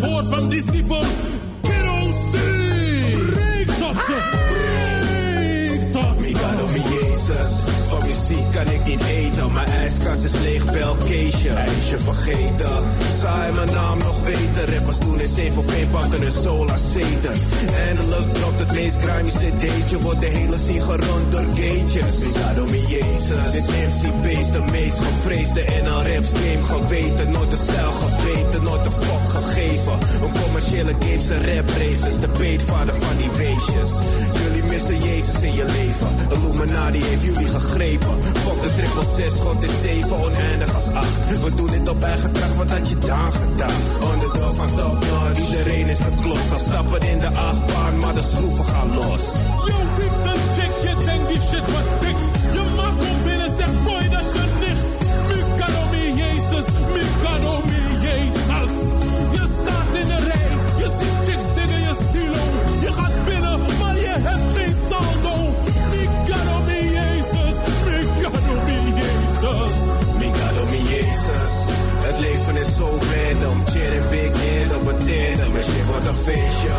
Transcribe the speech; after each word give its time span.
het 0.00 0.10
woord 0.10 0.28
van 0.28 0.48
discipel. 0.48 1.04
Muziek 8.16 8.50
kan 8.52 8.72
ik 8.72 8.84
niet 8.84 9.02
eten. 9.02 9.52
Mijn 9.52 9.66
ijskast 9.66 10.24
is 10.24 10.32
leeg, 10.32 10.64
bel 10.72 10.96
Keesje. 10.96 11.50
Ijsje 11.50 11.98
vergeten, 11.98 12.70
zou 13.20 13.38
hij 13.38 13.52
mijn 13.52 13.72
naam 13.72 13.98
nog 13.98 14.22
weten? 14.24 14.74
Rappers 14.74 14.98
doen 14.98 15.20
in 15.20 15.28
zin 15.28 15.52
voor 15.52 15.64
geen 15.64 15.90
pakken 15.90 16.20
hun 16.20 16.32
soul 16.32 16.70
als 16.70 16.92
zeten. 16.92 17.32
Eindelijk 17.86 18.34
dropt 18.34 18.58
het 18.58 18.72
meest 18.72 18.96
grimy 19.02 19.30
cd'tje. 19.30 19.98
Wordt 19.98 20.20
de 20.20 20.26
hele 20.26 20.56
scene 20.56 20.80
gerond 20.80 21.32
door. 21.32 21.44
Migado 21.96 22.64
mi 22.64 22.80
Jezus, 22.86 23.52
dit 23.52 23.68
MCP's 23.68 24.52
de 24.52 24.62
meest 24.72 24.98
gevreesde 24.98 25.60
een 25.60 25.86
raps 25.86 26.30
game 26.30 26.62
geweten. 26.62 27.30
Nooit 27.30 27.50
de 27.50 27.56
stijl 27.56 27.92
geweten, 27.92 28.62
nooit 28.62 28.84
de 28.84 28.90
fuck 28.90 29.28
gegeven. 29.28 29.92
Een 30.22 30.42
commerciële 30.42 30.94
games 30.98 31.30
en 31.30 31.54
rap 31.54 31.68
races, 31.68 32.20
de 32.20 32.28
beetvader 32.38 32.94
van 32.94 33.16
die 33.16 33.30
weesjes. 33.30 33.90
Jullie 34.42 34.62
missen 34.62 34.98
Jezus 34.98 35.42
in 35.42 35.54
je 35.54 35.64
leven. 35.64 36.16
Illuminati 36.30 37.02
heeft 37.02 37.22
jullie 37.22 37.48
gegrepen. 37.48 38.05
Fuck 38.44 38.62
de 38.62 38.74
triple 38.76 39.04
zes, 39.16 39.34
God 39.40 39.62
is 39.62 39.80
zeven, 39.82 40.16
oneindig 40.24 40.74
als 40.74 40.90
acht. 40.90 41.42
We 41.42 41.54
doen 41.54 41.66
dit 41.66 41.88
op 41.88 42.02
eigen 42.02 42.32
kracht, 42.32 42.56
wat 42.56 42.70
had 42.70 42.88
je 42.88 42.98
dan 42.98 43.32
gedacht? 43.32 43.90
Underdog 44.12 44.56
van 44.56 44.66
top 44.66 44.92
notch, 44.92 45.40
iedereen 45.40 45.86
is 45.86 46.00
geklost. 46.00 46.50
Al 46.52 46.58
stappen 46.58 47.00
in 47.00 47.20
de 47.20 47.28
achtbaan, 47.28 47.98
maar 47.98 48.14
de 48.14 48.22
schroeven 48.22 48.64
gaan 48.64 48.94
los. 48.94 49.22
Yo, 49.66 49.76
Rick, 49.98 50.14
dan 50.24 50.38
check 50.56 50.72
je 50.82 50.94
denkt 51.04 51.28
die 51.28 51.40
shit 51.40 51.72
was 51.72 51.88
dik. 52.00 52.15
Zo 72.86 72.98
random. 72.98 73.66
Chin 73.66 73.92
en 73.98 74.08
big 74.10 74.32
head 74.42 74.76
op 74.76 74.86
een 74.86 74.98
tandem. 74.98 75.56
En 75.56 75.62
shit 75.62 75.86
wordt 75.86 76.06
een 76.06 76.14
feestje. 76.14 76.70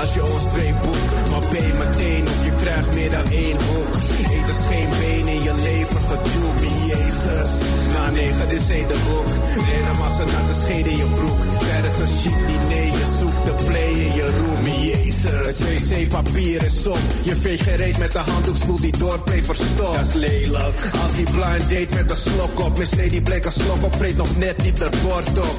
Als 0.00 0.14
je 0.14 0.22
ons 0.32 0.42
twee 0.42 0.74
boekt, 0.82 1.30
maar 1.30 1.40
pay 1.40 1.72
meteen 1.78 2.22
of 2.22 2.44
je 2.44 2.52
krijgt 2.60 2.94
meer 2.94 3.10
dan 3.10 3.24
één 3.30 3.56
hoek. 3.56 4.23
Eet 4.44 4.50
is 4.50 4.66
geen 4.66 4.88
been 4.88 5.26
in 5.26 5.42
je 5.42 5.54
leven, 5.62 6.00
gedoe 6.02 6.52
mi 6.60 6.86
Jezus. 6.86 7.50
Na 7.92 8.10
negen 8.10 8.50
is 8.50 8.70
één 8.70 8.88
de 8.88 8.98
hoek. 9.08 9.26
En 9.74 9.90
een 9.90 9.98
massa 9.98 10.24
natte 10.24 10.60
scheet 10.62 10.86
in 10.86 10.96
je 10.96 11.04
broek. 11.04 11.40
Tijdens 11.58 11.98
een 11.98 12.06
chic 12.06 12.46
diner, 12.46 12.84
je 12.98 13.06
zoekt 13.18 13.44
de 13.44 13.64
play 13.64 13.90
in 13.90 14.14
je 14.14 14.30
room, 14.38 14.66
Jezus. 14.66 15.58
Het 15.58 15.58
wc-papier 15.60 16.62
is 16.62 16.86
op. 16.86 16.98
Je 17.22 17.36
veegt 17.36 17.62
geen 17.62 17.76
reet 17.76 17.98
met 17.98 18.12
de 18.12 18.18
handdoek, 18.18 18.56
spoelt 18.56 18.80
die 18.80 18.96
door, 18.98 19.18
play 19.18 19.42
verstopt. 19.42 19.96
Dat 19.96 20.06
is 20.06 20.12
lelijk. 20.12 20.76
Als 21.02 21.14
die 21.16 21.30
blind 21.30 21.70
date 21.70 21.94
met 21.94 22.10
een 22.10 22.16
slok 22.16 22.60
op. 22.60 22.78
Misleed 22.78 23.10
die 23.10 23.22
bleek 23.22 23.44
een 23.44 23.52
slok 23.52 23.82
op, 23.84 23.94
vreet 23.96 24.16
nog 24.16 24.36
net 24.36 24.62
niet 24.62 24.76
de 24.76 24.90
bord 25.02 25.38
op. 25.38 25.56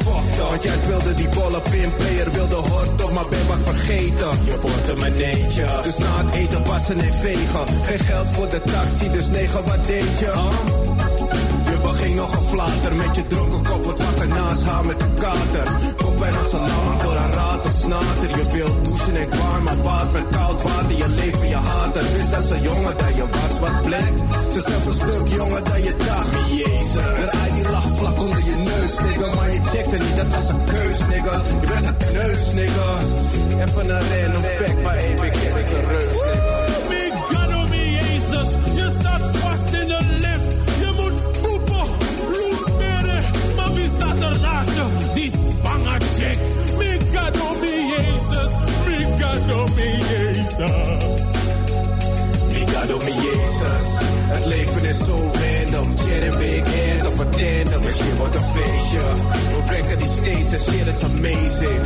Want 0.49 0.63
jij 0.63 0.77
speelde 0.77 1.13
die 1.13 1.29
bolle 1.29 1.61
pinplayer, 1.61 2.31
wilde 2.31 2.55
hort 2.55 3.03
op, 3.03 3.11
maar 3.11 3.29
ben 3.29 3.47
wat 3.47 3.63
vergeten. 3.63 4.29
Je 4.45 4.57
portemonneetje. 4.61 5.65
Dus 5.83 5.97
na 5.97 6.25
het 6.25 6.35
eten 6.35 6.65
wassen 6.65 6.99
en 6.99 7.13
vegen. 7.13 7.65
Geen 7.83 7.99
geld 7.99 8.29
voor 8.29 8.49
de 8.49 8.61
dus 9.15 9.29
negen, 9.29 9.65
wat 9.65 9.85
deed 9.85 10.19
je? 10.19 10.31
Je 11.71 11.77
beging 11.81 12.15
nog 12.15 12.31
een 12.37 12.47
flater 12.47 12.95
met 12.95 13.15
je 13.15 13.27
dronken 13.27 13.63
kop, 13.63 13.85
wat 13.85 13.99
wakker 13.99 14.27
naast 14.27 14.63
haar 14.63 14.85
met 14.85 15.01
een 15.01 15.13
kater. 15.13 15.67
Kop 15.97 16.17
bijna 16.17 16.43
salam 16.51 16.97
door 17.03 17.15
een 17.15 17.33
raad 17.33 17.65
of 17.65 17.75
snater. 17.83 18.29
Je 18.39 18.45
wilt 18.51 18.85
douchen 18.85 19.15
en 19.15 19.29
warm, 19.39 19.63
maar 19.63 19.77
baat 19.77 20.11
met 20.11 20.23
koud 20.31 20.61
water. 20.61 20.97
Je 20.97 21.09
leven, 21.19 21.47
je 21.47 21.55
haat 21.55 21.95
het. 21.95 22.13
Wist 22.15 22.31
dat 22.31 22.43
ze 22.43 22.57
jonger 22.61 22.95
dan 22.97 23.15
je 23.15 23.25
was, 23.35 23.59
wat 23.59 23.81
plek. 23.81 24.13
Ze 24.51 24.57
is 24.57 24.65
zelfs 24.65 24.85
een 24.85 24.93
stuk 24.93 25.27
jonger 25.37 25.63
dan 25.63 25.81
je 25.83 25.93
dacht. 26.07 26.31
Jezus. 26.59 27.09
Draai 27.21 27.51
die 27.53 27.69
lach 27.71 27.89
vlak 27.99 28.17
onder 28.19 28.43
je 28.49 28.55
neus, 28.69 28.93
nigga. 29.05 29.35
Maar 29.35 29.51
je 29.51 29.61
checkte 29.73 29.97
niet, 30.05 30.15
dat 30.21 30.29
was 30.35 30.47
een 30.49 30.63
keus, 30.73 30.99
nigga. 31.11 31.35
Je 31.61 31.67
bent 31.67 31.85
een 31.87 31.97
kneus, 31.97 32.43
nigga. 32.59 32.89
Even 33.63 33.85
een 33.95 34.05
random 34.11 34.43
fact, 34.59 34.81
maar 34.83 34.97
hey, 35.01 35.13
Cat 35.15 35.59
is 35.63 35.71
een 35.77 35.85
reus, 35.93 36.17
nigga. 36.27 36.84
Staat 44.63 44.67
er 44.67 44.91
naast 44.91 45.07
je? 45.07 45.13
Die 45.13 45.31
zwanger 45.31 46.01
chick. 46.15 46.37
Migado 46.77 47.55
mi 47.61 47.93
Jezus, 47.93 48.51
Migado 48.85 49.65
mi 49.75 49.89
Jezus. 50.09 51.44
Migado 52.85 53.05
mi 53.05 53.13
Jezus. 53.13 53.87
Het 54.35 54.45
leven 54.45 54.83
is 54.83 54.97
zo 54.97 55.17
random. 55.41 55.87
Big 56.37 56.63
head 56.75 57.07
op 57.07 57.19
een 57.19 57.29
tandem. 57.29 57.81
En 57.89 57.93
shit 57.93 58.17
wordt 58.17 58.35
een 58.35 58.49
feestje. 58.55 59.03
We 59.53 59.61
brengen 59.65 59.97
die 59.97 60.11
steeds 60.19 60.51
en 60.51 60.61
shit 60.67 60.87
is 60.93 61.01
amazing. 61.03 61.81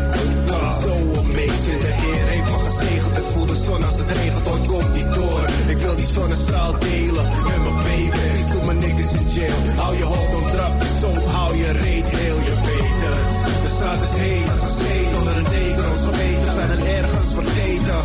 So 0.84 0.94
amazing. 1.24 1.80
De 1.86 1.94
Heer 2.02 2.26
heeft 2.34 2.50
me 2.52 2.60
gezegend. 2.70 3.18
Ik 3.18 3.28
voel 3.32 3.46
de 3.46 3.56
zon 3.66 3.84
als 3.84 3.98
het 3.98 4.12
regent. 4.12 4.48
Ooit 4.48 4.68
komt 4.68 4.94
die 4.94 5.10
door. 5.20 5.44
Ik 5.68 5.78
wil 5.78 5.96
die 5.96 6.06
zonnestraal 6.06 6.74
delen. 6.80 7.28
Met 7.50 7.60
mijn 7.66 7.80
baby's. 7.88 8.48
Doe 8.52 8.66
mijn 8.66 8.80
niggas 8.80 9.14
in 9.20 9.28
jail. 9.36 9.60
Hou 9.76 9.98
je 9.98 10.04
hoofd 10.04 10.36
op 10.40 10.48
trap. 10.54 10.74
Soap. 11.00 11.26
Hou 11.36 11.56
je 11.58 11.72
reet 11.72 12.10
heel. 12.10 12.40
Je 12.48 12.56
het. 13.06 13.62
De 13.64 13.70
straat 13.76 14.02
is 14.08 14.16
heet 14.24 14.50
als 14.52 14.62
een 14.62 14.76
scheet 14.80 15.12
onder 15.20 15.36
een 15.38 15.50
deken. 15.58 15.86
Ons 15.92 16.04
geweten 16.10 16.54
zijn 16.58 16.70
het 16.76 16.84
ergens 17.00 17.32
vergeten. 17.40 18.00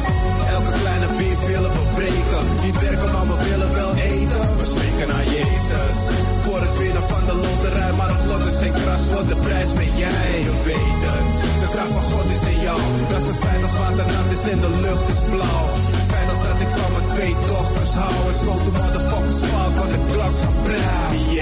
Elke 0.56 0.72
kleine 0.82 1.03
beef 1.34 1.46
willen 1.46 1.72
we 1.72 1.84
breken. 1.94 2.44
Niet 2.64 2.78
werken, 2.80 3.10
maar 3.12 3.26
we 3.32 3.36
willen 3.48 3.72
wel 3.80 3.92
eten. 3.94 4.44
We 4.58 4.64
smeken 4.74 5.08
naar 5.12 5.26
Jezus. 5.38 5.96
Voor 6.44 6.60
het 6.66 6.78
winnen 6.78 7.04
van 7.12 7.24
de 7.28 7.34
loterij. 7.44 7.92
Maar 7.98 8.10
het 8.16 8.24
lot 8.30 8.44
is 8.50 8.58
geen 8.62 8.76
kras, 8.82 9.02
wat 9.14 9.28
de 9.28 9.36
prijs 9.46 9.72
ben 9.80 9.92
jij. 10.04 10.30
Je 10.46 10.54
weet 10.68 11.00
het. 11.08 11.34
De 11.62 11.68
kracht 11.74 11.92
van 11.96 12.06
God 12.12 12.26
is 12.36 12.44
in 12.52 12.60
jou. 12.66 12.80
Dat 13.10 13.20
is 13.22 13.28
een 13.32 13.40
feit 13.44 13.62
als 13.66 13.76
water 13.82 14.06
nat 14.14 14.28
is 14.36 14.44
en 14.52 14.60
de 14.66 14.72
lucht 14.86 15.06
is 15.14 15.22
blauw. 15.32 15.66
Fijn 16.12 16.28
als 16.32 16.42
dat 16.46 16.58
ik 16.64 16.70
van 16.78 16.90
mijn 16.94 17.08
twee 17.14 17.34
dochters 17.50 17.94
hou. 18.00 18.14
En 18.30 18.36
schoot 18.40 18.64
de 18.66 18.72
motherfuckers 18.80 19.40
van 19.52 19.88
de 19.94 20.00
klas 20.12 20.36
van 20.44 20.56
blauw. 20.66 21.33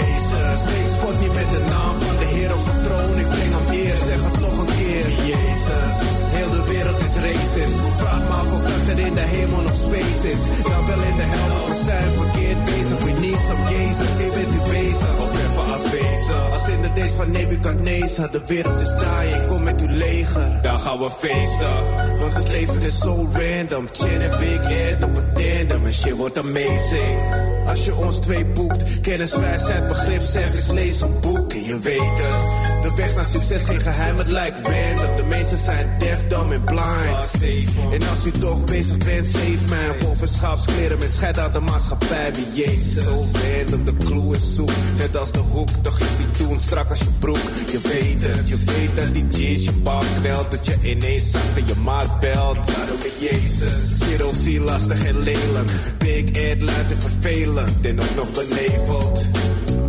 Days 17.33 17.45
van 17.45 17.51
Nebuchadnezzar. 17.51 18.31
De 18.31 18.41
wereld 18.47 18.81
is 18.81 18.95
dying, 18.95 19.47
kom 19.47 19.63
met 19.63 19.81
uw 19.81 19.89
leger. 19.89 20.63
Dan 20.63 20.81
gaan 20.81 20.99
we 20.99 21.11
feesten. 21.11 22.19
Want 22.19 22.33
het 22.33 22.49
leven 22.49 22.83
is 22.83 22.99
zo 22.99 23.29
random. 23.33 23.89
Chin 23.93 24.21
en 24.21 24.39
big 24.39 24.63
head 24.63 25.05
op 25.05 25.17
een 25.17 25.33
tandem. 25.35 25.87
En 25.87 25.93
shit 25.93 26.17
wordt 26.17 26.39
amazing. 26.39 27.51
Als 27.67 27.85
je 27.85 27.95
ons 27.95 28.21
twee 28.21 28.45
boekt, 28.45 29.01
kennis, 29.01 29.37
wijsheid, 29.37 29.89
begrip, 29.89 30.21
service, 30.21 30.73
lees 30.73 31.01
een 31.01 31.21
boek 31.21 31.42
je. 31.81 32.81
De 32.83 32.93
weg 32.97 33.15
naar 33.15 33.25
succes 33.25 33.63
geen 33.63 33.81
geheim, 33.81 34.19
het 34.19 34.27
lijkt 34.27 34.59
random. 34.63 35.17
De 35.17 35.25
meesten 35.29 35.59
zijn 35.59 35.87
deaf, 35.99 36.27
dumb 36.29 36.53
en 36.53 36.65
blind. 36.65 37.63
En 37.93 38.09
als 38.09 38.27
u 38.27 38.31
toch 38.31 38.65
bezig 38.65 38.97
bent, 38.99 39.27
save 39.27 39.65
mij. 39.69 39.99
Wolf 40.01 40.21
en 40.21 40.29
schaapskleren 40.29 40.99
met 40.99 41.13
scheid 41.13 41.39
aan 41.39 41.53
de 41.53 41.61
maatschappij. 41.61 42.33
Wie 42.35 42.65
Jezus, 42.65 43.05
zo 43.05 43.11
random, 43.11 43.85
de 43.85 43.97
clue 43.97 44.37
is 44.37 44.55
zoek. 44.55 44.71
Net 44.97 45.17
als 45.17 45.33
de 45.33 45.39
hoek, 45.39 45.69
toch 45.83 45.99
is 45.99 46.17
die 46.17 46.47
toen 46.47 46.61
strak 46.61 46.91
als 46.91 46.99
je 46.99 47.11
broek. 47.19 47.41
Je 47.71 47.81
weet 47.83 48.25
het, 48.25 48.49
je 48.49 48.57
weet 48.57 48.97
dat 48.97 49.15
die 49.15 49.27
jeans 49.27 49.65
je 49.65 49.73
bal 49.73 50.03
knelt. 50.21 50.51
Dat 50.51 50.67
je 50.67 50.77
ineens 50.83 51.31
zakt 51.31 51.57
en 51.57 51.67
je 51.67 51.75
maat 51.83 52.21
belt. 52.21 52.57
Daarom 52.67 52.99
ben 53.03 53.29
Jezus. 53.31 53.99
Kerosine 54.09 54.65
lastig 54.65 55.07
en 55.07 55.19
lelijk. 55.19 55.71
Big 55.99 56.31
Ed 56.31 56.63
luid 56.63 56.91
en 56.91 57.01
vervelend. 57.01 57.87
En 57.87 58.01
ook 58.01 58.15
nog 58.17 58.31
beneveld. 58.31 59.21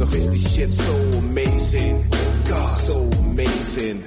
Toch 0.03 0.15
is 0.15 0.27
die 0.27 0.37
shit 0.37 0.71
so 0.71 1.17
amazing. 1.17 2.03
God, 2.49 2.67
so 2.67 3.09
amazing. 3.23 4.03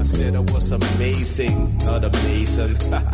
I 0.00 0.04
said 0.04 0.34
it 0.34 0.50
was 0.50 0.72
amazing, 0.72 1.76
not 1.84 2.04
amazing. 2.04 2.76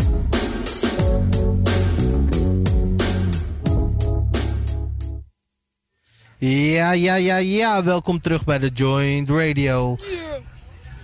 Ja, 6.41 6.93
ja, 6.93 7.15
ja, 7.17 7.37
ja. 7.37 7.85
Welkom 7.85 8.21
terug 8.21 8.45
bij 8.45 8.59
de 8.59 8.71
Joint 8.75 9.31
Radio. 9.31 9.97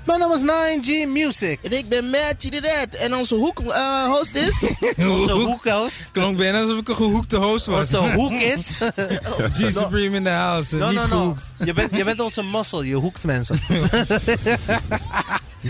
Mijn 0.04 0.18
naam 0.18 0.32
is 0.32 0.42
9G 0.42 1.08
Music. 1.08 1.58
En 1.62 1.72
ik 1.72 1.88
ben 1.88 2.10
Matty 2.10 2.50
de 2.50 2.60
Red. 2.60 2.96
En 2.96 3.14
onze 3.14 3.34
hoek, 3.34 3.60
uh, 3.60 4.04
host 4.04 4.34
is... 4.34 4.62
Onze 5.20 5.32
hoekhost. 5.32 6.02
Klonk 6.12 6.36
bijna 6.36 6.60
alsof 6.60 6.78
ik 6.78 6.88
een 6.88 6.96
gehoekte 6.96 7.36
host 7.36 7.66
was. 7.66 7.94
Onze 7.94 8.12
hoek 8.20 8.32
is... 8.32 8.70
G 9.52 9.72
Supreme 9.72 10.16
in 10.16 10.24
the 10.24 10.30
house. 10.30 10.76
No, 10.76 10.90
niet 10.90 11.08
no. 11.08 11.36
Je 11.64 11.72
bent, 11.72 11.96
je 11.96 12.04
bent 12.04 12.20
onze 12.20 12.42
muscle. 12.42 12.86
Je 12.86 12.94
hoekt 12.94 13.24
mensen. 13.24 13.58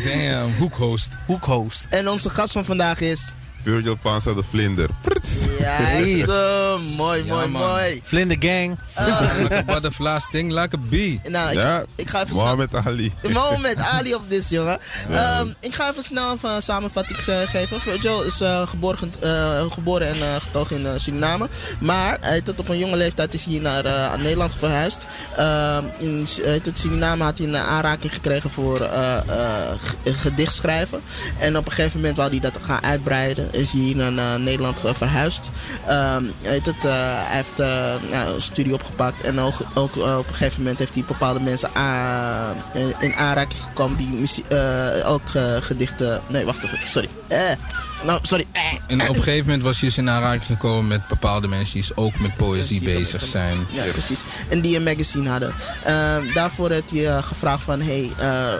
Damn, 0.05 0.55
hoekhost. 0.59 1.09
Hoekhost. 1.27 1.87
En 1.91 2.09
onze 2.09 2.31
gast 2.31 2.53
van 2.53 2.65
vandaag 2.65 3.01
is... 3.01 3.33
Virgil 3.65 3.97
Panza 4.03 4.33
de 4.35 4.43
Vlinder. 4.51 4.89
Ja, 5.59 6.05
zo. 6.27 6.79
Mooi, 6.97 7.25
Ja, 7.25 7.35
mooi, 7.35 7.49
man. 7.49 7.51
mooi. 7.51 8.01
Vlinder 8.05 8.37
gang. 8.41 8.79
Like 9.43 9.55
a 9.55 9.63
butterfly, 9.63 10.19
sting 10.21 10.53
like 10.53 10.77
a 10.77 10.79
bee. 10.89 11.21
Nou, 11.29 11.49
ik, 11.51 11.55
Ja, 11.55 11.85
ik 11.95 12.09
ga 12.11 12.17
even 12.23 12.29
snel... 12.35 12.43
Mohammed 12.43 12.75
Ali. 12.87 13.13
Moment, 13.33 13.81
Ali 13.95 14.15
op 14.15 14.23
dit, 14.31 14.49
jongen. 14.49 14.79
Ehm, 15.11 15.49
ik 15.61 15.75
ga 15.75 15.91
even 15.91 16.03
snel 16.03 16.37
een 16.43 16.63
samenvatting 16.63 17.19
eh, 17.19 17.39
geven. 17.49 17.81
Virgil 17.81 18.23
is 18.23 18.41
eh, 18.41 18.67
geboren, 18.67 19.13
eh, 19.21 19.71
geboren 19.73 20.07
en 20.09 20.23
eh, 20.23 20.35
getogen 20.41 20.87
in 20.87 21.01
Suriname. 21.01 21.49
Maar 21.79 22.19
hij 22.21 22.41
tot 22.41 22.59
op 22.59 22.69
een 22.69 22.79
jonge 22.79 22.97
leeftijd 22.97 23.35
is 23.35 23.45
hij 23.45 23.59
naar 23.59 23.85
eh, 23.85 24.15
Nederland 24.15 24.55
verhuisd. 24.57 25.07
Ehm, 25.37 25.85
in 25.99 26.27
het, 26.43 26.71
Suriname 26.79 27.25
had 27.25 27.39
hij 27.39 27.47
een 27.47 27.57
aanraking 27.57 28.13
gekregen 28.15 28.51
voor 28.51 28.81
eh, 28.81 29.17
eh, 29.17 29.75
g- 29.85 30.21
gedicht 30.23 30.55
schrijven. 30.55 31.03
En 31.39 31.57
op 31.57 31.67
een 31.67 31.73
gegeven 31.73 31.99
moment 32.01 32.17
wou 32.17 32.31
hij 32.31 32.41
dat 32.41 32.59
gaan 32.63 32.83
uitbreiden. 32.83 33.49
Is 33.55 33.73
hij 33.73 33.81
hier 33.81 34.12
naar 34.12 34.41
Nederland 34.41 34.85
eh, 34.85 34.95
verhuisd. 34.95 35.51
Ehm, 35.87 36.25
het, 36.43 36.67
eh, 36.67 36.93
hij 36.93 37.37
heeft 37.37 37.61
eh, 37.61 38.11
nou, 38.11 38.35
een 38.35 38.43
studie 38.43 38.75
opgepakt. 38.75 39.23
En 39.23 39.41
ook, 39.41 39.55
ook 39.75 39.97
op 39.97 40.29
een 40.29 40.35
gegeven 40.35 40.61
moment 40.61 40.79
heeft 40.79 40.95
hij 40.95 41.05
bepaalde 41.06 41.41
mensen 41.41 41.71
in, 42.73 42.95
in 43.01 43.15
aanraking 43.15 43.61
gekomen 43.62 43.97
die 43.97 44.45
ook 45.05 45.29
gedichten. 45.61 46.23
Nee, 46.29 46.45
wacht 46.45 46.65
even. 46.65 46.79
Sorry. 46.85 47.09
Nou, 48.05 48.19
sorry. 48.23 48.47
En 48.87 49.01
op 49.01 49.09
een 49.09 49.15
gegeven 49.15 49.45
moment 49.45 49.62
was 49.62 49.81
je 49.81 49.87
dus 49.87 49.99
in 49.99 50.11
aanraking 50.11 50.47
gekomen 50.47 50.87
met 50.87 51.09
bepaalde 51.09 51.49
mensen 51.49 51.81
die 51.81 51.91
ook 51.95 52.19
met 52.19 52.37
poëzie 52.37 52.85
bezig 52.85 53.25
zijn. 53.25 53.67
Ja, 53.71 53.83
precies. 53.93 54.23
En 54.49 54.61
die 54.61 54.77
een 54.77 54.83
magazine 54.83 55.29
hadden. 55.31 55.55
Ehm, 55.85 56.33
daarvoor 56.33 56.71
heeft 56.71 56.91
hij 56.91 57.23
gevraagd 57.23 57.62
van... 57.62 57.81
Hey, 57.81 58.11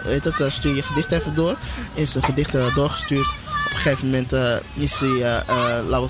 weet 0.03 0.23
het, 0.23 0.53
stuur 0.53 0.75
je 0.75 0.83
gedicht 0.83 1.11
even 1.11 1.35
door. 1.35 1.55
Is 1.93 2.11
de 2.11 2.21
gedichten 2.21 2.73
doorgestuurd. 2.75 3.35
Op 3.65 3.71
een 3.71 3.77
gegeven 3.77 4.05
moment 4.05 4.33
eh, 4.33 4.55
is 4.73 4.99
hij, 4.99 5.09
eh, 5.09 5.37
eh, 5.37 5.87
laten 5.87 6.09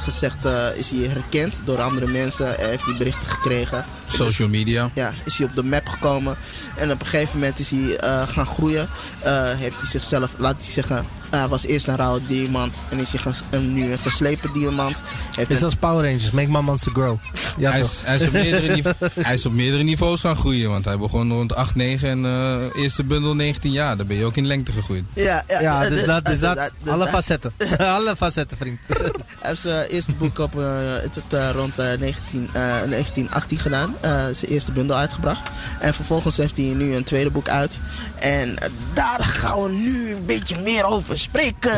gezegd, 0.00 0.44
is 0.76 0.90
hij 0.90 1.08
herkend 1.08 1.60
door 1.64 1.80
andere 1.80 2.06
mensen. 2.06 2.54
Heeft 2.58 2.84
hij 2.84 2.96
berichten 2.98 3.28
gekregen. 3.28 3.84
Social 4.06 4.48
media. 4.48 4.90
Ja, 4.94 5.12
is 5.24 5.38
hij 5.38 5.46
op 5.46 5.54
de 5.54 5.62
map 5.62 5.88
gekomen. 5.88 6.36
En 6.76 6.90
op 6.90 7.00
een 7.00 7.06
gegeven 7.06 7.38
moment 7.38 7.58
is 7.58 7.70
hij 7.70 7.98
gaan 8.26 8.46
groeien. 8.46 8.88
Heeft 9.56 9.80
hij 9.80 9.90
zichzelf, 9.90 10.34
laat 10.38 10.56
hij 10.58 10.72
zeggen, 10.72 11.04
hij 11.38 11.48
was 11.48 11.64
eerst 11.66 11.88
een 11.88 11.96
rauwe 11.96 12.20
diamant. 12.26 12.76
En 12.90 12.98
is 12.98 13.12
hij 13.50 13.60
nu 13.60 13.92
een 13.92 13.98
geslepen 13.98 14.52
diamant. 14.52 15.02
Heeft 15.36 15.50
Is 15.50 15.62
als 15.62 15.74
Power 15.74 16.04
Rangers. 16.04 16.30
Make 16.30 16.50
my 16.50 16.58
monster 16.60 16.92
grow. 16.92 17.16
Ja, 17.58 17.70
Hij 17.70 17.80
is, 17.80 18.00
hij, 18.02 18.14
is 18.16 18.22
op 18.26 18.32
meerdere 18.42 18.74
nive- 18.74 18.94
hij 19.20 19.34
is 19.34 19.46
op 19.46 19.52
meerdere 19.52 19.82
niveaus 19.82 20.20
gaan 20.20 20.36
groeien. 20.36 20.70
Want 20.70 20.84
hij 20.84 20.98
begon 20.98 21.30
rond 21.32 21.54
8, 21.54 21.74
9 21.74 22.08
en 22.08 22.24
eh 22.24 22.82
eerste 22.82 23.04
bundel 23.04 23.34
19 23.34 23.72
jaar. 23.72 23.96
Dan 23.96 24.06
ben 24.06 24.16
je 24.16 24.24
ook 24.24 24.36
in 24.36 24.46
lengte 24.46 24.72
gegroeid. 24.72 25.04
ja, 25.14 25.44
ja, 25.48 25.60
Ja, 25.60 25.82
eh, 25.84 25.88
dus 25.90 26.00
eh, 26.00 26.06
dat, 26.06 26.24
dus 26.24 26.38
eh, 26.38 26.40
dat. 26.54 26.72
eh, 26.84 26.92
Alle 26.92 27.08
facetten. 27.08 27.52
Alle 27.96 28.16
facetten, 28.16 28.56
vriend. 28.56 28.78
Hij 28.88 29.10
heeft 29.40 29.60
zijn 29.60 29.86
eerste 29.86 30.12
boek 30.14 30.38
op 30.38 30.58
eh, 30.60 30.66
het, 31.02 31.14
het, 31.14 31.32
eh, 31.34 31.50
rond 31.54 31.78
eh, 31.78 31.86
19, 31.98 32.48
eh, 32.52 32.52
1918 32.62 33.58
gedaan. 33.58 33.94
Eh, 34.00 34.10
zijn 34.32 34.50
eerste 34.50 34.72
bundel 34.72 34.96
uitgebracht. 34.96 35.50
En 35.80 35.94
vervolgens 35.94 36.36
heeft 36.36 36.56
hij 36.56 36.66
nu 36.66 36.94
een 36.94 37.04
tweede 37.04 37.30
boek 37.30 37.48
uit. 37.48 37.78
En 38.20 38.58
eh, 38.58 38.68
daar 38.92 39.24
gaan 39.24 39.62
we 39.62 39.68
nu 39.70 40.14
een 40.14 40.26
beetje 40.26 40.56
meer 40.58 40.84
over 40.84 41.18
spreken. 41.24 41.72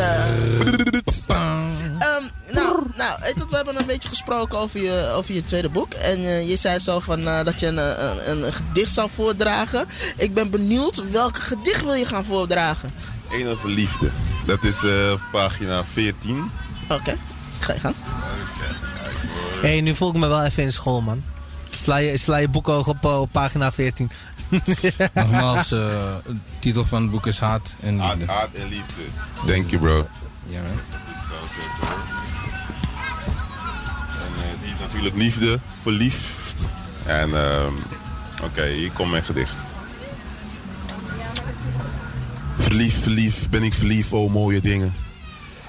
Ehm, 1.27 2.25
nou, 2.53 2.83
nou 2.97 3.19
we 3.49 3.57
hebben 3.57 3.79
een 3.79 3.87
beetje 3.87 4.09
gesproken 4.09 4.59
over 4.59 4.83
je, 4.83 5.13
over 5.17 5.35
je 5.35 5.45
tweede 5.45 5.69
boek. 5.69 5.95
En 5.95 6.19
eh, 6.19 6.49
je 6.49 6.57
zei 6.57 6.79
zo 6.79 7.01
van, 7.01 7.29
eh, 7.29 7.45
dat 7.45 7.61
je 7.61 7.67
een, 7.67 7.79
een, 7.79 8.31
een, 8.31 8.47
een 8.47 8.53
gedicht 8.53 8.93
zou 8.93 9.11
voordragen. 9.11 9.87
Ik 10.17 10.35
ben 10.35 10.51
benieuwd, 10.51 11.11
welk 11.11 11.39
gedicht 11.39 11.83
wil 11.83 11.95
je 11.95 12.05
gaan 12.05 12.25
voordragen? 12.25 12.89
Enige 13.31 13.69
liefde. 13.69 14.11
Dat 14.47 14.65
is 14.65 14.85
eh, 14.85 15.13
pagina 15.33 15.85
14. 15.85 16.51
Oké, 16.89 17.17
ga 17.59 17.73
je 17.73 17.81
gaan. 17.81 17.95
Hé, 19.61 19.69
hey, 19.69 19.81
nu 19.81 19.95
voel 19.95 20.09
ik 20.09 20.17
me 20.17 20.27
wel 20.27 20.45
even 20.45 20.63
in 20.63 20.73
school, 20.73 21.01
man. 21.01 21.23
Sla 21.71 21.97
je, 21.97 22.17
sla 22.17 22.37
je 22.37 22.49
boek 22.49 22.69
ook 22.69 22.87
op, 22.87 23.05
eh, 23.05 23.21
op 23.21 23.33
pagina 23.33 23.73
14. 23.73 24.11
Nogmaals, 25.15 25.73
eh, 25.73 25.79
de 26.27 26.37
titel 26.59 26.85
van 26.85 27.03
het 27.03 27.11
boek 27.11 27.27
is 27.27 27.39
Haat 27.39 27.75
en 27.81 28.01
Liefde. 28.01 28.33
haat 28.33 28.55
en 28.55 28.69
liefde. 28.69 29.03
Thank 29.47 29.71
you, 29.71 29.83
bro. 29.83 30.07
Ja, 30.49 30.61
man. 30.63 30.81
Zou. 31.29 31.39
En 34.19 34.43
eh, 34.43 34.61
die 34.63 34.73
is 34.75 34.81
natuurlijk 34.81 35.17
liefde, 35.17 35.59
verliefd. 35.83 36.71
En 37.07 37.35
ehm, 37.35 37.73
oké, 38.43 38.67
hier 38.67 38.91
komt 38.91 39.11
mijn 39.11 39.23
gedicht. 39.23 39.57
Verliefd, 42.59 43.03
verliefd, 43.03 43.51
ben 43.51 43.63
ik 43.63 43.73
verliefd, 43.75 44.13
oh 44.13 44.33
mooie 44.33 44.61
dingen. 44.61 44.93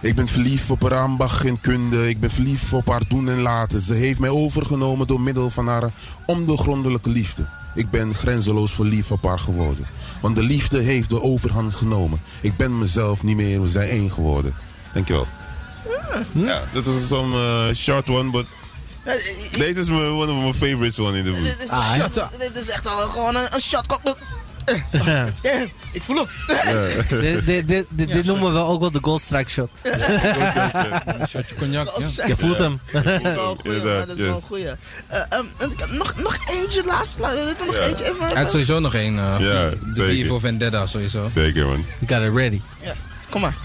Ik 0.01 0.15
ben 0.15 0.27
verliefd 0.27 0.69
op 0.69 0.81
haar 0.81 1.09
en 1.45 1.59
kunde. 1.61 2.09
Ik 2.09 2.19
ben 2.19 2.31
verliefd 2.31 2.73
op 2.73 2.89
haar 2.89 3.03
doen 3.07 3.29
en 3.29 3.39
laten. 3.39 3.81
Ze 3.81 3.93
heeft 3.93 4.19
mij 4.19 4.29
overgenomen 4.29 5.07
door 5.07 5.21
middel 5.21 5.49
van 5.49 5.67
haar 5.67 5.91
ondoorgrondelijke 6.25 7.09
liefde. 7.09 7.47
Ik 7.77 7.89
ben 7.89 8.13
grenzeloos 8.13 8.71
verliefd 8.73 9.11
op 9.11 9.23
haar 9.25 9.39
geworden. 9.39 9.87
Want 10.21 10.35
de 10.35 10.43
liefde 10.43 10.79
heeft 10.79 11.09
de 11.09 11.21
overhand 11.21 11.75
genomen. 11.75 12.19
Ik 12.41 12.57
ben 12.57 12.77
mezelf 12.79 13.23
niet 13.23 13.35
meer, 13.35 13.61
we 13.61 13.67
zijn 13.67 13.89
één 13.89 14.11
geworden. 14.11 14.55
Dankjewel. 14.93 15.27
Ja, 16.31 16.63
dat 16.73 16.85
is 16.85 17.07
zo'n 17.07 17.33
eh, 17.33 17.67
short 17.73 18.09
one, 18.09 18.29
but 18.31 18.45
deze 19.57 19.79
is 19.79 19.89
one 19.89 20.31
of 20.31 20.43
my 20.43 20.53
favorites 20.53 20.99
one 20.99 21.17
in 21.17 21.23
the 21.23 21.31
book. 21.31 21.43
Dit 21.43 21.63
is, 21.63 21.69
Ah, 21.69 21.93
shot, 21.93 22.13
dit 22.39 22.55
is 22.55 22.69
echt 22.69 22.83
wel 22.83 22.97
gewoon 22.97 23.35
een, 23.35 23.47
een 23.53 23.61
shot. 23.61 23.99
Eh, 24.91 25.21
eh, 25.21 25.69
ik 25.91 26.01
voel 26.01 26.15
hem. 26.15 26.27
dit 27.95 28.25
noemen 28.25 28.53
we 28.53 28.59
ook 28.59 28.79
wel 28.79 28.91
de 28.91 28.99
Gold 29.01 29.21
Strike 29.21 29.49
Shot. 29.49 29.69
Een 29.83 31.27
shotje 31.29 31.55
cognac, 31.55 31.91
ja. 32.17 32.27
Je 32.27 32.35
voelt 32.37 32.57
hem. 32.57 32.79
Dat 32.91 33.05
is 33.05 33.33
wel 34.21 34.35
een 34.35 34.41
goeie. 34.41 34.65
Eh, 35.07 35.19
ehm, 35.29 35.45
nog, 35.89 36.13
nog 36.17 36.37
eentje 36.49 36.83
laatst. 36.85 37.19
Laat 37.19 37.33
er 37.35 37.65
nog 37.65 37.75
eentje 37.75 38.05
even. 38.05 38.25
Hij 38.25 38.41
had 38.41 38.49
sowieso 38.51 38.79
nog 38.79 38.93
één. 38.93 39.17
eh, 39.17 39.35
Ja, 39.39 39.69
de 39.69 39.77
zeker. 39.87 40.25
V 40.25 40.27
voor 40.27 40.39
Vendetta 40.39 40.85
sowieso. 40.87 41.27
Zeker, 41.27 41.65
man. 41.65 41.85
You 41.99 42.21
got 42.21 42.29
it 42.29 42.35
ready. 42.35 42.61
Ja, 42.83 42.93
kom 43.29 43.41
maar. 43.41 43.55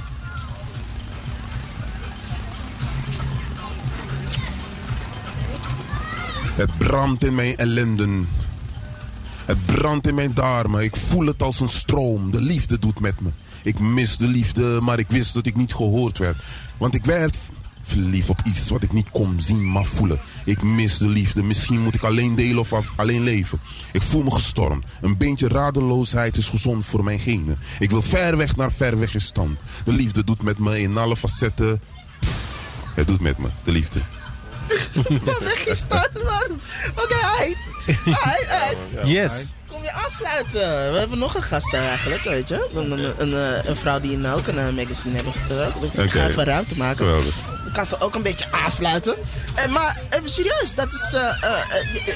Het 6.54 6.78
brandt 6.78 7.24
in 7.24 7.34
mijn 7.34 7.56
ellenden. 7.56 8.28
Het 9.52 9.66
brandt 9.66 10.06
in 10.06 10.14
mijn 10.14 10.34
darmen. 10.34 10.82
Ik 10.82 10.96
voel 10.96 11.26
het 11.26 11.42
als 11.42 11.60
een 11.60 11.68
stroom. 11.68 12.30
De 12.30 12.40
liefde 12.40 12.78
doet 12.78 13.00
met 13.00 13.20
me. 13.20 13.28
Ik 13.62 13.78
mis 13.78 14.16
de 14.16 14.26
liefde, 14.26 14.80
maar 14.82 14.98
ik 14.98 15.06
wist 15.08 15.34
dat 15.34 15.46
ik 15.46 15.56
niet 15.56 15.74
gehoord 15.74 16.18
werd. 16.18 16.42
Want 16.78 16.94
ik 16.94 17.04
werd 17.04 17.36
verliefd 17.82 18.28
op 18.28 18.40
iets 18.44 18.68
wat 18.68 18.82
ik 18.82 18.92
niet 18.92 19.10
kon 19.10 19.40
zien, 19.40 19.72
maar 19.72 19.84
voelen. 19.84 20.20
Ik 20.44 20.62
mis 20.62 20.98
de 20.98 21.06
liefde. 21.06 21.42
Misschien 21.42 21.82
moet 21.82 21.94
ik 21.94 22.02
alleen 22.02 22.34
delen 22.34 22.58
of 22.58 22.72
alleen 22.96 23.22
leven. 23.22 23.60
Ik 23.92 24.02
voel 24.02 24.22
me 24.22 24.30
gestormd. 24.30 24.84
Een 25.00 25.16
beetje 25.16 25.48
radeloosheid 25.48 26.36
is 26.36 26.48
gezond 26.48 26.84
voor 26.86 27.04
mijn 27.04 27.20
genen. 27.20 27.58
Ik 27.78 27.90
wil 27.90 28.02
ver 28.02 28.36
weg 28.36 28.56
naar 28.56 28.72
ver 28.72 28.98
weg 28.98 29.14
in 29.14 29.20
stand. 29.20 29.58
De 29.84 29.92
liefde 29.92 30.24
doet 30.24 30.42
met 30.42 30.58
me 30.58 30.80
in 30.80 30.96
alle 30.96 31.16
facetten. 31.16 31.80
Het 32.94 33.06
doet 33.06 33.20
met 33.20 33.38
me, 33.38 33.48
de 33.64 33.72
liefde. 33.72 34.00
Ja, 35.24 35.38
weggestart, 35.40 36.10
man. 36.14 36.60
Oké, 36.96 37.16
hi. 37.38 37.54
Hi, 37.86 38.44
hi. 38.48 39.12
Yes. 39.12 39.54
Kom 39.66 39.82
je 39.82 39.92
aansluiten? 39.92 40.92
We 40.92 40.98
hebben 40.98 41.18
nog 41.18 41.34
een 41.34 41.42
gast 41.42 41.70
daar 41.70 41.88
eigenlijk, 41.88 42.22
weet 42.22 42.48
je. 42.48 42.68
Een, 42.74 42.90
een, 42.90 43.14
een, 43.18 43.34
eh, 43.34 43.64
een 43.68 43.76
vrouw 43.76 44.00
die 44.00 44.18
nou 44.18 44.38
ook 44.38 44.46
een 44.46 44.74
magazine 44.74 45.14
hebben. 45.14 45.32
Uh, 45.50 46.04
ik 46.04 46.10
ga 46.10 46.26
even 46.26 46.44
ruimte 46.44 46.76
maken. 46.76 47.06
Geweldig. 47.06 47.51
Kan 47.72 47.86
ze 47.86 48.00
ook 48.00 48.14
een 48.14 48.22
beetje 48.22 48.46
aansluiten. 48.50 49.14
En, 49.54 49.70
maar 49.72 50.00
even 50.10 50.30
serieus, 50.30 50.74
dat 50.74 50.92
is 50.92 51.12
eh, 51.12 51.20
eh, 51.28 51.50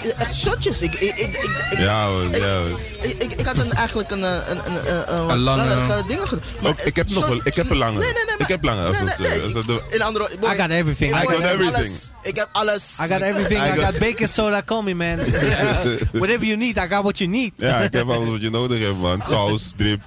eh, 0.05 0.11
echt 0.21 0.35
shotjes. 0.37 0.83
Ik, 0.83 0.95
ik, 0.95 1.17
ik, 1.17 1.27
ik, 1.37 1.45
ik- 1.71 1.79
Ja, 1.79 2.09
ja, 2.33 2.61
ik, 3.03 3.23
ik, 3.23 3.33
ik 3.41 3.47
had 3.47 3.59
een, 3.59 3.73
eigenlijk 3.73 4.11
een, 4.11 4.25
eh, 4.25 4.37
een, 4.47 4.59
een, 4.67 5.31
een, 5.31 5.39
lange- 5.39 5.65
langere 5.77 6.05
dingen 6.09 6.29
gedaan. 6.29 6.75
Ik 6.85 6.97
heb 6.97 7.09
eh, 7.09 7.15
nog 7.15 7.29
wel, 7.29 7.41
ik 7.45 7.55
heb 7.55 7.71
een 7.71 7.77
lange. 7.77 7.99
Nee, 7.99 8.13
nee, 8.13 8.25
nee. 8.25 8.35
ik 8.39 8.47
heb 8.47 8.63
lange. 8.65 8.83
Eh, 8.83 9.95
In 9.95 10.03
andere... 10.03 10.29
I 10.43 10.61
got 10.61 10.71
everything. 10.71 11.11
Ik, 11.11 11.17
I 11.17 11.27
got 11.27 11.33
ik 11.33 11.39
heb 11.45 11.51
everything. 11.61 11.75
Alles, 11.77 12.11
ik 12.23 12.37
heb 12.37 12.49
alles. 12.53 12.95
I 13.03 13.07
got 13.09 13.21
everything. 13.21 13.61
I 13.63 13.67
I 13.67 13.71
got- 13.75 13.85
got 13.85 13.99
baking 13.99 14.29
soda. 14.29 14.63
Call 14.65 14.83
me, 14.83 14.95
man. 14.95 15.19
Whatever 16.13 16.45
you 16.47 16.57
need, 16.57 16.77
I 16.77 16.81
got 16.89 17.03
what 17.03 17.19
you 17.19 17.31
need. 17.31 17.53
ja, 17.57 17.79
ik 17.79 17.93
heb 17.93 18.09
alles 18.11 18.29
wat 18.29 18.41
je 18.41 18.51
nodig 18.51 18.81
hebt, 18.81 18.99
man. 18.99 19.21
Saus, 19.23 19.73
drip. 19.77 20.01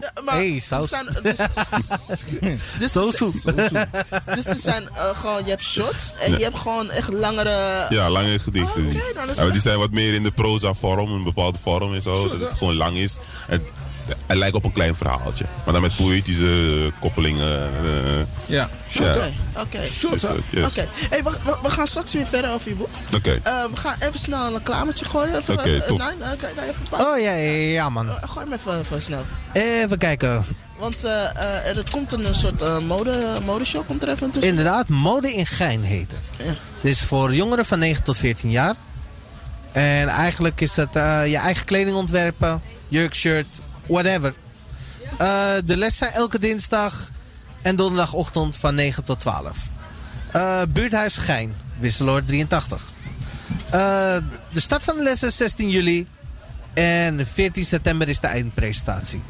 Ja, 0.00 0.22
maar 0.24 0.34
Hey, 0.34 0.58
saus. 0.58 0.88
zijn- 0.88 1.06
dus- 1.22 1.36
dus. 2.78 2.96
Dus 4.34 4.46
er 4.46 4.58
zijn 4.58 4.88
eh, 4.94 5.16
gewoon, 5.16 5.44
je 5.44 5.50
hebt 5.50 5.62
shots 5.62 6.12
en 6.18 6.38
je 6.38 6.44
hebt 6.44 6.58
gewoon 6.58 6.90
echt 6.90 7.12
langere... 7.12 7.86
Ja, 7.88 8.10
lange 8.10 8.38
gedichten. 8.38 8.84
Oké, 8.86 9.12
dan 9.14 9.30
is 9.30 9.36
Ja, 9.36 9.42
maar 9.44 9.52
die 9.52 9.60
zijn 9.62 9.78
wat 9.78 9.90
meer 9.90 10.14
in 10.14 10.22
de 10.22 10.30
proza 10.30 10.74
vorm, 10.74 11.10
een 11.12 11.24
bepaalde 11.24 11.58
vorm 11.62 11.94
en 11.94 12.02
zo. 12.02 12.28
Dat 12.28 12.40
het 12.40 12.54
gewoon 12.54 12.74
lang 12.74 12.96
is. 12.96 13.16
En 13.48 13.62
Het 14.26 14.36
lijkt 14.38 14.56
op 14.56 14.64
een 14.64 14.72
klein 14.72 14.96
verhaaltje. 14.96 15.44
Maar 15.64 15.72
dan 15.72 15.82
met 15.82 15.96
poëtische 15.96 16.90
koppelingen. 17.00 17.70
eh, 17.84 18.20
Ja. 18.46 18.68
Oké, 19.00 19.32
oké. 19.56 19.78
Dus, 19.80 20.00
yes. 20.50 20.64
Oké, 20.64 20.88
hey, 21.10 21.22
we, 21.22 21.30
we, 21.44 21.56
we 21.62 21.70
gaan 21.70 21.86
straks 21.86 22.12
weer 22.12 22.26
verder 22.26 22.50
over 22.52 22.68
je 22.68 22.74
boek. 22.74 22.88
Oké. 23.14 23.40
Eh, 23.42 23.64
we 23.64 23.76
gaan 23.76 23.94
even 24.00 24.18
snel 24.20 24.46
een 24.46 24.54
reclametje 24.54 25.04
gooien. 25.04 25.36
Oké, 25.48 25.80
top. 25.86 25.98
nee, 25.98 26.08
nee, 26.18 26.68
even 26.68 26.82
een 26.82 26.88
paar... 26.90 27.00
Oh 27.00 27.18
ja, 27.20 27.32
ja, 27.32 27.50
ja 27.50 27.88
man. 27.90 28.08
Eh, 28.08 28.14
gooi 28.28 28.44
hem 28.44 28.52
even, 28.54 28.80
even 28.80 29.02
snel. 29.02 29.24
Even 29.52 29.98
kijken. 29.98 30.44
Want 30.78 31.04
eh, 31.04 31.24
eh, 31.36 31.76
er 31.76 31.84
komt 31.90 32.12
een, 32.12 32.34
soort 32.34 32.62
eh, 32.62 32.78
mode, 32.78 33.38
modeshow, 33.44 33.86
komt 33.86 34.02
er 34.02 34.08
even 34.08 34.30
tussen. 34.30 34.50
Inderdaad, 34.50 34.88
Mode 34.88 35.32
in 35.34 35.46
Gein 35.46 35.82
heet 35.82 36.10
het. 36.12 36.46
Ja. 36.46 36.52
Het 36.74 36.84
is 36.84 37.00
voor 37.02 37.34
jongeren 37.34 37.64
van 37.64 37.78
9 37.78 38.04
tot 38.04 38.16
14 38.16 38.50
jaar. 38.50 38.74
En 39.72 40.08
eigenlijk 40.08 40.60
is 40.60 40.76
het 40.76 40.96
eh, 40.96 41.26
je 41.26 41.36
eigen 41.36 41.64
kleding 41.64 41.96
ontwerpen, 41.96 42.62
jurk, 42.88 43.14
shirt, 43.14 43.46
whatever. 43.86 44.34
Eh, 45.18 45.54
de 45.64 45.76
les 45.76 45.96
zijn 45.96 46.12
elke 46.12 46.38
dinsdag 46.38 47.10
en 47.62 47.76
donderdagochtend 47.76 48.56
van 48.56 48.74
9 48.74 49.04
tot 49.04 49.20
12. 49.20 49.58
Eh, 50.30 50.62
buurthuis 50.68 51.16
Gein, 51.16 51.54
Wisseloord 51.78 52.26
83. 52.26 52.82
Eh, 53.70 54.16
de 54.52 54.60
start 54.60 54.84
van 54.84 54.96
de 54.96 55.02
les 55.02 55.22
is 55.22 55.36
16 55.36 55.70
juli. 55.70 56.06
En 56.74 57.26
14 57.32 57.64
september 57.64 58.08
is 58.08 58.20
de 58.20 58.26
eindpresentatie. 58.26 59.22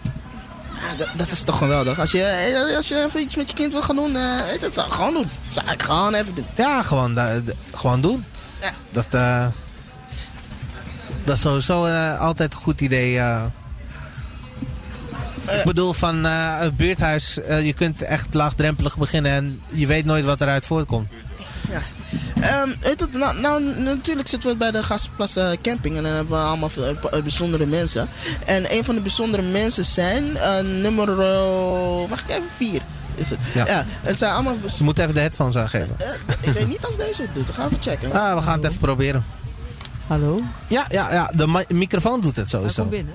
Ja, 0.81 0.95
dat, 0.97 1.09
dat 1.17 1.31
is 1.31 1.43
toch 1.43 1.59
geweldig. 1.59 1.99
Als 1.99 2.11
je, 2.11 2.73
als 2.77 2.89
je 2.89 3.05
even 3.05 3.21
iets 3.21 3.37
met 3.37 3.51
je 3.51 3.57
kind 3.57 3.73
wil 3.73 3.83
gaan 3.83 3.97
doen, 3.97 4.13
dat 4.61 4.75
zou 4.75 4.87
ik 4.87 4.93
gewoon 4.93 5.13
doen. 5.13 5.31
Dat 5.45 5.53
zou 5.53 5.71
ik 5.71 5.83
gewoon 5.83 6.15
even 6.15 6.35
doen. 6.35 6.47
Ja, 6.55 6.83
gewoon, 6.83 7.19
gewoon 7.75 8.01
doen. 8.01 8.25
Ja. 8.61 8.73
Dat, 8.91 9.11
dat 11.25 11.37
is 11.37 11.41
sowieso 11.41 11.87
altijd 12.17 12.53
een 12.53 12.59
goed 12.59 12.81
idee. 12.81 13.21
Ik 15.49 15.63
bedoel, 15.65 15.93
van 15.93 16.27
eh, 16.27 16.59
het 16.59 16.77
buurthuis, 16.77 17.41
eh, 17.41 17.65
je 17.67 17.73
kunt 17.73 18.03
echt 18.03 18.35
laagdrempelig 18.35 18.97
beginnen 18.97 19.33
en 19.33 19.61
je 19.73 19.87
weet 19.87 20.05
nooit 20.05 20.25
wat 20.25 20.41
eruit 20.41 20.65
voortkomt. 20.67 21.09
Ehm, 22.41 22.69
weet 22.81 23.01
het, 23.01 23.13
nou, 23.13 23.41
nou, 23.41 23.63
natuurlijk 23.79 24.29
zitten 24.29 24.51
we 24.51 24.57
bij 24.57 24.71
de 24.71 24.83
Gastplas 24.83 25.37
eh, 25.37 25.51
Camping 25.63 25.97
en 25.97 26.03
dan 26.03 26.13
hebben 26.13 26.39
we 26.39 26.45
allemaal 26.45 26.69
veel, 26.69 26.97
bijzondere 27.23 27.67
mensen. 27.67 28.09
En 28.47 28.73
een 28.77 28.85
van 28.85 28.95
de 28.95 29.01
bijzondere 29.01 29.43
mensen 29.43 29.85
zijn 29.85 30.37
eh, 30.37 30.61
nummer, 30.61 31.09
mag 32.09 32.21
ik 32.21 32.29
even, 32.29 32.43
vier 32.55 32.81
is 33.15 33.31
het. 33.31 33.39
Ja. 33.55 33.85
het 34.03 34.19
zijn 34.19 34.33
allemaal, 34.33 34.57
Ze 34.77 34.85
moeten 34.85 35.03
even 35.03 35.15
de 35.15 35.21
headphones 35.21 35.57
aangeven. 35.57 35.97
ik 36.41 36.51
weet 36.53 36.69
niet 36.69 36.87
als 36.87 36.97
deze 36.97 37.23
het 37.23 37.35
doet, 37.35 37.47
dan 37.47 37.55
gaan 37.55 37.69
we 37.69 37.77
checken. 37.81 38.13
Ah, 38.13 38.35
we 38.37 38.43
gaan 38.43 38.57
het 38.59 38.67
even 38.69 38.79
proberen. 38.79 39.25
Hallo? 40.07 40.41
Ja, 40.69 40.87
ja, 40.91 41.13
ja 41.13 41.31
de 41.35 41.47
mi- 41.47 41.65
microfoon 41.69 42.21
doet 42.21 42.37
het 42.37 42.51
Hij 42.51 42.61
sowieso. 42.61 42.81
komt 42.81 42.91
binnen. 42.95 43.15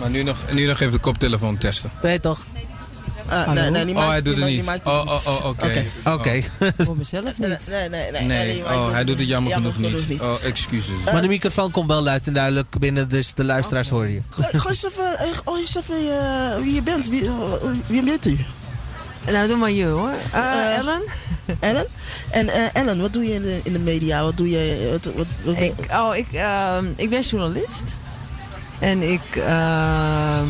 Maar 0.00 0.10
nu 0.10 0.22
nog, 0.22 0.36
nu 0.54 0.66
nog 0.66 0.80
even 0.80 0.92
de 0.92 0.98
koptelefoon 0.98 1.58
testen. 1.58 1.90
Weet 2.00 2.22
toch? 2.22 2.46
Ah, 3.28 3.44
Hallo? 3.46 3.60
nee, 3.60 3.70
nee, 3.70 3.84
die 3.84 3.94
Oh, 3.94 4.00
maakt- 4.00 4.12
hij 4.12 4.22
doet 4.22 4.34
die 4.34 4.44
het 4.44 4.52
niet. 4.54 4.64
maakt 4.64 4.86
Oh, 4.86 5.06
oh, 5.06 5.26
oh, 5.26 5.46
oké. 5.46 5.84
Oké. 6.04 6.10
Oké. 6.12 6.42
Voor 6.84 6.96
mezelf 6.96 7.38
Nee, 7.38 7.48
niet. 7.50 7.66
nee, 7.70 7.88
nee, 7.88 8.10
nee. 8.12 8.22
Nee, 8.22 8.64
oh, 8.64 8.90
hij 8.90 9.04
doet 9.04 9.18
het 9.18 9.28
jammer 9.28 9.52
genoeg 9.52 9.74
genoeg 9.74 10.06
niet. 10.08 10.20
Oh, 10.20 10.34
excuses. 10.44 10.94
maar 11.12 11.22
de 11.22 11.28
microfoon 11.28 11.70
komt 11.70 11.86
wel 11.88 12.02
luid 12.02 12.26
en 12.26 12.32
duidelijk 12.32 12.78
binnen, 12.78 13.08
dus 13.08 13.34
de 13.34 13.44
luisteraars 13.44 13.88
horen 13.88 14.10
je. 14.12 14.20
Gooi 14.30 14.48
eens 14.68 14.84
even, 14.84 15.18
eh, 15.18 15.26
gooi 15.44 15.60
eens 15.60 15.76
even 15.76 15.94
eh, 15.94 16.56
wie 16.62 16.74
je 16.74 16.82
bent. 16.82 17.08
Wie, 17.08 17.24
eh, 17.24 17.32
wie 17.86 18.02
bent 18.04 18.26
u? 18.26 18.38
Nou, 19.26 19.48
doe 19.48 19.56
maar 19.56 19.70
je 19.70 19.84
hoor. 19.84 20.12
Eh, 20.32 20.40
Eh, 20.40 20.76
Ellen? 20.78 21.00
Ellen? 21.60 21.86
En 22.30 22.48
eh, 22.48 22.62
Ellen, 22.72 23.00
wat 23.00 23.12
doe 23.12 23.24
je 23.24 23.32
in 23.34 23.42
de, 23.42 23.60
in 23.62 23.72
de 23.72 23.78
media? 23.78 24.22
Wat 24.22 24.36
doe 24.36 24.50
je? 24.50 24.88
Wat, 24.90 25.14
wat, 25.14 25.26
wat 25.44 25.54
ben- 25.54 25.64
Ik, 25.64 25.74
oh, 25.92 26.16
ik, 26.16 26.26
ehm, 26.32 26.84
ik 26.96 27.10
ben 27.10 27.20
journalist. 27.20 27.96
En 28.80 29.02
ik 29.12 29.36
ehm, 29.36 30.48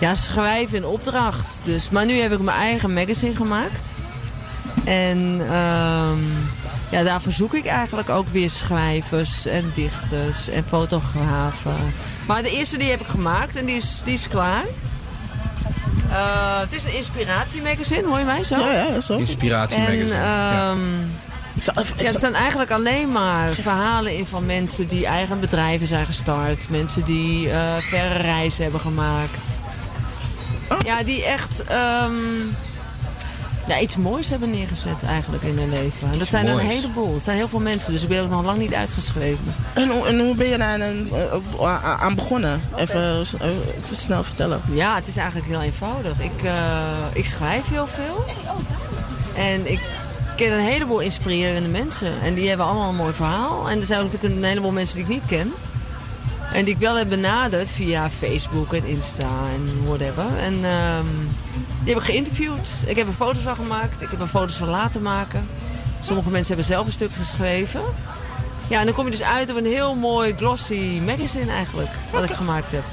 ja, 0.00 0.14
schrijf 0.14 0.72
in 0.72 0.84
opdracht. 0.84 1.60
Dus, 1.64 1.90
maar 1.90 2.06
nu 2.06 2.14
heb 2.14 2.32
ik 2.32 2.40
mijn 2.40 2.58
eigen 2.58 2.92
magazine 2.92 3.34
gemaakt. 3.34 3.94
En 4.84 5.40
ehm, 5.40 6.18
ja, 6.90 7.02
daarvoor 7.02 7.32
zoek 7.32 7.54
ik 7.54 7.66
eigenlijk 7.66 8.08
ook 8.08 8.28
weer 8.28 8.50
schrijvers 8.50 9.46
en 9.46 9.70
dichters 9.74 10.48
en 10.48 10.64
fotografen. 10.68 11.76
Maar 12.26 12.42
de 12.42 12.50
eerste 12.50 12.76
die 12.76 12.90
heb 12.90 13.00
ik 13.00 13.06
gemaakt 13.06 13.56
en 13.56 13.64
die 13.64 13.76
is, 13.76 14.00
die 14.04 14.14
is 14.14 14.28
klaar. 14.28 14.64
Eh, 16.10 16.60
het 16.60 16.72
is 16.72 16.84
een 16.84 16.94
inspiratiemagazine, 16.94 18.06
hoor 18.06 18.18
je 18.18 18.24
mij 18.24 18.44
zo? 18.44 18.58
Ja, 18.58 18.72
ja, 18.72 19.00
zo. 19.00 19.16
Inspiratie 19.16 19.76
En 19.76 19.82
magazine. 19.82 20.14
Ja. 20.14 20.74
Ik 21.54 21.62
zal 21.62 21.74
even, 21.78 21.92
ik 21.94 21.98
ja, 22.00 22.04
er 22.04 22.10
zal- 22.10 22.18
staan 22.18 22.34
eigenlijk 22.34 22.70
alleen 22.70 23.12
maar 23.12 23.52
verhalen 23.52 24.16
in 24.16 24.26
van 24.26 24.46
mensen 24.46 24.88
die 24.88 25.06
eigen 25.06 25.40
bedrijven 25.40 25.86
zijn 25.86 26.06
gestart. 26.06 26.68
Mensen 26.70 27.04
die 27.04 27.50
eh, 27.50 27.76
verre 27.78 28.18
reizen 28.22 28.62
hebben 28.62 28.80
gemaakt. 28.80 29.42
Ja, 30.84 31.02
die 31.02 31.24
echt 31.24 31.64
ehm, 31.64 32.14
ja, 33.66 33.80
iets 33.80 33.96
moois 33.96 34.30
hebben 34.30 34.50
neergezet 34.50 35.02
eigenlijk 35.06 35.42
in 35.42 35.58
hun 35.58 35.70
leven. 35.70 36.12
En 36.12 36.18
dat 36.18 36.28
zijn 36.28 36.46
er 36.46 36.52
een 36.52 36.58
heleboel. 36.66 37.14
Het 37.14 37.22
zijn 37.22 37.36
heel 37.36 37.48
veel 37.48 37.60
mensen, 37.60 37.92
dus 37.92 38.02
ik 38.02 38.08
ben 38.08 38.22
ook 38.22 38.30
nog 38.30 38.44
lang 38.44 38.58
niet 38.58 38.74
uitgeschreven. 38.74 39.54
en, 39.74 39.88
hoe- 39.90 40.06
en 40.06 40.18
hoe 40.20 40.34
ben 40.34 40.46
je 40.48 40.58
daar 40.58 40.72
aan, 40.82 41.08
eh, 41.60 42.00
aan- 42.00 42.14
begonnen? 42.14 42.62
Even, 42.76 43.02
eh, 43.40 43.48
even 43.84 43.96
snel 43.96 44.24
vertellen. 44.24 44.62
Ja, 44.72 44.94
het 44.94 45.06
is 45.08 45.16
eigenlijk 45.16 45.48
heel 45.48 45.60
eenvoudig. 45.62 46.20
Ik, 46.20 46.42
eh, 46.42 46.80
ik 47.12 47.24
schrijf 47.24 47.68
heel 47.68 47.86
veel. 47.86 48.24
En 49.34 49.70
ik 49.70 49.80
ken 50.42 50.52
een 50.52 50.64
heleboel 50.64 51.00
inspirerende 51.00 51.68
mensen. 51.68 52.20
En 52.22 52.34
die 52.34 52.48
hebben 52.48 52.66
allemaal 52.66 52.88
een 52.88 52.96
mooi 52.96 53.12
verhaal. 53.12 53.70
En 53.70 53.78
er 53.78 53.86
zijn 53.86 54.00
ook 54.00 54.04
natuurlijk 54.04 54.34
een 54.34 54.48
heleboel 54.48 54.70
mensen 54.70 54.96
die 54.96 55.04
ik 55.04 55.10
niet 55.10 55.26
ken. 55.26 55.52
En 56.52 56.64
die 56.64 56.74
ik 56.74 56.80
wel 56.80 56.96
heb 56.96 57.08
benaderd 57.08 57.70
via 57.70 58.10
Facebook 58.10 58.72
en 58.72 58.84
Insta 58.84 59.28
en 59.54 59.86
whatever. 59.86 60.36
En 60.38 60.64
ehm, 60.64 61.06
die 61.84 61.94
heb 61.94 62.02
ik 62.02 62.08
geïnterviewd. 62.08 62.84
Ik 62.86 62.96
heb 62.96 63.06
er 63.06 63.12
foto's 63.12 63.42
van 63.42 63.54
gemaakt. 63.54 64.02
Ik 64.02 64.10
heb 64.10 64.20
er 64.20 64.26
foto's 64.26 64.54
van 64.54 64.68
laten 64.68 65.02
maken. 65.02 65.48
Sommige 66.00 66.30
mensen 66.30 66.54
hebben 66.54 66.66
zelf 66.74 66.86
een 66.86 66.92
stuk 66.92 67.12
geschreven. 67.12 67.82
Ja, 68.68 68.78
en 68.78 68.86
dan 68.86 68.94
kom 68.94 69.04
je 69.04 69.10
dus 69.10 69.22
uit 69.22 69.50
op 69.50 69.56
een 69.56 69.66
heel 69.66 69.94
mooi 69.94 70.34
glossy 70.36 71.00
magazine 71.04 71.52
eigenlijk. 71.52 71.90
Wat 72.10 72.24
ik 72.24 72.30
gemaakt 72.30 72.72
heb. 72.72 72.84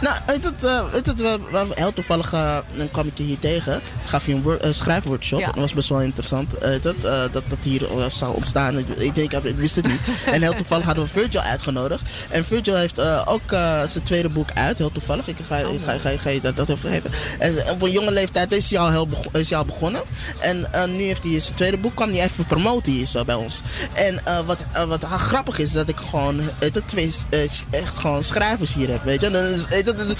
Nou, 0.00 0.16
uit 0.26 0.44
het, 0.44 0.64
eh, 0.64 0.92
uit 0.92 1.06
het, 1.06 1.20
we- 1.20 1.38
we- 1.50 1.66
heel 1.74 1.92
toevallig 1.92 2.32
eh, 2.32 2.56
dan 2.76 2.90
kwam 2.90 3.06
ik 3.06 3.18
je 3.18 3.22
hier 3.22 3.38
tegen. 3.38 3.80
Gaf 4.04 4.26
je 4.26 4.32
een 4.32 4.42
wor- 4.42 4.60
eh, 4.60 4.72
schrijfworkshop. 4.72 5.40
Ja. 5.40 5.46
Dat 5.46 5.54
was 5.54 5.72
best 5.72 5.88
wel 5.88 6.00
interessant. 6.00 6.62
Uit 6.62 6.84
het, 6.84 7.04
eh, 7.04 7.20
dat 7.32 7.42
dat 7.48 7.58
hier 7.62 7.98
eh, 7.98 8.08
zou 8.10 8.34
ontstaan. 8.34 8.78
Ik- 8.78 9.14
denk, 9.14 9.32
ik 9.32 9.56
wist 9.56 9.76
het 9.76 9.86
niet. 9.86 10.00
en 10.32 10.42
heel 10.42 10.54
toevallig 10.54 10.84
hadden 10.86 11.04
we 11.04 11.10
Virgil 11.10 11.40
uitgenodigd. 11.40 12.02
En 12.28 12.44
Virgil 12.44 12.76
heeft 12.76 12.98
eh, 12.98 13.22
ook 13.24 13.52
eh, 13.52 13.82
zijn 13.84 14.04
tweede 14.04 14.28
boek 14.28 14.48
uit. 14.54 14.78
Heel 14.78 14.92
toevallig. 14.92 15.28
Ik 15.28 15.36
ga, 15.48 15.56
ik 15.56 15.66
ga, 15.84 15.92
ik 15.92 16.00
ga, 16.00 16.08
ik 16.10 16.20
ga 16.20 16.28
je 16.30 16.40
dat, 16.40 16.56
dat 16.56 16.68
even 16.68 16.90
geven. 16.90 17.10
En 17.38 17.54
op 17.70 17.82
een 17.82 17.90
jonge 17.90 18.10
leeftijd 18.12 18.52
is 18.52 18.70
hij 18.70 18.78
al, 18.78 18.90
heel 18.90 19.06
bego- 19.08 19.30
is 19.38 19.48
hij 19.48 19.58
al 19.58 19.64
begonnen. 19.64 20.02
En 20.38 20.72
eh, 20.72 20.84
nu 20.84 21.02
heeft 21.02 21.24
hij 21.24 21.40
zijn 21.40 21.54
tweede 21.54 21.76
boek. 21.76 21.94
Kwam 21.94 22.10
hij 22.10 22.22
even 22.24 22.44
promoten 22.46 22.92
hier 22.92 23.06
zo 23.06 23.24
bij 23.24 23.34
ons. 23.34 23.60
En 23.92 24.26
eh, 24.26 24.38
wat, 24.46 24.64
eh, 24.72 24.84
wat 24.84 25.04
grappig 25.04 25.58
is, 25.58 25.72
dat 25.72 25.88
ik 25.88 25.96
gewoon 26.10 26.40
eh, 26.58 26.72
de 26.72 26.84
twee 26.84 27.12
eh, 27.30 27.40
echt 27.70 27.98
gewoon 27.98 28.24
schrijvers 28.24 28.74
hier 28.74 28.88
heb, 28.90 29.04
weet 29.04 29.20
je. 29.20 29.32
Eh, 29.34 29.84
dat- 29.84 30.16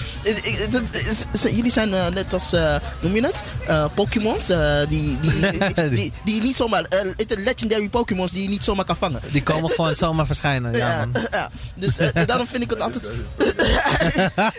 jullie 1.42 1.70
zijn 1.70 1.94
eh, 1.94 2.06
net 2.08 2.32
als, 2.32 2.52
eh, 2.52 2.76
noem 3.00 3.14
je 3.14 3.20
het? 3.22 3.42
Eh, 3.66 3.84
Pokémons. 3.94 4.48
eh, 4.48 4.78
die, 4.88 5.18
die, 5.20 5.32
die, 5.74 5.88
die, 5.88 6.12
die 6.24 6.42
niet 6.42 6.56
zomaar, 6.56 6.84
legendary 7.28 7.88
Pokémons 7.88 8.32
die 8.32 8.42
je 8.42 8.48
niet 8.48 8.64
zomaar 8.64 8.84
kan 8.84 8.96
vangen. 8.96 9.20
Die 9.30 9.42
komen 9.42 9.70
gewoon 9.70 9.94
zomaar 10.04 10.26
verschijnen. 10.26 10.72
Ja, 10.72 10.88
Ja, 10.88 11.06
man. 11.12 11.22
ja, 11.30 11.50
dus 11.74 11.98
eh, 11.98 12.26
daarom 12.26 12.46
vind 12.46 12.62
ik 12.62 12.70
het 12.70 12.80
altijd. 12.80 13.12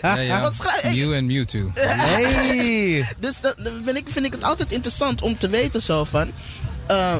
Ja, 0.02 0.16
ja. 0.18 0.42
Wat 0.42 0.54
schrijf 0.54 0.84
ik? 0.84 0.96
Mew 0.96 1.14
en 1.14 1.26
Mewtwo. 1.26 1.72
Hey! 1.74 3.08
Dus 3.20 3.42
dat, 3.42 3.56
ben 3.86 3.96
ik, 3.96 4.08
vind 4.12 4.26
ik 4.26 4.32
het 4.34 4.44
altijd 4.44 4.72
interessant 4.72 5.22
om 5.22 5.38
te 5.38 5.50
weten 5.50 5.82
zo 5.82 6.04
van... 6.04 6.32
eh, 6.88 7.16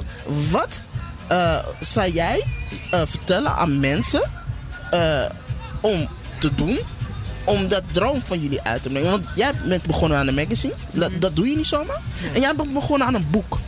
wat 0.52 0.84
eh, 1.28 1.58
zou 1.80 2.12
jij 2.12 2.44
eh, 2.92 3.02
vertellen 3.06 3.56
aan 3.56 3.80
mensen 3.80 4.32
eh, 4.92 5.26
om 5.82 6.08
te 6.40 6.56
doen... 6.56 6.80
om 7.46 7.68
dat 7.68 7.84
droom 7.92 8.22
van 8.26 8.40
jullie 8.42 8.62
uit 8.62 8.82
te 8.84 8.90
brengen? 8.90 9.10
Want 9.12 9.26
jij 9.36 9.52
bent 9.68 9.84
begonnen 9.84 10.18
aan 10.18 10.28
een 10.28 10.36
magazine. 10.36 10.74
Dat, 10.92 11.12
dat 11.20 11.36
doe 11.36 11.48
je 11.50 11.56
niet 11.56 11.66
zomaar. 11.66 12.02
En 12.34 12.42
jij 12.42 12.56
bent 12.56 12.74
begonnen 12.74 13.08
aan 13.08 13.14
een 13.16 13.28
boek. 13.30 13.60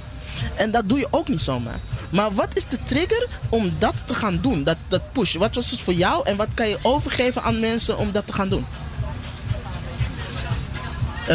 En 0.55 0.71
dat 0.71 0.89
doe 0.89 0.97
je 0.99 1.07
ook 1.11 1.27
niet 1.27 1.41
zomaar. 1.41 1.79
Maar 2.09 2.33
wat 2.33 2.57
is 2.57 2.65
de 2.65 2.77
trigger 2.83 3.27
om 3.49 3.71
dat 3.79 3.93
te 4.05 4.13
gaan 4.13 4.39
doen? 4.41 4.63
Dat, 4.63 4.77
dat 4.87 5.11
push. 5.11 5.35
Wat 5.35 5.55
was 5.55 5.71
het 5.71 5.81
voor 5.81 5.93
jou? 5.93 6.25
En 6.25 6.35
wat 6.35 6.47
kan 6.53 6.69
je 6.69 6.77
overgeven 6.81 7.43
aan 7.43 7.59
mensen 7.59 7.97
om 7.97 8.11
dat 8.11 8.27
te 8.27 8.33
gaan 8.33 8.49
doen? 8.49 8.65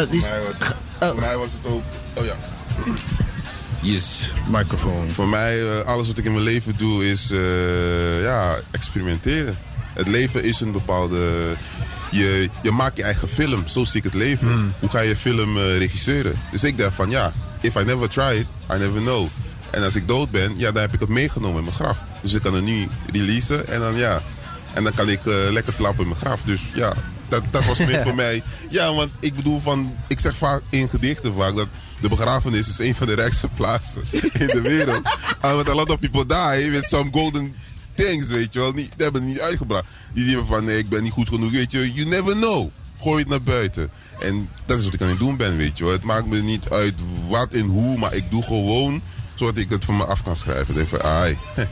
Die 0.09 0.19
is- 0.19 0.25
Voor 0.27 0.31
mij 0.31 0.41
was, 0.59 0.71
Oh. 0.99 1.07
voor 1.09 1.19
mij 1.19 1.37
was 1.37 1.47
het 1.61 1.71
ook. 1.71 1.81
Oh 2.13 2.25
ja. 2.25 2.35
Yes, 3.81 4.31
microfoon. 4.47 5.11
Voor 5.11 5.27
mij, 5.27 5.69
eh, 5.69 5.85
alles 5.85 6.07
wat 6.07 6.17
ik 6.17 6.25
in 6.25 6.31
mijn 6.31 6.43
leven 6.43 6.73
doe, 6.77 7.09
is 7.09 7.31
eh, 7.31 8.21
ja, 8.23 8.55
experimenteren. 8.71 9.57
Het 9.93 10.07
leven 10.07 10.43
is 10.43 10.59
een 10.59 10.71
bepaalde. 10.71 11.53
Je, 12.11 12.49
je 12.61 12.71
maakt 12.71 12.97
je 12.97 13.03
eigen 13.03 13.27
film, 13.27 13.67
zo 13.67 13.83
zie 13.83 13.97
ik 13.97 14.03
het 14.03 14.13
leven. 14.13 14.75
Hoe 14.79 14.89
ga 14.89 14.99
je 14.99 15.15
film 15.15 15.57
eh, 15.57 15.77
regisseren? 15.77 16.39
Dus 16.51 16.63
ik 16.63 16.77
dacht 16.77 16.95
van 16.95 17.09
ja, 17.09 17.33
if 17.61 17.75
I 17.75 17.83
never 17.83 18.09
try 18.09 18.35
it, 18.35 18.47
I 18.75 18.77
never 18.77 19.01
know. 19.01 19.27
En 19.69 19.83
als 19.83 19.95
ik 19.95 20.07
dood 20.07 20.31
ben, 20.31 20.53
ja, 20.57 20.71
dan 20.71 20.81
heb 20.81 20.93
ik 20.93 20.99
het 20.99 21.09
meegenomen 21.09 21.57
in 21.57 21.63
mijn 21.63 21.75
graf. 21.75 22.01
Dus 22.21 22.33
ik 22.33 22.41
kan 22.41 22.53
het 22.53 22.63
nu 22.63 22.87
releasen 23.11 23.67
en 23.67 23.79
dan 23.79 23.95
ja. 23.95 24.21
En 24.73 24.83
dan 24.83 24.93
kan 24.93 25.09
ik 25.09 25.25
eh, 25.25 25.33
lekker 25.51 25.73
slapen 25.73 26.01
in 26.01 26.07
mijn 26.07 26.19
graf. 26.19 26.41
Dus 26.41 26.61
ja, 26.73 26.93
dat, 27.29 27.43
dat 27.51 27.65
was 27.65 27.77
meer 27.77 28.03
voor 28.05 28.15
mij. 28.15 28.43
Ja, 28.69 28.93
want 28.93 29.11
ik 29.19 29.35
bedoel 29.35 29.59
van, 29.59 29.95
ik 30.07 30.19
zeg 30.19 30.37
vaak 30.37 30.61
in 30.69 30.89
gedichten 30.89 31.33
vaak 31.33 31.55
dat 31.55 31.67
de 32.01 32.09
begrafenis 32.09 32.67
is 32.67 32.79
een 32.79 32.95
van 32.95 33.07
de 33.07 33.13
rijkste 33.13 33.47
plaatsen 33.47 34.01
in 34.11 34.47
de 34.47 34.61
wereld. 34.61 35.01
Want 35.41 35.69
a 35.69 35.73
lot 35.73 35.89
of 35.89 35.99
people 35.99 36.25
die 36.25 36.71
with 36.71 36.85
some 36.85 37.09
golden 37.11 37.55
things, 37.95 38.27
weet 38.27 38.53
je 38.53 38.59
wel. 38.59 38.71
Niet, 38.71 38.91
die 38.95 39.03
hebben 39.03 39.21
het 39.21 39.31
niet 39.31 39.41
uitgebracht. 39.41 39.85
Die 40.13 40.25
denken 40.25 40.45
van, 40.45 40.63
nee, 40.63 40.77
ik 40.77 40.89
ben 40.89 41.03
niet 41.03 41.11
goed 41.11 41.29
genoeg, 41.29 41.51
weet 41.51 41.71
je. 41.71 41.93
You 41.93 42.07
never 42.07 42.33
know. 42.33 42.69
Gooi 42.99 43.19
het 43.19 43.29
naar 43.29 43.43
buiten. 43.43 43.89
En 44.19 44.49
dat 44.65 44.79
is 44.79 44.85
wat 44.85 44.93
ik 44.93 45.01
aan 45.01 45.07
het 45.07 45.19
doen 45.19 45.37
ben, 45.37 45.57
weet 45.57 45.77
je 45.77 45.83
wel. 45.83 45.93
Het 45.93 46.03
maakt 46.03 46.25
me 46.25 46.41
niet 46.41 46.69
uit 46.69 46.93
wat 47.27 47.53
en 47.53 47.65
hoe, 47.65 47.97
maar 47.97 48.13
ik 48.13 48.31
doe 48.31 48.43
gewoon 48.43 49.01
zodat 49.33 49.57
ik 49.57 49.69
het 49.69 49.85
van 49.85 49.97
me 49.97 50.05
af 50.05 50.23
kan 50.23 50.35
schrijven. 50.35 50.75
Denk 50.75 50.87
van, 50.87 51.01
ai, 51.01 51.37
het 51.55 51.67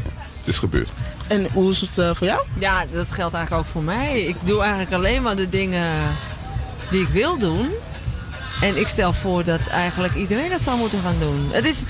is 0.48 0.58
gebeurd. 0.58 0.90
En 1.28 1.48
hoe 1.52 1.72
is 1.72 1.82
het 1.82 1.98
eh, 1.98 2.16
voor 2.16 2.28
jou? 2.28 2.46
Ja, 2.60 2.86
dat 2.92 3.12
geldt 3.12 3.36
eigenlijk 3.36 3.66
ook 3.66 3.72
voor 3.72 3.84
mij. 3.84 4.22
Ik 4.22 4.36
doe 4.44 4.62
eigenlijk 4.62 4.94
alleen 4.94 5.22
maar 5.22 5.36
de 5.36 5.50
dingen 5.50 6.16
die 6.90 7.02
ik 7.02 7.08
wil 7.08 7.38
doen. 7.38 7.70
En 8.62 8.78
ik 8.78 8.88
stel 8.88 9.14
voor 9.14 9.44
dat 9.44 9.68
eigenlijk 9.68 10.16
iedereen 10.16 10.50
dat 10.50 10.62
zou 10.62 10.78
moeten 10.78 11.02
gaan 11.02 11.20
doen. 11.20 11.50
Het 11.52 11.66
is, 11.66 11.84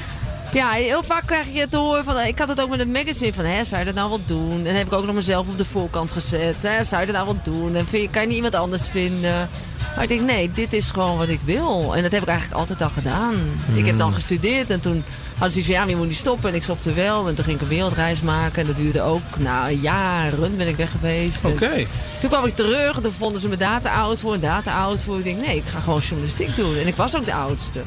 ja, 0.54 0.72
heel 0.72 1.04
vaak 1.04 1.26
krijg 1.26 1.54
je 1.54 1.68
te 1.68 1.78
horen 1.78 2.04
van... 2.04 2.20
Ik 2.20 2.40
had 2.40 2.48
het 2.48 2.62
ook 2.62 2.70
met 2.70 2.80
het 2.80 2.92
magazine 2.92 3.34
van, 3.34 3.46
hè, 3.46 3.64
zou 3.64 3.80
je 3.80 3.86
dat 3.86 3.96
nou 3.96 4.10
wel 4.10 4.22
doen? 4.26 4.58
En 4.58 4.64
dan 4.64 4.76
heb 4.76 4.88
ik 4.88 4.94
ook 4.94 5.06
nog 5.06 5.16
mezelf 5.16 5.48
op 5.48 5.58
de 5.58 5.66
voorkant 5.66 6.12
gezet. 6.12 6.64
Hè, 6.64 6.84
zou 6.84 7.02
je 7.02 7.12
dat 7.12 7.16
nou 7.16 7.26
wel 7.26 7.54
doen? 7.54 7.76
En 7.76 7.88
vind 7.88 8.04
je, 8.04 8.10
kan 8.10 8.22
je 8.22 8.28
niet 8.28 8.36
iemand 8.36 8.56
anders 8.56 8.88
vinden? 8.88 9.50
Maar 9.96 10.04
ik 10.04 10.10
denk, 10.10 10.22
nee, 10.22 10.52
dit 10.52 10.74
is 10.74 10.90
gewoon 10.90 11.18
wat 11.18 11.28
ik 11.28 11.40
wil. 11.44 11.96
En 11.96 12.04
dat 12.04 12.12
heb 12.12 12.22
ik 12.22 12.28
eigenlijk 12.28 12.60
altijd 12.60 12.82
al 12.82 12.90
gedaan. 12.90 13.36
Ik 13.74 13.86
heb 13.86 13.98
dan 13.98 14.14
gestudeerd 14.14 14.70
en 14.70 14.80
toen 14.80 15.04
hadden 15.32 15.52
ze 15.52 15.62
zoiets 15.62 15.66
van, 15.66 15.74
ja, 15.74 15.80
maar 15.80 15.90
je 15.90 15.96
moet 15.96 16.08
niet 16.08 16.18
stoppen. 16.18 16.50
En 16.50 16.56
ik 16.56 16.64
stopte 16.64 16.94
wel. 16.94 17.28
En 17.28 17.36
toen 17.36 17.44
ging 17.44 17.56
ik 17.56 17.62
een 17.62 17.68
wereldreis 17.68 18.22
maken. 18.22 18.62
En 18.62 18.68
dat 18.68 18.76
duurde 18.76 19.02
ook, 19.02 19.22
nou, 19.38 19.72
jaren 19.72 20.58
ben 20.58 20.68
ik 20.68 20.76
weg 20.76 20.92
geweest. 20.92 21.46
Oké. 21.46 21.88
toen 22.20 22.30
kwam 22.30 22.46
ik 22.46 22.56
terug 22.56 22.96
en 22.96 23.02
toen 23.02 23.12
vonden 23.18 23.42
ze 23.42 23.48
me 23.48 23.90
oud 23.90 24.20
voor 24.20 24.34
en 24.34 24.40
daar 24.40 24.64
te 24.64 24.72
oud 24.72 25.04
voor. 25.04 25.18
Ik 25.18 25.24
denk, 25.24 25.46
nee, 25.46 25.56
ik 25.56 25.66
ga 25.66 25.80
gewoon 25.80 26.00
journalistiek 26.00 26.56
doen. 26.56 26.78
En 26.78 26.88
ik 26.88 26.96
was 26.96 27.16
ook 27.16 27.26
de 27.26 27.34
oudste. 27.34 27.82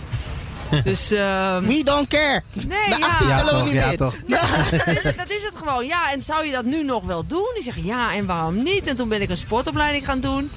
Dus, 0.85 1.11
ehm, 1.11 1.63
We 1.67 1.81
don't 1.85 2.09
care. 2.09 2.43
nee, 2.53 2.67
Bij 2.89 2.99
ja. 2.99 3.07
18 3.07 3.29
Ja, 3.29 3.43
toch, 3.45 3.65
niet 3.65 3.73
ja, 3.73 3.87
mee. 3.87 3.97
toch. 3.97 4.15
dat, 4.71 4.87
is, 4.87 5.03
het- 5.03 5.19
dat 5.19 5.31
is 5.31 5.43
het 5.43 5.53
gewoon. 5.57 5.87
Ja, 5.87 6.13
en 6.13 6.23
zou 6.23 6.47
je 6.47 6.53
dat 6.53 6.65
nu 6.65 6.83
nog 6.85 7.05
wel 7.05 7.27
doen? 7.27 7.51
Die 7.55 7.63
zeggen 7.63 7.85
ja, 7.85 8.15
en 8.15 8.27
waarom 8.27 8.63
niet? 8.63 8.87
En 8.87 8.97
toen 8.97 9.09
ben 9.09 9.23
ik 9.23 9.31
een 9.31 9.37
sportopleiding 9.37 10.05
gaan 10.05 10.21
doen. 10.21 10.51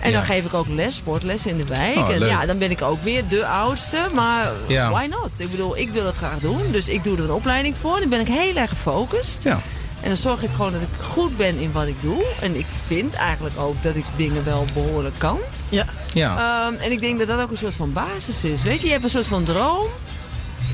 En 0.00 0.10
Ja. 0.10 0.16
dan 0.16 0.26
geef 0.26 0.44
ik 0.44 0.54
ook 0.54 0.68
les, 0.68 0.94
sportles 0.94 1.46
in 1.46 1.56
de 1.56 1.64
wijk. 1.66 1.96
Oh, 1.96 2.10
en 2.10 2.18
leuk. 2.18 2.28
ja, 2.30 2.46
dan 2.46 2.58
ben 2.58 2.70
ik 2.70 2.82
ook 2.82 3.02
weer 3.02 3.28
de 3.28 3.46
oudste. 3.46 3.98
Maar 4.14 4.52
Ja. 4.66 4.90
why 4.90 5.06
not? 5.10 5.30
Ik 5.36 5.50
bedoel, 5.50 5.76
ik 5.78 5.90
wil 5.90 6.06
het 6.06 6.16
graag 6.16 6.38
doen. 6.38 6.60
Dus 6.72 6.88
ik 6.88 7.04
doe 7.04 7.16
er 7.16 7.24
een 7.24 7.30
opleiding 7.32 7.74
voor. 7.80 8.00
Dan 8.00 8.08
ben 8.08 8.20
ik 8.20 8.26
heel 8.28 8.56
erg 8.56 8.70
gefocust. 8.70 9.42
Ja. 9.42 9.60
En 10.00 10.08
dan 10.08 10.16
zorg 10.16 10.42
ik 10.42 10.50
gewoon 10.56 10.72
dat 10.72 10.80
ik 10.80 10.88
goed 11.06 11.36
ben 11.36 11.58
in 11.58 11.72
wat 11.72 11.86
ik 11.86 11.96
doe. 12.02 12.24
En 12.40 12.56
ik 12.56 12.66
vind 12.86 13.14
eigenlijk 13.14 13.58
ook 13.58 13.82
dat 13.82 13.94
ik 13.96 14.04
dingen 14.16 14.44
wel 14.44 14.66
behoorlijk 14.74 15.18
kan. 15.18 15.38
Ja. 15.68 15.84
Ja. 16.12 16.66
Ehm, 16.68 16.80
en 16.82 16.92
ik 16.92 17.00
denk 17.00 17.18
dat 17.18 17.28
dat 17.28 17.40
ook 17.40 17.50
een 17.50 17.56
soort 17.56 17.74
van 17.76 17.92
basis 17.92 18.44
is. 18.44 18.62
Weet 18.62 18.80
je, 18.80 18.86
je 18.86 18.92
hebt 18.92 19.04
een 19.04 19.10
soort 19.10 19.26
van 19.26 19.44
droom. 19.44 19.86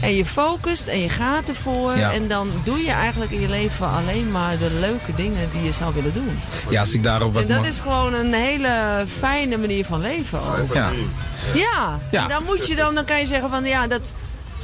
En 0.01 0.15
je 0.15 0.25
focust 0.25 0.87
en 0.87 1.01
je 1.01 1.09
gaat 1.09 1.49
ervoor. 1.49 1.97
Ja. 1.97 2.13
En 2.13 2.29
dan 2.29 2.51
doe 2.65 2.79
je 2.85 2.91
eigenlijk 2.91 3.31
in 3.31 3.41
je 3.41 3.49
leven 3.49 3.89
alleen 3.89 4.31
maar 4.31 4.59
de 4.59 4.71
leuke 4.81 5.15
dingen 5.17 5.49
die 5.51 5.63
je 5.63 5.73
zou 5.73 5.95
willen 5.95 6.13
doen. 6.13 6.39
ja, 6.69 6.81
als 6.81 6.93
ik 6.93 7.03
daarop 7.03 7.33
wat 7.33 7.43
En 7.43 7.49
dat 7.49 7.59
mag- 7.59 7.69
is 7.69 7.79
gewoon 7.81 8.15
een 8.15 8.33
hele 8.33 9.05
fijne 9.19 9.57
manier 9.57 9.85
van 9.85 10.01
leven 10.01 10.41
ook. 10.43 10.75
Ja. 10.75 10.91
Ja, 11.55 11.99
Ja. 12.11 12.23
En 12.23 12.29
dan 12.29 12.45
moet 12.45 12.67
je 12.67 12.75
dan, 12.77 12.95
dan 12.95 13.05
kan 13.05 13.21
je 13.21 13.27
zeggen 13.27 13.51
van 13.51 13.65
ja, 13.65 13.87
dat, 13.87 14.15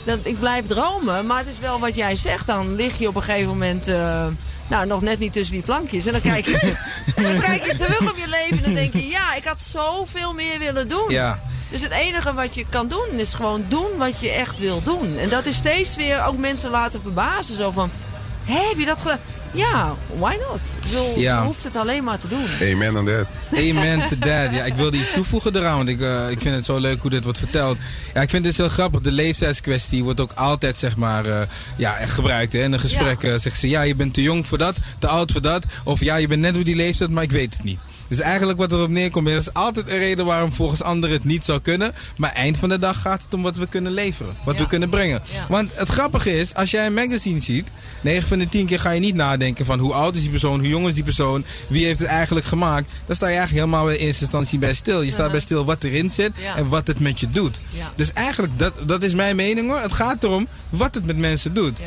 dat, 0.07 0.19
ik 0.23 0.39
blijf 0.39 0.67
dromen. 0.67 1.27
Maar 1.27 1.39
het 1.39 1.49
is 1.49 1.59
wel 1.59 1.81
wat 1.81 1.95
jij 1.95 2.17
zegt. 2.17 2.47
Dan 2.47 2.75
lig 2.75 2.99
je 2.99 3.09
op 3.09 3.17
een 3.17 3.23
gegeven 3.23 3.49
moment, 3.49 3.89
eh, 3.89 4.27
nou 4.67 4.87
nog 4.87 5.01
net 5.01 5.19
niet 5.19 5.33
tussen 5.33 5.55
die 5.55 5.65
plankjes. 5.65 6.07
En 6.07 6.13
dan 6.13 6.21
kijk 6.21 6.47
je, 6.47 6.75
dan 7.23 7.41
kijk 7.41 7.65
je 7.65 7.77
terug 7.77 8.11
op 8.11 8.17
je 8.17 8.29
leven 8.29 8.57
en 8.57 8.63
dan 8.63 8.75
denk 8.75 8.93
je, 8.93 9.09
ja, 9.09 9.35
ik 9.35 9.45
had 9.45 9.63
zoveel 9.63 10.33
meer 10.33 10.59
willen 10.59 10.89
doen. 10.89 11.11
Ja. 11.11 11.41
Dus 11.71 11.83
het 11.83 11.93
enige 11.93 12.35
wat 12.35 12.55
je 12.55 12.65
kan 12.69 12.89
doen 12.89 13.09
is 13.17 13.35
gewoon 13.35 13.65
doen 13.69 13.97
wat 13.97 14.21
je 14.21 14.31
echt 14.31 14.59
wil 14.59 14.83
doen. 14.83 15.19
En 15.19 15.29
dat 15.29 15.47
is 15.47 15.57
steeds 15.57 15.97
weer 15.97 16.25
ook 16.25 16.37
mensen 16.37 16.71
laten 16.71 17.01
verbazen. 17.03 17.57
Zo 17.57 17.71
van, 17.71 17.91
hé, 18.45 18.69
heb 18.69 18.79
je 18.79 18.85
dat 18.85 19.01
gedaan? 19.01 19.19
Ja, 19.53 19.95
why 20.19 20.35
not? 20.49 20.93
Ja. 21.17 21.39
je 21.41 21.45
hoeft 21.47 21.65
het 21.65 21.77
alleen 21.77 22.05
maar 22.05 22.19
te 22.19 22.29
doen. 22.29 22.45
Amen 22.73 22.97
on 22.97 23.05
that. 23.05 23.27
Amen 23.53 23.99
to 24.09 24.17
that. 24.19 24.53
Ja, 24.57 24.65
ik 24.65 24.75
wilde 24.75 24.97
iets 24.97 25.13
toevoegen 25.13 25.57
eraan, 25.57 25.77
want 25.77 25.89
ik, 25.89 26.01
eh, 26.01 26.31
ik 26.31 26.41
vind 26.41 26.55
het 26.55 26.65
zo 26.65 26.77
leuk 26.79 27.01
hoe 27.01 27.11
dit 27.11 27.23
wordt 27.23 27.39
verteld. 27.39 27.79
Ja, 28.15 28.23
ik 28.23 28.31
vind 28.31 28.45
het 28.45 28.57
dus 28.57 28.67
heel 28.67 28.75
grappig. 28.75 29.01
De 29.01 29.13
leeftijdskwestie 29.13 30.05
wordt 30.05 30.21
ook 30.21 30.33
altijd, 30.33 30.77
zeg 30.77 30.97
maar, 30.97 31.27
eh, 31.27 31.41
ja, 31.77 31.93
gebruikt. 31.93 32.53
Hè. 32.53 32.63
In 32.63 32.73
een 32.73 32.81
gesprek 32.81 33.23
Ja. 33.23 33.39
zeggen 33.39 33.61
ze, 33.61 33.69
ja, 33.69 33.83
je 33.83 33.95
bent 33.95 34.15
te 34.15 34.23
jong 34.23 34.49
voor 34.49 34.59
dat, 34.59 34.77
te 34.99 35.07
oud 35.07 35.33
voor 35.33 35.43
dat. 35.43 35.65
Of 35.85 36.01
ja, 36.01 36.17
je 36.17 36.27
bent 36.27 36.41
net 36.41 36.57
op 36.57 36.65
die 36.65 36.77
leeftijd, 36.77 37.11
maar 37.11 37.23
ik 37.23 37.31
weet 37.33 37.53
het 37.55 37.65
niet. 37.65 37.79
Dus 38.09 38.21
eigenlijk 38.21 38.59
wat 38.59 38.73
erop 38.73 38.89
neerkomt, 38.89 39.29
er 39.29 39.37
is 39.37 39.53
altijd 39.55 39.89
een 39.89 39.99
reden 39.99 40.25
waarom 40.25 40.53
volgens 40.53 40.83
anderen 40.83 41.17
het 41.17 41.25
niet 41.25 41.45
zou 41.45 41.61
kunnen. 41.61 41.95
Maar 42.17 42.33
eind 42.33 42.57
van 42.57 42.69
de 42.69 42.79
dag 42.79 43.01
gaat 43.01 43.23
het 43.23 43.35
om 43.35 43.43
wat 43.43 43.57
we 43.57 43.67
kunnen 43.67 43.93
leveren. 43.93 44.37
Wat 44.45 44.55
Ja. 44.55 44.61
we 44.63 44.67
kunnen 44.69 44.89
brengen. 44.89 45.23
Ja. 45.33 45.47
Want 45.49 45.71
het 45.75 45.89
grappige 45.89 46.39
is, 46.39 46.55
als 46.55 46.71
jij 46.71 46.87
een 46.87 46.95
magazine 46.95 47.41
ziet, 47.41 47.69
9 48.01 48.29
van 48.29 48.39
de 48.39 48.49
10 48.49 48.67
keer 48.67 48.79
ga 48.81 48.91
je 48.91 49.01
niet 49.01 49.15
nadenken 49.15 49.67
van 49.67 49.79
hoe 49.79 49.93
oud 49.93 50.15
is 50.15 50.21
die 50.21 50.31
persoon, 50.31 50.59
hoe 50.59 50.69
jong 50.69 50.89
is 50.89 50.95
die 50.95 51.05
persoon, 51.05 51.45
wie 51.69 51.85
heeft 51.85 51.99
het 51.99 52.09
eigenlijk 52.09 52.47
gemaakt. 52.47 52.89
Daar 53.07 53.17
sta 53.17 53.29
je 53.29 53.37
eigenlijk 53.37 53.67
helemaal 53.67 53.91
in 53.91 53.99
eerste 54.07 54.23
instantie 54.23 54.59
bij 54.59 54.75
stil. 54.75 55.03
Je 55.03 55.11
staat 55.11 55.31
bij 55.31 55.41
stil 55.41 55.65
wat 55.65 55.85
erin 55.85 56.11
zit 56.11 56.33
Ja. 56.43 56.57
en 56.57 56.69
wat 56.69 56.87
het 56.87 57.01
met 57.01 57.21
je 57.21 57.31
doet. 57.31 57.61
Dus 57.97 58.13
eigenlijk, 58.13 58.59
dat, 58.59 58.73
dat 58.87 59.03
is 59.05 59.15
mijn 59.15 59.37
mening 59.37 59.69
hoor. 59.69 59.81
Het 59.81 59.93
gaat 59.93 60.25
erom 60.25 60.47
wat 60.71 60.95
het 60.95 61.07
met 61.07 61.17
mensen 61.17 61.55
doet. 61.55 61.79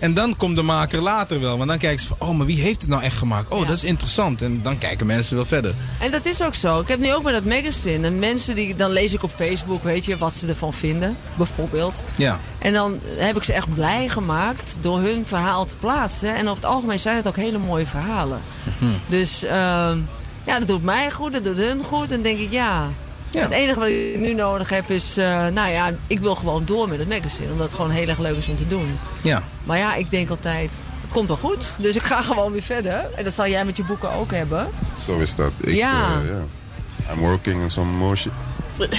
En 0.00 0.14
dan 0.14 0.36
komt 0.36 0.56
de 0.56 0.62
maker 0.62 1.00
later 1.00 1.40
wel. 1.40 1.56
Want 1.56 1.68
dan 1.68 1.78
kijken 1.78 2.00
ze 2.00 2.06
van, 2.06 2.28
oh, 2.28 2.36
maar 2.36 2.46
wie 2.46 2.60
heeft 2.60 2.80
het 2.80 2.90
nou 2.90 3.02
echt 3.02 3.16
gemaakt? 3.16 3.50
Oh, 3.50 3.60
Ja. 3.60 3.66
dat 3.66 3.76
is 3.76 3.84
interessant. 3.84 4.42
En 4.42 4.60
dan 4.62 4.78
kijken 4.78 5.06
mensen 5.06 5.36
wel 5.36 5.44
verder. 5.44 5.74
En 6.00 6.10
dat 6.10 6.26
is 6.26 6.42
ook 6.42 6.54
zo. 6.54 6.80
Ik 6.80 6.88
heb 6.88 6.98
nu 6.98 7.12
ook 7.14 7.22
met 7.22 7.32
dat 7.32 7.44
magazine. 7.44 8.06
En 8.06 8.18
mensen 8.18 8.54
die, 8.54 8.76
dan 8.76 8.90
lees 8.90 9.12
ik 9.12 9.22
op 9.22 9.30
Facebook, 9.36 9.82
weet 9.82 10.04
je, 10.04 10.18
wat 10.18 10.34
ze 10.34 10.48
ervan 10.48 10.72
vinden. 10.72 11.16
Bijvoorbeeld. 11.36 12.04
Ja. 12.16 12.38
En 12.58 12.72
dan 12.72 12.98
heb 13.16 13.36
ik 13.36 13.42
ze 13.42 13.52
echt 13.52 13.74
blij 13.74 14.08
gemaakt 14.08 14.76
door 14.80 15.00
hun 15.00 15.24
verhaal 15.26 15.64
te 15.64 15.76
plaatsen. 15.76 16.34
En 16.34 16.42
over 16.48 16.62
het 16.62 16.72
algemeen 16.72 17.00
zijn 17.00 17.16
het 17.16 17.28
ook 17.28 17.36
hele 17.36 17.58
mooie 17.58 17.86
verhalen. 17.86 18.40
Mhm. 18.80 18.90
Dus 19.08 19.42
ehm, 19.44 19.98
ja, 20.46 20.58
dat 20.58 20.68
doet 20.68 20.84
mij 20.84 21.10
goed, 21.10 21.32
dat 21.32 21.44
doet 21.44 21.56
hun 21.58 21.82
goed. 21.82 22.02
En 22.02 22.08
dan 22.08 22.22
denk 22.22 22.38
ik, 22.38 22.50
ja, 22.50 22.88
Ja. 23.30 23.40
het 23.40 23.50
enige 23.50 23.78
wat 23.78 23.88
ik 23.88 24.16
nu 24.18 24.34
nodig 24.34 24.68
heb 24.68 24.90
is... 24.90 25.16
eh, 25.16 25.46
nou 25.46 25.70
ja, 25.70 25.90
ik 26.06 26.20
wil 26.20 26.34
gewoon 26.34 26.64
door 26.64 26.88
met 26.88 26.98
het 26.98 27.08
magazine. 27.08 27.50
Omdat 27.52 27.66
het 27.66 27.74
gewoon 27.74 27.90
heel 27.90 28.08
erg 28.08 28.18
leuk 28.18 28.36
is 28.36 28.48
om 28.48 28.56
te 28.56 28.68
doen. 28.68 28.98
Ja. 29.20 29.42
Maar 29.64 29.78
ja, 29.78 29.94
ik 29.94 30.10
denk 30.10 30.30
altijd, 30.30 30.72
het 31.02 31.12
komt 31.12 31.28
wel 31.28 31.36
goed. 31.36 31.66
Dus 31.78 31.94
ik 31.96 32.02
ga 32.02 32.22
gewoon 32.32 32.52
weer 32.52 32.62
verder. 32.62 33.06
En 33.16 33.24
dat 33.24 33.32
zal 33.34 33.48
jij 33.48 33.64
met 33.64 33.76
je 33.76 33.84
boeken 33.84 34.12
ook 34.12 34.30
hebben. 34.32 34.68
Zo 35.04 35.18
is 35.18 35.34
dat. 35.34 35.52
Ik, 35.60 35.74
Ja. 35.74 36.04
eh. 36.28 37.12
I'm 37.14 37.18
working 37.20 37.62
on 37.62 37.70
some 37.70 37.90
more 37.90 38.16
shit. 38.16 38.32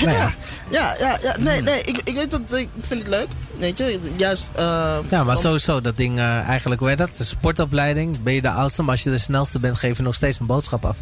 Ja, 0.02 0.34
ja, 0.70 0.96
ja, 1.00 1.17
ja. 1.22 1.36
Nee, 1.39 1.62
nee, 1.62 1.82
ik, 1.82 2.02
ik 2.04 2.15
weet 2.15 2.32
dat, 2.32 2.41
ik 2.54 2.70
vind 2.82 3.00
het 3.02 3.10
leuk. 3.10 3.28
Weet 3.58 3.78
je, 3.78 4.00
juist... 4.15 4.50
eh, 4.56 4.63
Ja, 5.10 5.24
maar 5.24 5.36
om- 5.36 5.41
sowieso, 5.41 5.82
dat 5.82 5.96
ding 5.98 6.17
eh, 6.17 6.48
eigenlijk, 6.48 6.80
hoe 6.80 6.89
heet 6.89 6.98
dat? 6.98 7.17
De 7.17 7.24
sportopleiding. 7.24 8.24
Ben 8.24 8.34
je 8.34 8.41
de 8.41 8.50
oudste, 8.50 8.82
maar 8.82 8.91
als 8.91 9.04
je 9.04 9.10
de 9.10 9.17
snelste 9.17 9.60
bent, 9.60 9.78
geef 9.78 9.98
je 9.98 10.04
nog 10.04 10.15
steeds 10.15 10.39
een 10.39 10.46
boodschap 10.46 10.86
af. 10.86 10.96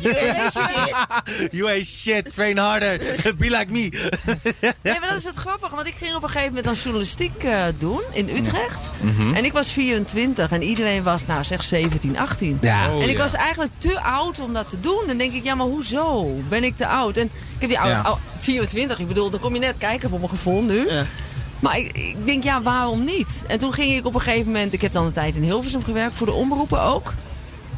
Yeah, 0.00 0.50
shit. 0.50 1.52
You 1.52 1.70
ain't 1.70 1.86
shit, 1.86 2.32
train 2.32 2.58
harder, 2.58 2.98
be 3.38 3.50
like 3.50 3.66
me. 3.68 3.88
Nee, 4.82 4.98
maar 5.00 5.08
dat 5.08 5.18
is 5.18 5.24
het 5.24 5.36
grappige. 5.36 5.74
Want 5.74 5.86
ik 5.88 5.94
ging 5.94 6.14
op 6.14 6.22
een 6.22 6.28
gegeven 6.28 6.48
moment 6.48 6.64
dan 6.64 6.74
journalistiek 6.74 7.42
eh, 7.44 7.64
doen 7.78 8.00
in 8.12 8.28
Utrecht. 8.28 8.80
Mhm. 9.00 9.34
En 9.34 9.44
ik 9.44 9.52
was 9.52 9.68
24 9.68 10.50
en 10.50 10.62
iedereen 10.62 11.02
was 11.02 11.26
nou 11.26 11.44
zeg 11.44 11.62
17, 11.62 12.18
18. 12.18 12.58
Ja. 12.60 12.90
Oh, 12.94 13.02
en 13.02 13.08
ik 13.08 13.16
ja. 13.16 13.22
was 13.22 13.32
eigenlijk 13.34 13.72
te 13.78 14.00
oud 14.00 14.40
om 14.40 14.52
dat 14.52 14.68
te 14.68 14.80
doen. 14.80 15.02
Dan 15.06 15.16
denk 15.16 15.32
ik, 15.32 15.44
ja, 15.44 15.54
maar 15.54 15.66
hoezo? 15.66 16.30
Ben 16.48 16.64
ik 16.64 16.76
te 16.76 16.86
oud? 16.86 17.16
En 17.16 17.24
ik 17.24 17.60
heb 17.60 17.68
die 17.68 17.78
oude, 17.78 17.94
Ja. 17.94 18.00
oude- 18.00 18.20
24, 18.38 18.98
ik 18.98 19.08
bedoel, 19.08 19.30
dan 19.30 19.40
kom 19.40 19.54
je 19.54 19.60
net 19.60 19.74
kijken 19.78 20.08
voor 20.10 20.18
mijn 20.18 20.30
gevoel 20.30 20.62
nu. 20.62 20.90
Ja. 20.90 21.06
Maar 21.60 21.78
ik, 21.78 21.96
ik 21.98 22.26
denk, 22.26 22.42
ja, 22.44 22.62
waarom 22.62 23.04
niet? 23.04 23.44
En 23.46 23.58
toen 23.58 23.72
ging 23.72 23.94
ik 23.94 24.06
op 24.06 24.14
een 24.14 24.20
gegeven 24.20 24.46
moment, 24.52 24.72
ik 24.72 24.80
heb 24.80 24.92
dan 24.92 25.04
een 25.04 25.12
tijd 25.12 25.34
in 25.34 25.42
Hilversum 25.42 25.84
gewerkt, 25.84 26.16
voor 26.16 26.26
de 26.26 26.32
omroepen 26.32 26.80
ook. 26.82 27.12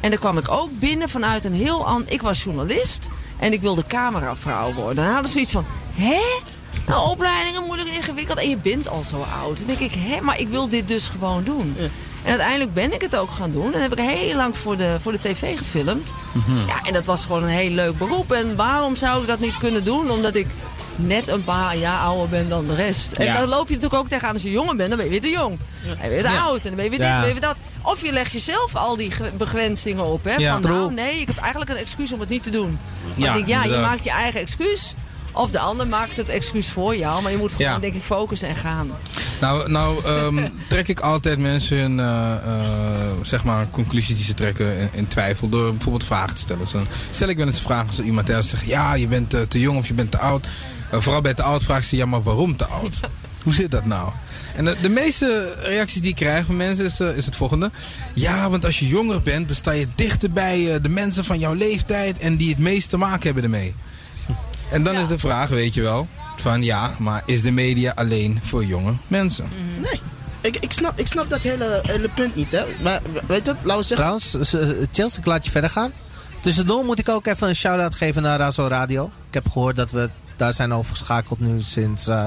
En 0.07 0.12
dan 0.12 0.21
kwam 0.21 0.38
ik 0.38 0.51
ook 0.51 0.79
binnen 0.79 1.09
vanuit 1.09 1.45
een 1.45 1.55
heel 1.55 1.87
ander... 1.87 2.12
Ik 2.12 2.23
was 2.23 2.42
journalist 2.42 3.09
en 3.38 3.53
ik 3.53 3.61
wilde 3.61 3.87
cameravrouw 3.87 4.73
worden. 4.73 5.05
Dan 5.05 5.12
hadden 5.12 5.31
ze 5.31 5.40
iets 5.40 5.53
van, 5.53 5.64
hè? 5.95 6.21
Nou, 6.87 7.11
opleidingen 7.11 7.62
moeilijk 7.62 7.88
en 7.88 7.95
ingewikkeld 7.95 8.38
en 8.38 8.49
je 8.49 8.57
bent 8.57 8.88
al 8.88 9.03
zo 9.03 9.21
oud. 9.21 9.57
Dan 9.57 9.66
denk 9.66 9.79
ik, 9.79 9.92
hè, 9.99 10.21
maar 10.21 10.40
ik 10.40 10.49
wil 10.49 10.69
dit 10.69 10.88
dus 10.88 11.09
gewoon 11.09 11.45
doen. 11.45 11.77
En 12.23 12.31
uiteindelijk 12.31 12.75
ben 12.75 12.95
ik 12.95 13.01
het 13.01 13.16
ook 13.16 13.31
gaan 13.31 13.53
doen. 13.53 13.75
En 13.75 13.83
heb 13.83 13.92
ik 13.92 13.99
heel 13.99 14.37
lang 14.37 14.57
voor 14.57 14.77
de, 14.77 14.97
voor 15.03 15.12
de 15.12 15.21
tv 15.21 15.59
gefilmd. 15.59 16.14
Ja, 16.66 16.83
en 16.83 16.92
dat 16.92 17.05
was 17.05 17.23
gewoon 17.23 17.42
een 17.42 17.49
heel 17.49 17.71
leuk 17.71 17.99
beroep. 17.99 18.33
En 18.33 18.57
waarom 18.57 18.97
zou 18.97 19.21
ik 19.21 19.27
dat 19.27 19.40
niet 19.40 19.59
kunnen 19.59 19.85
doen? 19.85 20.11
Omdat 20.11 20.35
ik 20.35 20.47
net 20.97 21.29
een 21.29 21.45
paar 21.45 21.77
jaar 21.77 21.99
ouder 21.99 22.29
ben 22.29 22.49
dan 22.49 22.67
de 22.67 22.75
rest. 22.75 23.13
En 23.13 23.25
Ja. 23.25 23.39
dan 23.39 23.49
loop 23.49 23.69
je 23.69 23.75
natuurlijk 23.75 24.03
ook 24.03 24.09
tegenaan 24.09 24.33
als 24.35 24.43
je 24.43 24.51
jonger 24.51 24.77
bent. 24.77 24.89
Dan 24.89 24.97
ben 24.99 25.07
je 25.07 25.13
weer 25.13 25.21
te 25.21 25.31
jong. 25.31 25.59
Dan 25.87 25.97
ben 25.97 26.05
je 26.05 26.11
weer 26.23 26.23
te 26.31 26.39
oud. 26.39 26.57
En 26.57 26.63
dan 26.67 26.75
ben 26.75 26.85
je 26.85 26.91
weer 26.91 26.99
dit, 26.99 27.09
dan 27.09 27.19
ben 27.19 27.27
je 27.27 27.33
weer 27.33 27.43
dat. 27.43 27.57
Of 27.83 28.05
je 28.05 28.13
legt 28.13 28.33
jezelf 28.33 28.75
al 28.77 28.97
die 28.97 29.11
ge- 29.11 29.31
begrenzingen 29.39 30.05
op. 30.05 30.25
Hè? 30.25 30.51
Van 30.51 30.63
nou, 30.63 30.93
nee, 30.93 31.21
ik 31.21 31.27
heb 31.27 31.37
eigenlijk 31.39 31.71
een 31.71 31.77
excuus 31.77 32.13
om 32.13 32.21
het 32.21 32.29
niet 32.29 32.43
te 32.43 32.51
doen. 32.51 32.79
Ja, 33.15 33.33
denk, 33.35 33.47
ja, 33.47 33.65
je 33.65 33.79
maakt 33.79 34.05
je 34.05 34.11
eigen 34.11 34.41
excuus. 34.41 34.95
Of 35.33 35.51
de 35.51 35.59
ander 35.59 35.87
maakt 35.87 36.17
het 36.17 36.29
excuus 36.29 36.69
voor 36.69 36.97
jou. 36.97 37.23
Maar 37.23 37.31
je 37.33 37.39
moet 37.39 37.53
gewoon, 37.53 37.67
Ja. 37.73 37.79
denk 37.79 37.95
ik, 37.95 38.03
focussen 38.03 38.49
en 38.49 38.57
gaan. 38.57 38.91
Nou, 39.41 39.71
nou 39.71 40.05
ehm, 40.05 40.49
trek 40.69 40.89
ik 40.89 41.01
altijd 41.01 41.39
mensen 41.39 41.77
hun, 41.77 42.01
eh, 42.01 42.33
eh, 42.33 43.11
zeg 43.23 43.45
maar, 43.45 43.67
conclusies 43.71 44.17
die 44.17 44.25
ze 44.25 44.35
trekken 44.35 44.79
in, 44.79 44.89
in 44.93 45.09
twijfel 45.09 45.49
door 45.49 45.71
bijvoorbeeld 45.71 46.05
vragen 46.05 46.35
te 46.35 46.41
stellen. 46.41 46.67
Zo 46.67 46.83
stel 47.11 47.29
ik 47.29 47.37
wel 47.37 47.47
eens 47.47 47.61
vragen 47.61 47.87
als 47.87 47.99
iemand 48.01 48.27
zegt, 48.29 48.67
ja, 48.67 48.95
je 48.95 49.07
bent 49.07 49.35
eh, 49.35 49.41
te 49.41 49.61
jong 49.61 49.79
of 49.79 49.87
je 49.87 49.95
bent 49.95 50.11
te 50.11 50.19
oud. 50.19 50.47
Eh, 50.90 51.01
vooral 51.01 51.20
bij 51.20 51.35
te 51.35 51.42
oud 51.42 51.62
vragen 51.62 51.85
ze, 51.85 51.96
ja, 51.96 52.07
maar 52.07 52.22
waarom 52.22 52.57
te 52.57 52.66
oud? 52.66 53.01
Hoe 53.42 53.55
zit 53.55 53.70
dat 53.70 53.85
nou? 53.85 54.11
En 54.57 54.64
de, 54.64 54.77
de 54.83 54.88
meeste 54.88 55.55
reacties 55.59 56.01
die 56.01 56.11
ik 56.11 56.16
krijg 56.16 56.46
van 56.46 56.57
mensen 56.57 56.85
is, 56.85 57.01
eh, 57.01 57.16
is 57.16 57.25
het 57.27 57.37
volgende. 57.37 57.70
Ja, 58.14 58.51
want 58.51 58.64
als 58.64 58.79
je 58.79 58.87
jonger 58.87 59.22
bent, 59.22 59.49
dan 59.49 59.57
sta 59.57 59.70
je 59.70 59.87
dichter 59.94 60.31
bij 60.31 60.75
eh, 60.75 60.83
de 60.83 60.88
mensen 60.88 61.25
van 61.25 61.38
jouw 61.38 61.55
leeftijd 61.55 62.18
en 62.18 62.37
die 62.37 62.49
het 62.49 62.59
meest 62.59 62.88
te 62.88 62.96
maken 62.96 63.22
hebben 63.22 63.42
ermee. 63.42 63.75
En 64.70 64.83
dan 64.83 64.96
is 64.96 65.09
de 65.09 65.18
vraag, 65.18 65.49
weet 65.49 65.75
je 65.75 65.83
wel, 65.83 66.09
van 66.37 66.62
ja, 66.62 66.94
maar 66.99 67.22
is 67.25 67.42
de 67.42 67.51
media 67.51 67.92
alleen 67.94 68.38
voor 68.42 68.64
jonge 68.64 68.94
mensen? 69.09 69.49
Nee. 69.81 70.01
Ik, 70.40 70.57
ik, 70.57 70.72
snap, 70.72 70.99
ik 70.99 71.07
snap 71.07 71.31
dat 71.31 71.42
hele, 71.42 71.81
hele 71.83 72.09
punt 72.09 72.35
niet, 72.35 72.53
hè. 72.53 72.64
Maar 72.83 73.01
weet 73.27 73.46
je 73.46 73.55
wat, 73.55 73.64
laten 73.64 73.77
we 73.77 73.94
zeggen... 73.94 73.96
Trouwens, 73.96 74.35
eh, 74.35 74.87
Chelsea, 74.92 75.18
ik 75.18 75.27
laat 75.27 75.44
je 75.44 75.51
verder 75.51 75.70
gaan. 75.70 75.92
Tussendoor 76.40 76.85
moet 76.85 76.99
ik 76.99 77.09
ook 77.09 77.27
even 77.27 77.49
een 77.49 77.55
shout-out 77.55 77.96
geven 77.96 78.22
naar 78.22 78.38
Razo 78.38 78.66
Radio. 78.66 79.11
Ik 79.29 79.35
heb 79.35 79.49
gehoord 79.49 79.77
dat 79.77 79.90
we 79.90 80.11
daar 80.37 80.53
zijn 80.53 80.72
overgeschakeld 80.72 81.40
nu 81.40 81.61
sinds, 81.61 82.07
eh, 82.07 82.27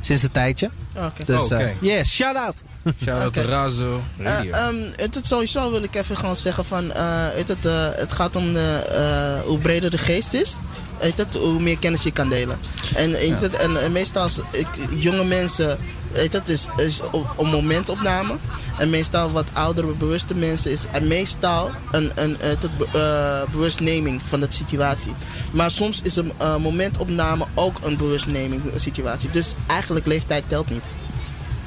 sinds 0.00 0.22
een 0.22 0.30
tijdje. 0.30 0.70
Oké. 0.96 1.24
Dus 1.24 1.44
Oké. 1.44 1.56
eh, 1.56 1.70
yes, 1.80 2.10
shout-out. 2.10 2.62
Shout-out 3.02 3.26
Oké. 3.28 3.40
to 3.42 3.48
Razo 3.48 4.00
Radio. 4.18 4.52
Eh, 4.52 4.66
ehm, 4.66 4.76
het, 4.96 5.14
het 5.14 5.26
sowieso 5.26 5.70
wil 5.70 5.82
ik 5.82 5.94
even 5.94 6.16
gewoon 6.16 6.36
zeggen 6.36 6.64
van, 6.64 6.92
eh, 6.92 7.02
het, 7.32 7.66
eh, 7.66 7.88
het 7.94 8.12
gaat 8.12 8.36
om 8.36 8.52
de, 8.52 8.84
eh, 8.88 9.46
hoe 9.46 9.58
breder 9.58 9.90
de 9.90 9.98
geest 9.98 10.32
is, 10.34 10.56
weet 11.00 11.18
het, 11.18 11.34
hoe 11.34 11.60
meer 11.60 11.78
kennis 11.78 12.02
je 12.02 12.10
kan 12.10 12.28
delen. 12.28 12.58
En, 12.94 13.10
weet 13.10 13.42
het, 13.42 13.56
en, 13.56 13.76
eh, 13.76 13.90
meestal 13.90 14.22
als 14.22 14.40
ik, 14.52 14.66
jonge 14.96 15.24
mensen, 15.24 15.78
weet 16.12 16.32
het, 16.32 16.48
is, 16.48 16.66
is 16.76 17.00
op, 17.12 17.34
een 17.38 17.46
momentopname. 17.46 18.36
En 18.78 18.90
meestal 18.90 19.30
wat 19.32 19.46
oudere, 19.52 19.86
bewuste 19.86 20.34
mensen 20.34 20.70
is 20.70 20.86
en 20.92 21.06
meestal 21.06 21.70
een, 21.90 22.12
een, 22.14 22.36
het, 22.40 22.68
eh, 22.92 23.42
bewustneming 23.52 24.20
van 24.24 24.40
de 24.40 24.46
situatie. 24.48 25.12
Maar 25.52 25.70
soms 25.70 26.00
is 26.02 26.16
een 26.16 26.32
eh, 26.36 26.56
momentopname 26.56 27.46
ook 27.54 27.78
een 27.82 27.96
bewustneming 27.96 28.62
situatie. 28.74 29.30
Dus 29.30 29.54
eigenlijk 29.66 30.06
leeftijd 30.06 30.44
telt 30.46 30.70
niet. 30.70 30.84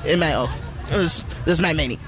In 0.01 0.17
mijn 0.17 0.35
ogen. 0.35 0.72
Dat 0.93 1.01
is, 1.01 1.23
dat 1.43 1.53
is 1.53 1.59
mijn 1.59 1.75
mening. 1.75 1.99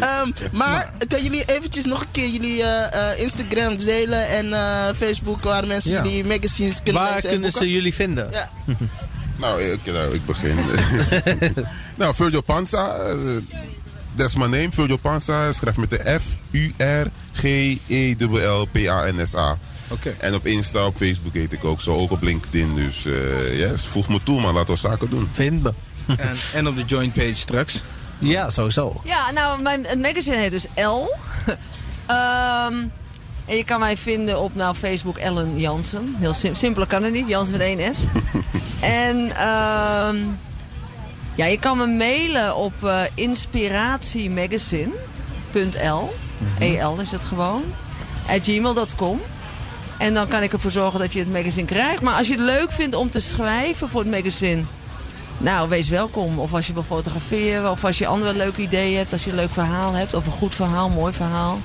Ehm, 0.00 0.30
maar 0.52 0.92
kan 1.08 1.22
jullie 1.22 1.44
eventjes 1.44 1.84
nog 1.84 2.00
een 2.00 2.10
keer 2.10 2.28
jullie 2.28 2.62
eh, 2.62 3.12
eh, 3.12 3.20
Instagram 3.20 3.76
delen 3.76 4.28
en 4.28 4.52
eh, 4.52 4.94
Facebook 4.96 5.42
waar 5.42 5.66
mensen 5.66 5.90
Ja. 5.90 6.02
jullie 6.02 6.24
magazines 6.24 6.82
kunnen 6.82 7.02
Waar 7.02 7.14
lezen 7.14 7.28
en 7.28 7.34
kunnen 7.34 7.52
ze 7.52 7.70
jullie 7.70 7.94
vinden? 7.94 8.28
Ja. 8.32 8.50
Nou, 9.38 9.62
ik, 9.62 9.78
nou, 9.84 10.14
ik 10.14 10.26
begin. 10.26 10.56
nou, 11.98 12.14
Virgil 12.14 12.40
Panza. 12.42 12.96
dat 14.14 14.28
is 14.28 14.34
mijn 14.34 14.50
name, 14.50 14.68
Virgil 14.70 14.96
Panza. 14.96 15.52
Schrijf 15.52 15.76
met 15.76 15.90
de 15.90 16.18
F, 16.20 16.22
U, 16.50 16.72
R, 16.76 17.06
G, 17.32 17.42
E, 17.86 18.14
L, 18.46 18.64
P, 18.72 18.76
A, 18.88 19.10
N, 19.12 19.26
S, 19.26 19.34
A. 19.34 19.58
Oké. 19.88 20.14
En 20.18 20.34
op 20.34 20.46
Insta, 20.46 20.86
op 20.86 20.96
Facebook 20.96 21.34
heet 21.34 21.52
ik 21.52 21.64
ook 21.64 21.80
zo. 21.80 21.96
Ook 21.96 22.10
op 22.10 22.22
LinkedIn. 22.22 22.74
Dus 22.74 23.04
eh 23.04 23.58
yes, 23.58 23.86
voeg 23.86 24.08
me 24.08 24.22
toe, 24.22 24.40
maar 24.40 24.52
laten 24.52 24.74
we 24.74 24.80
zaken 24.80 25.10
doen. 25.10 25.28
Vind 25.32 25.62
me. 25.62 25.72
En, 26.06 26.36
en 26.54 26.66
op 26.68 26.76
de 26.76 26.84
joint 26.84 27.12
page 27.12 27.34
straks. 27.34 27.82
Ja, 28.18 28.48
sowieso. 28.48 29.00
Ja, 29.04 29.30
nou, 29.30 29.62
mijn, 29.62 29.86
het 29.86 30.00
magazine 30.00 30.36
heet 30.36 30.50
dus 30.50 30.66
L. 30.74 31.14
Ehm, 32.06 32.74
en 33.46 33.56
je 33.56 33.64
kan 33.64 33.80
mij 33.80 33.96
vinden 33.96 34.40
op 34.40 34.54
nou, 34.54 34.74
Facebook 34.74 35.16
Ellen 35.16 35.60
Jansen. 35.60 36.16
Heel 36.18 36.34
sim 36.34 36.54
simpeler 36.54 36.88
kan 36.88 37.02
het 37.02 37.12
niet. 37.12 37.28
Jansen 37.28 37.52
met 37.52 37.60
één 37.60 37.94
S. 37.94 37.98
en 38.80 39.36
ehm, 39.36 40.16
ja, 41.34 41.46
je 41.46 41.58
kan 41.60 41.78
me 41.78 41.86
mailen 41.86 42.56
op 42.56 42.84
eh 42.84 43.02
inspiratiemagazine.l. 43.14 46.12
EL 46.58 47.00
is 47.00 47.10
het 47.10 47.24
gewoon. 47.24 47.62
At 48.28 48.40
gmail.com. 48.42 49.20
En 49.98 50.14
dan 50.14 50.28
kan 50.28 50.42
ik 50.42 50.52
ervoor 50.52 50.70
zorgen 50.70 51.00
dat 51.00 51.12
je 51.12 51.18
het 51.18 51.32
magazine 51.32 51.66
krijgt. 51.66 52.02
Maar 52.02 52.14
als 52.14 52.26
je 52.26 52.32
het 52.32 52.42
leuk 52.42 52.70
vindt 52.70 52.94
om 52.94 53.10
te 53.10 53.20
schrijven 53.20 53.88
voor 53.88 54.00
het 54.00 54.10
magazine... 54.10 54.62
Nou, 55.44 55.68
wees 55.68 55.88
welkom. 55.88 56.38
Of 56.38 56.54
als 56.54 56.66
je 56.66 56.72
wil 56.72 56.82
fotograferen, 56.82 57.70
of 57.70 57.84
als 57.84 57.98
je 57.98 58.06
andere 58.06 58.34
leuke 58.34 58.60
ideeën 58.62 58.96
hebt, 58.96 59.12
als 59.12 59.24
je 59.24 59.30
een 59.30 59.36
leuk 59.36 59.50
verhaal 59.50 59.92
hebt, 59.92 60.14
of 60.14 60.26
een 60.26 60.32
goed 60.32 60.54
verhaal, 60.54 60.88
mooi 60.88 61.12
verhaal. 61.12 61.58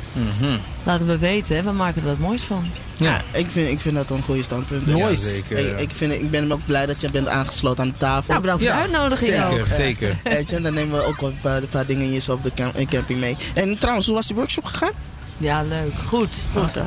Laat 0.84 1.00
het 1.00 1.08
me 1.08 1.18
weten, 1.18 1.56
hè. 1.56 1.64
we 1.64 1.72
maken 1.72 2.02
er 2.02 2.08
wat 2.08 2.18
moois 2.20 2.44
van. 2.44 2.66
Ja, 2.98 3.22
ik 3.32 3.46
vind, 3.52 3.70
ik 3.70 3.80
vind 3.80 3.96
dat 3.96 4.10
een 4.10 4.24
goede 4.24 4.44
standpunt. 4.44 4.88
Ja, 4.88 4.94
Nice. 5.10 5.30
zeker. 5.30 5.58
Ik, 5.58 5.80
ik, 5.80 5.90
vind, 5.96 6.14
ik 6.14 6.32
ben 6.32 6.52
ook 6.52 6.66
blij 6.66 6.86
dat 6.86 7.02
je 7.02 7.10
bent 7.10 7.28
aangesloten 7.28 7.84
aan 7.84 7.90
de 7.90 7.98
tafel. 7.98 8.28
Nou, 8.30 8.42
bedankt 8.42 8.64
voor 8.64 8.72
Ja, 8.72 8.78
de 8.78 8.82
uitnodiging 8.84 9.32
zeker, 9.32 9.60
ook. 9.62 9.68
zeker. 9.68 10.16
Weet 10.24 10.50
je, 10.50 10.62
dan 10.62 10.74
nemen 10.74 10.98
we 10.98 11.06
ook 11.06 11.20
wel 11.22 11.30
een 11.30 11.40
paar, 11.42 11.58
een 11.58 11.68
paar 11.68 11.86
dingetjes 11.86 12.30
op 12.30 12.44
de 12.44 12.52
cam- 12.56 12.72
camping 12.90 13.20
mee. 13.20 13.38
En 13.54 13.78
trouwens, 13.78 14.06
hoe 14.06 14.16
was 14.16 14.28
die 14.28 14.36
workshop 14.36 14.66
gegaan? 14.66 14.92
Ja, 15.38 15.62
leuk. 15.64 15.94
Goed, 16.08 16.44
goed. 16.56 16.84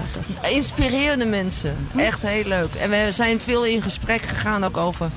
Inspirerende 0.50 1.24
mensen. 1.24 1.76
Echt 1.96 2.22
heel 2.22 2.44
leuk. 2.44 2.74
En 2.74 2.90
we 2.90 3.08
zijn 3.12 3.40
veel 3.40 3.64
in 3.64 3.82
gesprek 3.82 4.22
gegaan 4.22 4.64
ook 4.64 4.76
over... 4.76 5.08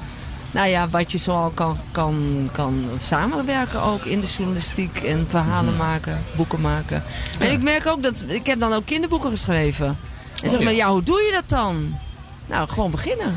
Nou 0.56 0.68
ja, 0.68 0.89
wat 0.89 1.12
je 1.12 1.18
zoal 1.18 1.50
kan, 1.50 1.78
kan, 1.91 2.50
kan 2.52 2.86
samenwerken 2.98 3.82
ook 3.82 4.06
in 4.06 4.20
de 4.20 4.28
journalistiek. 4.28 4.98
En 5.02 5.28
verhalen 5.30 5.76
maken, 5.76 6.24
boeken 6.36 6.62
maken. 6.62 7.04
En 7.39 7.52
ik 7.52 7.62
merk 7.62 7.86
ook 7.88 8.04
dat... 8.04 8.24
Ik 8.28 8.46
heb 8.46 8.60
dan 8.60 8.74
ook 8.74 8.86
kinderboeken 8.86 9.30
geschreven. 9.30 9.98
En 10.44 10.50
zeg 10.50 10.60
Oh, 10.60 10.65
maar, 10.65 10.74
ja. 10.74 10.89
hoe 10.91 11.04
doe 11.04 11.22
je 11.22 11.32
dat 11.32 11.50
dan? 11.50 11.98
Nou, 12.46 12.70
gewoon 12.70 12.91
beginnen. 12.91 13.36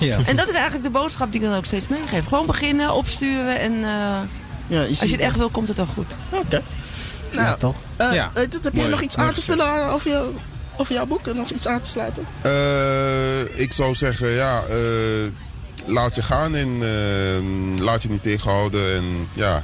Ja. 0.00 0.18
En 0.26 0.36
dat 0.36 0.48
is 0.48 0.54
eigenlijk 0.54 0.84
de 0.84 0.90
boodschap 0.90 1.32
die 1.32 1.40
ik 1.40 1.46
dan 1.46 1.56
ook 1.56 1.64
steeds 1.64 1.88
meegeef. 1.88 2.24
Gewoon 2.26 2.46
beginnen, 2.46 2.92
opsturen 2.94 3.58
en 3.60 3.72
eh, 3.72 3.80
Ja, 4.66 4.80
je 4.82 4.88
als 4.88 4.98
je 5.00 5.06
het 5.10 5.20
echt 5.20 5.36
wil, 5.36 5.48
komt 5.50 5.68
het 5.68 5.76
wel 5.76 5.86
goed. 5.94 6.16
Oké. 6.30 6.62
Nou, 7.32 7.46
Ja, 7.46 7.54
toch? 7.54 7.74
eh, 7.96 8.12
Ja. 8.14 8.30
weet 8.34 8.52
het, 8.52 8.64
heb 8.64 8.72
jij 8.72 8.82
Mooi, 8.82 8.94
nog 8.94 9.00
iets 9.02 9.16
aan 9.16 9.34
te 9.34 9.42
vullen 9.42 9.88
over, 9.90 10.10
jou, 10.10 10.34
over 10.76 10.94
jouw 10.94 11.06
boek? 11.06 11.26
En 11.26 11.36
Nog 11.36 11.50
iets 11.50 11.66
aan 11.66 11.80
te 11.80 11.88
sluiten? 11.88 12.24
Eh, 12.42 13.60
ik 13.60 13.72
zou 13.72 13.94
zeggen, 13.94 14.28
ja, 14.30 14.62
eh, 14.62 14.76
laat 15.86 16.14
je 16.14 16.22
gaan 16.22 16.54
en 16.56 16.68
eh, 16.82 17.84
laat 17.84 18.02
je 18.02 18.08
niet 18.08 18.22
tegenhouden. 18.22 18.94
En 18.96 19.28
ja, 19.32 19.62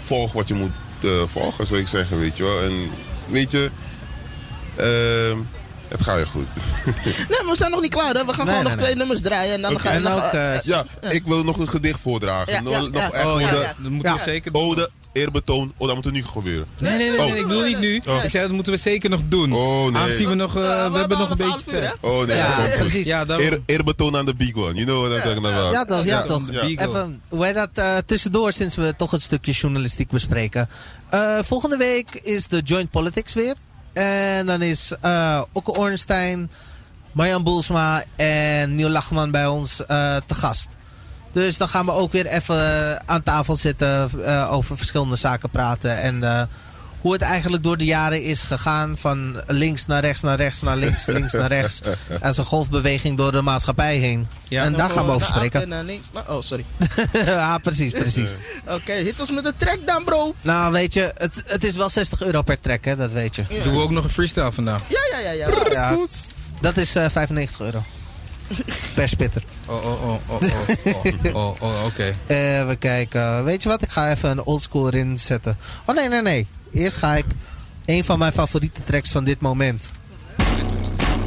volg 0.00 0.32
wat 0.32 0.48
je 0.48 0.54
moet 0.54 0.72
eh, 1.02 1.10
volgen, 1.26 1.66
zou 1.66 1.80
ik 1.80 1.88
zeggen, 1.88 2.18
weet 2.18 2.36
je 2.36 2.42
wel. 2.42 2.62
En 2.62 2.90
weet 3.26 3.50
je, 3.50 3.70
eh, 4.76 5.38
het 5.88 6.02
gaat 6.02 6.18
je 6.18 6.26
goed. 6.26 6.46
Nee, 7.04 7.38
maar 7.42 7.50
we 7.50 7.56
zijn 7.56 7.70
nog 7.70 7.80
niet 7.80 7.90
klaar. 7.94 8.14
Hè? 8.14 8.24
We 8.24 8.32
gaan 8.32 8.46
Nee, 8.46 8.54
gewoon 8.54 8.54
nee, 8.54 8.62
nog 8.62 8.72
nee. 8.74 8.82
twee 8.84 8.94
nummers 8.94 9.20
draaien. 9.20 9.54
En 9.54 9.62
dan 9.62 9.72
Oké. 9.72 9.80
gaan 9.82 10.02
we 10.02 10.08
nog... 10.08 10.32
ja, 10.64 10.84
ik 11.10 11.22
wil 11.24 11.44
nog 11.44 11.58
een 11.58 11.68
gedicht 11.68 12.00
voordragen. 12.00 12.52
Ja, 12.52 12.60
nog 12.60 12.72
ja, 12.72 12.80
nog 12.80 12.92
ja. 12.94 13.10
echt 13.12 13.24
Oh 13.26 13.40
ja, 13.40 13.46
ode, 13.46 13.56
ja. 13.56 13.74
dat 13.82 13.90
moeten 13.90 14.12
we 14.12 14.18
Ja. 14.18 14.24
zeker 14.24 14.52
doen. 14.52 14.62
ode, 14.62 14.90
eerbetoon. 15.12 15.72
Oh, 15.76 15.86
dat 15.86 15.96
moet 15.96 16.04
er 16.06 16.12
nu 16.12 16.24
gebeuren. 16.24 16.66
Nee, 16.78 16.96
nee, 16.96 17.10
nee, 17.10 17.18
Oh. 17.20 17.26
nee, 17.26 17.40
ik 17.40 17.46
bedoel 17.46 17.62
niet 17.64 17.78
nu. 17.80 18.02
Oh. 18.06 18.24
Ik 18.24 18.30
zei 18.30 18.42
dat 18.46 18.52
moeten 18.52 18.72
we 18.72 18.78
zeker 18.78 19.10
nog 19.10 19.20
doen. 19.24 19.52
Oh, 19.52 19.82
nee. 19.92 20.02
Aangezien 20.02 20.28
we 20.28 20.34
nog, 20.34 20.56
eh, 20.56 20.92
we 20.92 20.98
hebben 20.98 21.18
nog 21.18 21.30
een 21.30 21.36
beetje 21.36 21.72
uur, 21.72 21.80
tijd. 21.80 21.94
Oh 22.00 22.26
nee, 22.26 22.36
Ja, 22.36 22.56
precies. 22.78 23.06
Ja, 23.06 23.24
daarom. 23.24 23.46
Eer, 23.46 23.62
eerbetoon 23.66 24.16
aan 24.16 24.26
de 24.26 24.34
big 24.34 24.54
one. 24.54 24.72
You 24.74 24.84
know 24.84 25.00
what 25.06 25.16
I'm 25.16 25.22
talking 25.22 25.46
about. 25.46 25.72
Ja, 25.72 25.84
toch, 25.84 26.04
ja, 26.04 26.22
toch. 26.22 26.50
Even, 26.50 27.22
hoe 27.28 27.44
heet 27.44 27.54
dat, 27.54 27.68
eh, 27.74 27.96
tussendoor, 28.06 28.52
sinds 28.52 28.74
we 28.76 28.94
toch 28.96 29.10
het 29.10 29.22
stukje 29.22 29.52
journalistiek 29.52 30.10
bespreken. 30.10 30.68
Eh, 31.10 31.38
volgende 31.44 31.76
week 31.76 32.14
is 32.22 32.46
de 32.46 32.60
Joint 32.64 32.90
Politics 32.90 33.34
weer. 33.34 33.54
En 33.92 34.46
dan 34.46 34.62
is 34.62 34.92
eh 35.00 35.42
Okke 35.52 35.74
Ornstein, 35.74 36.50
Marjan 37.12 37.44
Boelsma 37.44 38.04
en 38.16 38.74
Neil 38.74 38.88
Lachman 38.88 39.30
bij 39.30 39.46
ons 39.46 39.86
eh, 39.86 40.16
te 40.26 40.34
gast. 40.34 40.68
Dus 41.38 41.56
dan 41.56 41.68
gaan 41.68 41.86
we 41.86 41.92
ook 41.92 42.12
weer 42.12 42.26
even 42.26 43.02
aan 43.08 43.22
tafel 43.22 43.56
zitten, 43.56 44.10
eh, 44.24 44.52
over 44.52 44.76
verschillende 44.76 45.16
zaken 45.16 45.50
praten. 45.50 46.00
En 46.00 46.22
eh, 46.22 46.42
hoe 47.00 47.12
het 47.12 47.22
eigenlijk 47.22 47.62
door 47.62 47.76
de 47.76 47.84
jaren 47.84 48.22
is 48.22 48.42
gegaan. 48.42 48.98
Van 48.98 49.42
links 49.46 49.86
naar 49.86 50.00
rechts, 50.00 50.20
naar 50.20 50.36
rechts, 50.36 50.60
naar 50.62 50.76
links, 50.76 51.06
links 51.16 51.32
naar 51.32 51.48
rechts. 51.48 51.80
Als 52.22 52.38
een 52.38 52.44
golfbeweging 52.44 53.16
door 53.16 53.32
de 53.32 53.42
maatschappij 53.42 53.96
heen. 53.96 54.28
Ja. 54.48 54.64
en 54.64 54.72
daar 54.72 54.90
gaan 54.90 55.04
we 55.06 55.12
over 55.12 55.28
Naar 55.28 55.36
spreken. 55.36 55.62
en 55.62 55.68
naar 55.68 55.84
links. 55.84 56.08
Nou, 56.12 56.28
oh, 56.28 56.42
sorry. 56.42 56.64
ja, 57.12 57.58
precies, 57.58 57.92
precies. 57.92 58.38
Oké, 58.76 58.92
hit 58.92 59.20
ons 59.20 59.30
met 59.30 59.44
de 59.44 59.54
track 59.56 59.78
dan, 59.86 60.04
bro. 60.04 60.34
Nou, 60.40 60.72
weet 60.72 60.94
je, 60.94 61.12
het, 61.16 61.42
het 61.46 61.64
is 61.64 61.76
wel 61.76 61.88
60 61.88 62.22
euro 62.22 62.42
per 62.42 62.60
track, 62.60 62.84
hè, 62.84 62.96
dat 62.96 63.12
weet 63.12 63.36
je. 63.36 63.44
Ja. 63.48 63.62
Doen 63.62 63.74
we 63.74 63.80
ook 63.80 63.90
nog 63.90 64.04
een 64.04 64.10
freestyle 64.10 64.52
vandaag? 64.52 64.82
Ja, 64.88 65.18
ja, 65.18 65.30
ja. 65.30 65.32
ja. 65.32 65.70
Ja, 65.70 65.96
dat 66.60 66.76
is 66.76 66.94
eh 66.94 67.04
95 67.10 67.60
euro 67.60 67.84
per 68.94 69.08
spitter. 69.08 69.42
Oh 69.66 69.74
oh, 69.74 70.02
oh, 70.02 70.20
oh, 70.28 70.38
oh, 70.40 70.40
oh, 70.86 71.34
oh, 71.34 71.34
oh, 71.34 71.62
oh 71.62 71.84
oké. 71.84 72.14
Okay. 72.26 72.60
Even 72.62 72.78
kijken. 72.78 73.44
Weet 73.44 73.62
je 73.62 73.68
wat? 73.68 73.82
Ik 73.82 73.90
ga 73.90 74.10
even 74.10 74.30
een 74.30 74.44
oldschool 74.44 74.86
erin 74.86 75.18
zetten. 75.18 75.56
Oh, 75.84 75.94
nee, 75.94 76.08
nee, 76.08 76.22
nee. 76.22 76.46
Eerst 76.72 76.96
ga 76.96 77.16
ik 77.16 77.26
een 77.84 78.04
van 78.04 78.18
mijn 78.18 78.32
favoriete 78.32 78.84
tracks 78.84 79.10
van 79.10 79.24
dit 79.24 79.40
moment. 79.40 79.90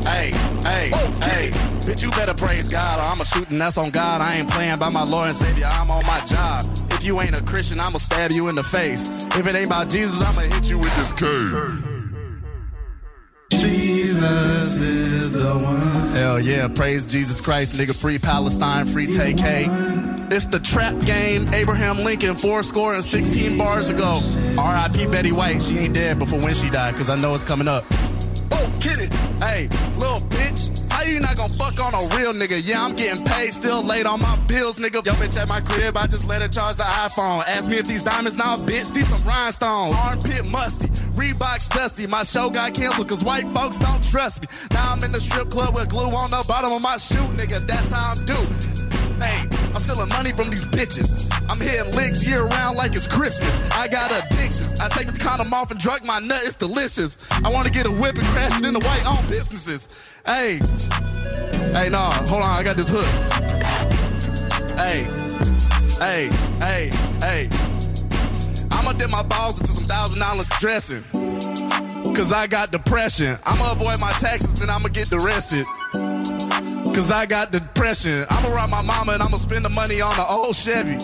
Hey, 0.04 0.34
hey, 0.64 0.92
hey. 1.20 1.52
Bitch, 1.86 2.02
you 2.02 2.12
better 2.16 2.36
praise 2.36 2.70
God 2.70 2.98
or 2.98 3.12
I'ma 3.12 3.24
shoot 3.24 3.50
and 3.50 3.60
that's 3.60 3.78
on 3.78 3.92
God. 3.92 4.22
I 4.22 4.38
ain't 4.38 4.50
playing 4.50 4.78
by 4.78 4.90
my 4.90 5.04
Lord 5.04 5.28
and 5.28 5.36
Savior. 5.36 5.68
I'm 5.68 5.90
on 5.90 6.06
my 6.06 6.22
job. 6.26 6.64
If 6.90 7.04
you 7.04 7.22
ain't 7.22 7.36
a 7.36 7.44
Christian, 7.44 7.80
I'ma 7.80 7.98
stab 7.98 8.32
you 8.32 8.50
in 8.50 8.56
the 8.56 8.64
face. 8.64 9.12
If 9.36 9.48
it 9.48 9.56
ain't 9.56 9.70
by 9.70 9.86
Jesus, 9.86 10.22
I'ma 10.22 10.42
hit 10.42 10.70
you 10.70 10.78
with 10.78 10.96
this 10.96 11.14
cane. 11.14 11.84
Jesus 13.50 14.80
is 14.80 15.32
the 15.32 15.54
one. 15.54 16.01
Hell 16.14 16.40
yeah, 16.40 16.68
praise 16.68 17.06
Jesus 17.06 17.40
Christ, 17.40 17.76
nigga. 17.76 17.96
Free 17.96 18.20
Palestine, 18.20 18.86
free 18.86 19.08
TK. 19.08 20.32
It's 20.32 20.46
the 20.46 20.60
trap 20.60 21.00
game. 21.06 21.54
Abraham 21.54 22.00
Lincoln, 22.00 22.36
four 22.36 22.64
score 22.64 22.94
and 22.94 23.04
16 23.04 23.58
bars 23.58 23.90
ago. 23.90 24.22
R.I.P. 24.58 25.08
Betty 25.08 25.32
White. 25.32 25.62
She 25.62 25.78
ain't 25.78 25.94
dead 25.94 26.20
before 26.20 26.40
when 26.40 26.54
she 26.54 26.70
died, 26.70 26.92
because 26.92 27.10
I 27.10 27.16
know 27.16 27.34
it's 27.34 27.44
coming 27.44 27.68
up. 27.68 27.86
Oh, 28.52 28.78
get 28.80 29.00
it. 29.00 29.14
Hey, 29.42 29.70
bitch. 29.98 30.11
How 31.02 31.08
you 31.08 31.20
not 31.20 31.36
gonna 31.36 31.52
fuck 31.56 31.80
on 31.80 31.96
a 31.96 32.16
real 32.16 32.32
nigga? 32.32 32.64
Yeah, 32.64 32.86
I'm 32.86 32.96
getting 32.96 33.26
paid, 33.26 33.56
still 33.56 33.82
late 33.82 34.06
on 34.06 34.22
my 34.22 34.36
bills, 34.46 34.78
nigga. 34.78 35.04
Yo, 35.04 35.14
bitch 35.14 35.36
at 35.36 35.48
my 35.48 35.60
crib, 35.60 35.98
I 35.98 36.06
just 36.06 36.28
let 36.28 36.44
her 36.44 36.48
charge 36.48 36.78
the 36.78 36.84
iPhone. 36.84 37.44
Ask 37.48 37.72
me 37.72 37.78
if 37.78 37.88
these 37.88 38.04
diamonds 38.04 38.38
now, 38.38 38.56
bitch, 38.56 38.94
these 38.94 39.08
some 39.08 39.28
rhinestones. 39.28 39.96
Armpit 39.96 40.46
musty, 40.46 40.90
Reeboks 41.18 41.74
dusty. 41.74 42.06
My 42.06 42.22
show 42.22 42.52
got 42.52 42.76
canceled 42.76 43.10
cause 43.10 43.24
white 43.24 43.48
folks 43.48 43.78
don't 43.78 44.04
trust 44.04 44.44
me. 44.44 44.48
Now 44.70 44.92
I'm 44.92 45.04
in 45.04 45.12
the 45.12 45.20
strip 45.20 45.50
club 45.50 45.74
with 45.74 45.90
glue 45.90 46.12
on 46.12 46.30
the 46.30 46.46
bottom 46.48 46.72
of 46.72 46.84
my 46.84 46.98
shoe, 46.98 47.16
nigga. 47.34 47.66
That's 47.66 47.92
how 47.92 48.14
I'm 48.16 48.24
due. 48.24 49.01
I'm 49.74 49.80
stealing 49.80 50.10
money 50.10 50.32
from 50.34 50.50
these 50.50 50.66
bitches. 50.66 51.28
I'm 51.50 51.60
hitting 51.60 51.94
licks 51.96 52.26
year 52.26 52.46
round 52.46 52.78
like 52.78 52.94
it's 52.94 53.08
Christmas. 53.08 53.58
I 53.72 53.88
got 53.88 54.12
addictions. 54.12 54.80
I 54.80 54.90
take 54.90 55.08
the 55.08 55.18
condom 55.18 55.54
off 55.54 55.72
and 55.72 55.80
drug 55.80 56.04
my 56.04 56.20
nut. 56.20 56.42
It's 56.44 56.56
delicious. 56.56 57.18
I 57.32 57.50
want 57.50 57.68
to 57.68 57.72
get 57.72 57.86
a 57.86 57.92
whip 57.92 58.16
and 58.16 58.26
crash 58.26 58.60
it 58.60 58.66
into 58.66 58.86
white 58.86 59.06
owned 59.08 59.28
businesses. 59.30 59.88
Hey, 60.26 60.60
hey, 61.74 61.90
nah, 61.90 62.12
hold 62.12 62.42
on. 62.42 62.58
I 62.58 62.64
got 62.64 62.76
this 62.76 62.90
hook. 62.90 63.06
Hey, 64.78 65.04
hey, 66.00 66.30
hey, 66.60 66.90
hey. 67.22 67.50
I'ma 68.72 68.94
dip 68.94 69.10
my 69.10 69.24
balls 69.24 69.60
into 69.60 69.72
some 69.72 69.86
thousand 69.86 70.20
dollars 70.20 70.48
dressing. 70.60 71.04
Cause 72.14 72.32
I 72.32 72.48
got 72.48 72.72
depression. 72.72 73.38
I'ma 73.46 73.72
avoid 73.72 74.00
my 74.00 74.12
taxes, 74.14 74.54
then 74.60 74.70
I'ma 74.70 74.90
get 74.90 75.12
arrested. 75.14 75.66
Cause 76.94 77.10
I 77.10 77.26
got 77.26 77.52
depression. 77.52 78.26
I'ma 78.30 78.50
rob 78.50 78.70
my 78.70 78.82
mama 78.82 79.14
and 79.14 79.24
I'ma 79.24 79.38
spend 79.38 79.64
the 79.64 79.70
money 79.70 80.02
on 80.02 80.16
the 80.16 80.26
old 80.26 80.56
Chevy. 80.56 80.98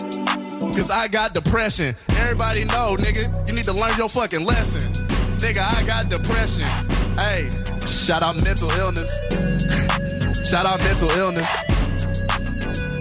Cause 0.76 0.90
I 0.90 1.08
got 1.08 1.34
depression. 1.34 1.96
Everybody 2.10 2.64
know, 2.64 2.96
nigga, 2.96 3.46
you 3.46 3.54
need 3.54 3.64
to 3.64 3.72
learn 3.72 3.96
your 3.96 4.08
fucking 4.08 4.44
lesson. 4.44 4.92
Nigga, 5.38 5.58
I 5.58 5.86
got 5.86 6.08
depression. 6.08 6.68
Hey, 7.16 7.50
shout 7.86 8.22
out 8.22 8.36
mental 8.36 8.70
illness. 8.70 9.10
shout 10.48 10.66
out 10.66 10.78
mental 10.80 11.10
illness. 11.10 11.48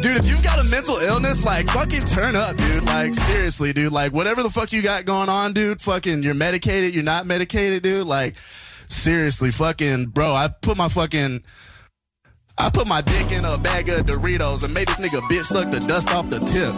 Dude, 0.01 0.17
if 0.17 0.25
you've 0.25 0.43
got 0.43 0.59
a 0.59 0.69
mental 0.69 0.97
illness, 0.97 1.43
like, 1.43 1.67
fucking 1.67 2.05
turn 2.05 2.35
up, 2.35 2.55
dude. 2.55 2.85
Like, 2.85 3.15
seriously, 3.15 3.73
dude. 3.73 3.91
Like, 3.91 4.13
whatever 4.13 4.43
the 4.43 4.49
fuck 4.49 4.71
you 4.71 4.83
got 4.83 5.05
going 5.05 5.27
on, 5.27 5.53
dude, 5.53 5.81
fucking, 5.81 6.21
you're 6.21 6.35
medicated, 6.35 6.93
you're 6.93 7.03
not 7.03 7.25
medicated, 7.25 7.81
dude. 7.81 8.05
Like, 8.05 8.35
seriously, 8.87 9.49
fucking, 9.49 10.07
bro, 10.07 10.35
I 10.35 10.49
put 10.49 10.77
my 10.77 10.87
fucking, 10.87 11.43
I 12.59 12.69
put 12.71 12.87
my 12.87 13.01
dick 13.01 13.31
in 13.31 13.45
a 13.45 13.55
bag 13.59 13.87
of 13.89 14.07
Doritos 14.07 14.63
and 14.63 14.73
made 14.73 14.87
this 14.87 14.97
nigga 14.97 15.21
bitch 15.29 15.45
suck 15.45 15.69
the 15.69 15.79
dust 15.79 16.09
off 16.09 16.27
the 16.29 16.39
tip. 16.39 16.73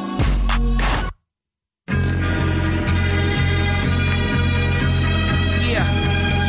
Yeah, 5.71 5.87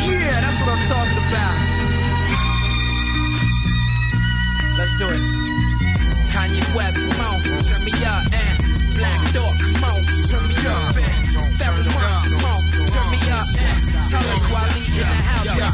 yeah, 0.05 0.41
that's 0.41 0.59
what 0.59 0.69
I'm 0.75 0.83
talking 0.91 1.17
about. 1.31 1.55
Let's 4.77 4.95
do 4.99 5.07
it. 5.07 5.21
Kanye 6.31 6.75
West, 6.75 6.97
come 6.97 7.25
on, 7.25 7.41
turn 7.41 7.85
me 7.85 7.91
up, 8.05 8.23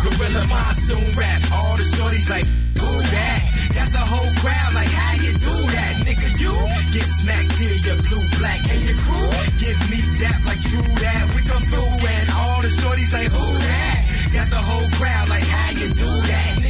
Gorilla 0.04 0.44
Monsoon 0.48 1.06
rap. 1.18 1.42
All 1.52 1.76
the 1.78 1.84
shorties 1.84 2.30
like, 2.30 2.46
who 2.78 2.92
that? 3.14 3.40
Got 3.76 3.90
the 3.92 4.06
whole 4.12 4.32
crowd 4.42 4.72
like, 4.74 4.90
how 4.90 5.14
you 5.24 5.34
do 5.34 5.56
that? 5.76 5.94
Nigga, 6.06 6.30
you 6.42 6.54
get 6.94 7.08
smacked 7.22 7.52
till 7.58 7.78
you're 7.86 8.02
blue, 8.08 8.26
black, 8.40 8.62
and 8.70 8.84
your 8.84 8.98
crew 8.98 9.48
give 9.60 9.80
me 9.90 10.00
that 10.22 10.40
like 10.46 10.62
true 10.62 10.92
that. 11.04 11.24
We 11.36 11.42
come 11.44 11.64
through 11.64 12.08
and 12.08 12.30
all 12.32 12.62
the 12.62 12.70
shorties 12.70 13.12
like, 13.14 13.30
who 13.32 13.48
that? 13.68 14.00
Got 14.34 14.50
the 14.50 14.62
whole 14.62 14.90
crowd 14.98 15.30
like, 15.30 15.44
how 15.44 15.72
you 15.72 15.88
do 15.90 16.12
that? 16.30 16.67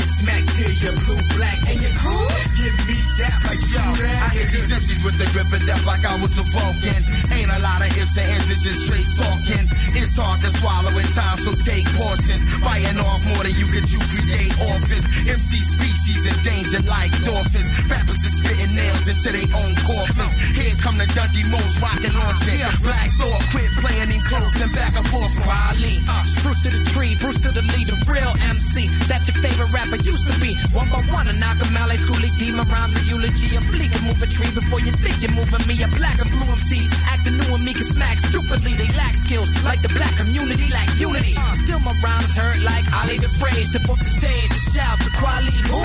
Get 0.00 0.08
smacked 0.16 0.48
till 0.56 0.72
you're 0.80 0.96
blue, 1.04 1.20
black, 1.36 1.60
and 1.68 1.76
your 1.76 1.92
crew 2.00 2.50
give 2.56 2.76
me 2.88 2.96
that 3.20 3.36
like 3.44 3.60
yo. 3.68 3.84
I 3.84 4.28
hit 4.32 4.48
these 4.48 4.68
MCs 4.72 5.04
with 5.04 5.16
the 5.20 5.28
grip 5.32 5.48
of 5.52 5.60
death 5.68 5.84
like 5.84 6.04
I 6.08 6.16
was 6.20 6.32
a 6.40 6.44
Vulcan. 6.52 7.00
Ain't 7.36 7.52
a 7.52 7.60
lot 7.60 7.84
of 7.84 7.92
ifs 7.96 8.16
and 8.16 8.28
ands, 8.32 8.48
it's 8.48 8.64
just 8.64 8.88
straight 8.88 9.08
talking. 9.16 9.64
It's 9.96 10.16
hard 10.16 10.40
to 10.40 10.50
swallow 10.56 10.92
at 10.92 11.08
times, 11.12 11.44
so 11.44 11.52
take 11.52 11.84
portions. 11.96 12.40
Biting 12.64 13.00
off 13.00 13.20
more 13.28 13.44
than 13.44 13.56
you 13.56 13.68
could 13.68 13.88
you 13.92 14.00
create 14.12 14.52
office. 14.72 15.04
MC 15.24 15.50
species 15.68 16.20
endangered 16.28 16.86
like 16.88 17.12
dolphins. 17.24 17.68
Rappers 17.88 18.20
is 18.24 18.40
spitting 18.40 18.72
nails 18.76 19.04
into 19.08 19.28
their 19.32 19.50
own 19.52 19.72
coffins. 19.84 20.32
Here 20.56 20.76
come 20.80 20.96
the 20.96 21.08
Dundee 21.12 21.44
Moles 21.48 21.76
rockin' 21.80 22.12
launching. 22.16 22.60
Black 22.84 23.08
Thought 23.20 23.42
quit 23.52 23.68
playing 23.80 24.16
him 24.16 24.22
close 24.28 24.56
and 24.60 24.72
back 24.72 24.96
and 24.96 25.06
forth 25.08 25.32
from 25.32 25.44
Riley, 25.48 26.00
uh, 26.08 26.24
Bruce 26.44 26.62
to 26.64 26.70
the 26.70 26.82
tree, 26.92 27.16
Bruce 27.16 27.40
to 27.42 27.50
the 27.52 27.64
leader, 27.76 27.96
real 28.08 28.32
MC. 28.52 28.88
That's 29.08 29.28
your 29.28 29.36
favorite 29.42 29.72
rapper 29.72 29.89
used 29.98 30.26
to 30.30 30.34
be. 30.40 30.54
One 30.72 30.88
by 30.90 31.02
one, 31.10 31.26
I 31.26 31.34
knock 31.38 31.58
out 31.62 31.88
like 31.88 31.98
Schoolie 31.98 32.30
D. 32.38 32.52
My 32.52 32.64
rhymes 32.64 32.94
a 32.96 33.02
eulogy. 33.06 33.56
A 33.56 33.60
bleak 33.72 33.92
and 33.94 34.04
move 34.06 34.22
a 34.22 34.26
tree 34.26 34.52
before 34.52 34.80
you 34.80 34.92
think 34.92 35.22
you're 35.22 35.34
moving 35.34 35.64
me. 35.66 35.82
A 35.82 35.88
black 35.88 36.18
and 36.20 36.30
blue 36.30 36.46
MC. 36.46 36.86
Acting 37.06 37.36
new 37.38 37.54
and 37.54 37.64
me 37.64 37.72
can 37.74 37.84
smack 37.84 38.18
stupidly. 38.18 38.74
They 38.74 38.90
lack 38.96 39.14
skills 39.14 39.48
like 39.64 39.82
the 39.82 39.90
black 39.90 40.14
community 40.16 40.66
lack 40.72 40.88
unity. 40.98 41.34
Uh, 41.36 41.54
still 41.54 41.80
my 41.80 41.94
rhymes 42.02 42.36
hurt 42.36 42.60
like 42.62 42.86
I 42.92 43.08
leave 43.08 43.22
the 43.22 43.32
phrase. 43.40 43.70
Step 43.70 43.88
off 43.88 43.98
the 43.98 44.04
stage 44.04 44.48
to 44.48 44.60
shout 44.74 44.98
to 45.00 45.10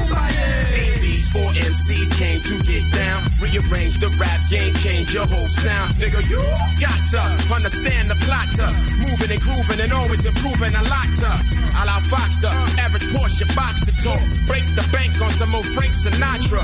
my 0.09 0.29
Same 0.69 1.01
these 1.01 1.14
four 1.35 1.51
MCs 1.51 2.09
came 2.15 2.39
to 2.39 2.55
get 2.63 2.83
down. 2.95 3.19
Rearrange 3.43 3.99
the 3.99 4.07
rap 4.15 4.39
game, 4.47 4.73
change 4.79 5.13
your 5.13 5.27
whole 5.27 5.51
sound. 5.51 5.91
Nigga, 5.99 6.23
you 6.31 6.39
got 6.79 6.99
to 7.11 7.21
understand 7.51 8.07
the 8.07 8.15
plot 8.23 8.47
to 8.55 8.67
moving 9.03 9.31
and 9.35 9.41
grooving 9.43 9.79
and 9.83 9.91
always 9.91 10.23
improving 10.23 10.71
a 10.71 10.83
lot 10.87 11.09
to. 11.19 11.31
A 11.75 11.81
la 11.83 11.99
Fox, 12.07 12.39
the 12.39 12.51
average 12.79 13.07
Porsche 13.11 13.43
box 13.51 13.83
the 13.83 13.91
talk. 13.99 14.23
Break 14.47 14.63
the 14.79 14.85
bank 14.95 15.11
on 15.19 15.31
some 15.35 15.53
old 15.53 15.67
Frank 15.75 15.91
Sinatra. 15.91 16.63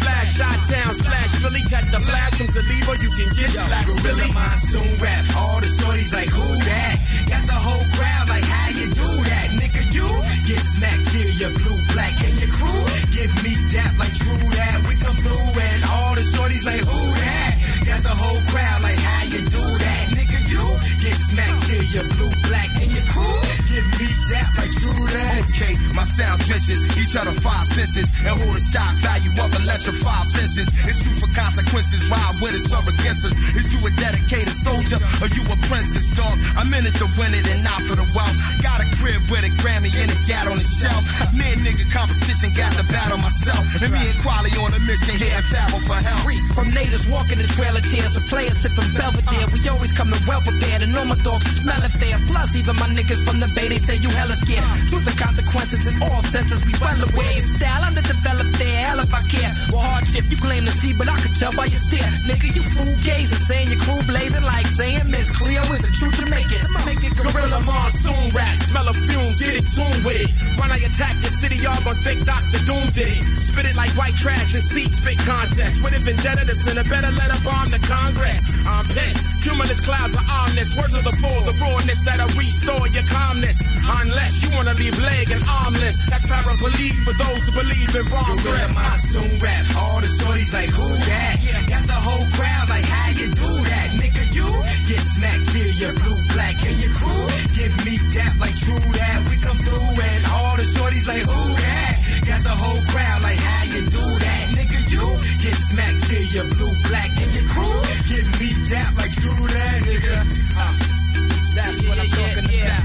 Slash 0.00 0.28
Shot 0.36 0.58
Town, 0.72 0.92
slash 0.96 1.30
Philly, 1.44 1.62
catch 1.68 1.86
the 1.92 2.00
blast 2.00 2.36
from 2.40 2.48
Geneva, 2.48 2.92
you 3.04 3.10
can 3.12 3.28
get 3.36 3.50
slack 3.52 3.84
Gorilla 3.84 4.00
Philly. 4.00 4.32
Monsoon 4.32 4.88
rap. 5.04 5.24
All 5.36 5.60
the 5.60 5.68
shorties 5.68 6.12
like, 6.16 6.32
who 6.32 6.46
that? 6.64 6.96
Got 7.28 7.44
the 7.44 7.58
whole 7.60 7.86
crowd 7.92 8.28
like, 8.32 8.44
how 8.44 8.68
you 8.72 8.86
do 8.88 9.10
that? 9.28 9.46
Nigga, 9.60 9.71
you 9.94 10.08
get 10.48 10.62
smacked 10.74 11.06
till 11.12 11.30
you're 11.40 11.54
blue, 11.54 11.80
black, 11.92 12.14
and 12.24 12.40
your 12.40 12.50
crew 12.50 12.82
give 13.12 13.32
me 13.44 13.52
that 13.76 13.92
like 13.98 14.14
true 14.14 14.48
that. 14.56 14.76
We 14.88 14.94
come 14.96 15.16
through 15.16 15.60
and 15.60 15.80
all 15.84 16.14
the 16.14 16.24
shorties 16.32 16.64
like, 16.64 16.80
who 16.80 17.00
that? 17.22 17.52
Got 17.86 18.00
the 18.02 18.14
whole 18.16 18.42
crowd 18.50 18.82
like, 18.82 18.98
how 18.98 19.22
you 19.32 19.40
do 19.46 19.64
that? 19.84 20.04
Nigga, 20.16 20.51
get 21.00 21.16
smacked 21.30 21.66
till 21.66 21.84
you're 21.94 22.08
blue, 22.16 22.32
black, 22.48 22.70
and 22.82 22.90
your 22.92 23.06
crew 23.10 23.62
give 23.72 23.88
me 23.96 24.08
that 24.28 24.48
like 24.60 24.72
true 24.76 25.04
that. 25.16 25.40
Okay, 25.48 25.72
my 25.96 26.04
sound 26.04 26.40
trenches, 26.44 26.80
each 27.00 27.16
other 27.16 27.32
five 27.40 27.66
senses, 27.72 28.06
and 28.24 28.34
hold 28.36 28.56
a 28.56 28.60
shot 28.60 28.92
value 29.00 29.32
of 29.40 29.48
electrified 29.64 30.26
fences. 30.32 30.68
It's 30.84 31.00
true 31.02 31.16
for 31.16 31.30
consequences, 31.32 32.04
ride 32.08 32.36
with 32.40 32.56
us 32.56 32.68
or 32.72 32.84
against 32.88 33.28
us. 33.28 33.34
Is 33.56 33.72
you 33.72 33.80
a 33.84 33.90
dedicated 33.96 34.52
soldier 34.52 35.00
or 35.20 35.28
you 35.32 35.42
a 35.48 35.56
princess, 35.68 36.08
dog? 36.16 36.36
I'm 36.56 36.72
in 36.72 36.84
it 36.88 36.96
to 37.00 37.06
win 37.18 37.32
it 37.32 37.44
and 37.48 37.60
not 37.64 37.80
for 37.84 37.96
the 37.96 38.06
wealth. 38.16 38.36
Got 38.60 38.84
a 38.84 38.86
crib 38.96 39.20
with 39.28 39.44
a 39.44 39.52
Grammy 39.60 39.92
and 39.92 40.12
a 40.12 40.18
gat 40.24 40.48
on 40.48 40.56
the 40.56 40.64
shelf. 40.64 41.02
Me 41.36 41.44
and 41.52 41.60
nigga 41.64 41.84
competition 41.92 42.52
got 42.56 42.72
the 42.76 42.84
battle 42.88 43.18
myself. 43.18 43.64
And 43.80 43.92
me 43.92 44.00
and 44.00 44.18
Quali 44.24 44.52
on 44.60 44.72
a 44.72 44.80
mission 44.84 45.16
here 45.20 45.32
and 45.32 45.46
battle 45.52 45.80
for 45.84 45.96
help. 46.00 46.24
From 46.56 46.72
natives 46.72 47.08
walking 47.08 47.40
in 47.40 47.48
trailer 47.52 47.84
tears. 47.84 48.12
The 48.16 48.24
players 48.32 48.56
sipping 48.60 48.88
Belvedere. 48.96 49.48
We 49.52 49.60
always 49.68 49.92
coming 49.92 50.20
well 50.24 50.40
prepared, 50.40 50.71
and 50.80 50.96
all 50.96 51.04
my 51.04 51.16
dogs 51.20 51.44
smell 51.60 51.82
it 51.84 51.92
fair. 52.00 52.16
Plus, 52.26 52.56
even 52.56 52.76
my 52.76 52.88
niggas 52.88 53.20
from 53.28 53.40
the 53.40 53.48
Bay, 53.52 53.68
they 53.68 53.78
say 53.78 53.96
you 53.96 54.08
hella 54.08 54.32
scared. 54.32 54.64
Truth 54.88 55.06
and 55.12 55.18
consequences 55.18 55.82
in 55.90 56.02
all 56.02 56.22
senses. 56.22 56.64
We 56.64 56.72
well 56.80 57.02
aware. 57.04 57.32
Your 57.36 57.48
style 57.52 57.84
underdeveloped 57.84 58.56
there. 58.56 58.80
Hell 58.86 59.00
if 59.00 59.12
I 59.12 59.22
care. 59.28 59.52
Well, 59.68 59.84
hardship 59.84 60.24
you 60.30 60.38
claim 60.38 60.64
to 60.64 60.72
see, 60.72 60.92
but 60.96 61.08
I 61.08 61.16
could 61.20 61.34
tell 61.36 61.52
by 61.52 61.66
your 61.66 61.82
stare. 61.82 62.08
Nigga, 62.24 62.48
you 62.54 62.62
fool 62.62 62.94
gazing, 63.04 63.44
saying 63.44 63.68
your 63.68 63.80
crew 63.84 64.00
blazing 64.08 64.46
like 64.46 64.66
saying 64.66 65.10
Miss 65.10 65.28
Cleo 65.36 65.62
is 65.76 65.84
a 65.84 65.92
true 65.92 66.12
Jamaican. 66.16 66.64
Make 66.86 67.04
it 67.04 67.12
Gorilla 67.18 67.60
monsoon 67.60 68.30
rap, 68.32 68.56
smell 68.64 68.88
of 68.88 68.96
fumes, 68.96 69.38
get 69.42 69.54
it 69.54 69.66
tuned 69.74 70.04
with 70.04 70.22
it. 70.24 70.30
When 70.58 70.70
I 70.70 70.78
attack 70.78 71.20
your 71.20 71.34
city, 71.34 71.56
y'all 71.56 71.76
think 72.06 72.24
Dr. 72.24 72.60
Doom 72.64 72.86
did 72.94 73.08
it. 73.08 73.22
Spit 73.40 73.66
it 73.66 73.76
like 73.76 73.90
white 73.96 74.14
trash 74.14 74.54
and 74.54 74.62
seat 74.62 74.90
spit 74.90 75.18
contest. 75.18 75.82
With 75.82 75.94
a 75.94 76.00
vendetta 76.00 76.46
to 76.46 76.54
send 76.54 76.78
a 76.78 76.84
better 76.84 77.10
letter 77.12 77.40
bomb 77.44 77.70
to 77.70 77.78
Congress. 77.80 78.42
I'm 78.66 78.84
pissed. 78.86 79.42
Cumulus 79.42 79.80
clouds 79.80 80.16
are 80.16 80.26
ominous. 80.62 80.76
Words 80.76 80.94
of 80.94 81.04
the 81.04 81.16
fool, 81.18 81.40
the 81.42 81.52
rawness 81.58 82.00
that'll 82.02 82.38
restore 82.38 82.88
your 82.88 83.02
calmness. 83.04 83.62
Unless 83.84 84.42
you 84.42 84.56
wanna 84.56 84.74
leave 84.74 84.98
leg 84.98 85.30
and 85.30 85.42
armless. 85.48 85.96
That's 86.08 86.26
paraplegic 86.26 86.94
for 87.04 87.14
those 87.14 87.42
who 87.46 87.52
believe 87.52 87.94
in 87.94 88.04
wrong 88.12 88.36
Gorilla 88.42 88.66
grip. 88.66 88.74
Monsoon 88.74 89.30
rap. 89.40 89.64
All 89.76 90.00
the 90.00 90.06
shorties 90.06 90.52
like, 90.52 90.70
who 90.70 90.88
that? 90.88 91.36
Got 91.68 91.84
the 91.84 92.00
whole 92.06 92.26
crowd 92.36 92.68
like, 92.68 92.84
how 92.84 93.10
you 93.10 93.26
do 93.26 93.50
that? 93.70 93.88
Nigga, 94.00 94.24
you 94.34 94.46
get 94.88 95.02
smacked 95.14 95.46
till 95.52 95.72
you're 95.80 95.94
blue, 95.94 96.20
black, 96.32 96.56
and 96.66 96.78
your 96.80 96.92
crew 96.92 97.26
give 97.58 97.74
me 97.84 97.94
that 98.16 98.34
like 98.38 98.56
true 98.56 98.86
that. 98.98 99.18
We 99.30 99.36
come 99.38 99.58
through 99.58 100.02
and 100.02 100.22
all 100.32 100.56
the 100.56 100.66
shorties 100.74 101.06
like, 101.06 101.22
who 101.22 101.42
that? 101.62 101.94
got 102.26 102.42
the 102.42 102.54
whole 102.54 102.82
crowd 102.92 103.22
like 103.22 103.38
how 103.38 103.64
you 103.74 103.80
do 103.82 104.04
that, 104.24 104.44
nigga. 104.56 104.61
You 104.92 105.06
get 105.40 105.56
smacked 105.72 106.04
till 106.04 106.24
you 106.36 106.44
blue, 106.52 106.74
black, 106.88 107.10
and 107.16 107.32
your 107.34 107.46
crew 107.48 107.80
get 108.12 108.26
beat 108.38 108.72
out 108.76 108.92
like 109.00 109.14
do 109.24 109.32
that, 109.48 109.78
nigga. 109.88 110.16
Uh, 110.52 110.72
That's 111.56 111.80
what 111.88 111.96
I'm 111.96 112.10
talking 112.12 112.44
about. 112.60 112.84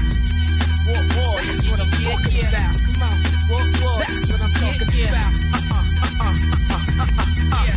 war, 0.88 1.02
war, 1.14 1.36
That's 1.36 1.68
what 1.68 1.80
I'm 1.84 1.92
talking 2.00 2.48
about. 2.48 2.72
Come 2.80 3.02
on. 3.04 3.16
What, 3.48 3.66
what? 3.80 3.98
That's 4.08 4.24
what 4.28 4.40
I'm 4.40 4.52
talking 4.56 4.88
about. 5.08 5.32
Uh-uh, 5.52 5.84
uh-uh, 6.08 6.32
uh-uh, 6.72 7.04
uh-uh, 7.04 7.56
uh. 7.56 7.76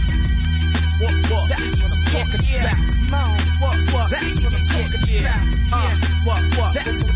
war, 1.00 1.14
war. 1.28 1.44
That's 1.52 1.76
what 1.82 1.92
I'm 1.92 2.04
talking 2.16 2.44
about. 2.56 2.80
Come 2.88 3.16
on. 3.20 3.36
What, 3.62 3.78
what? 3.92 4.08
That's 4.12 4.36
what 4.40 4.54
I'm 4.56 4.68
talking 4.72 5.20
about. 5.20 5.44
Uh, 5.76 5.92
what, 6.24 6.42
what? 6.56 6.72
That's 6.74 7.04
what 7.04 7.11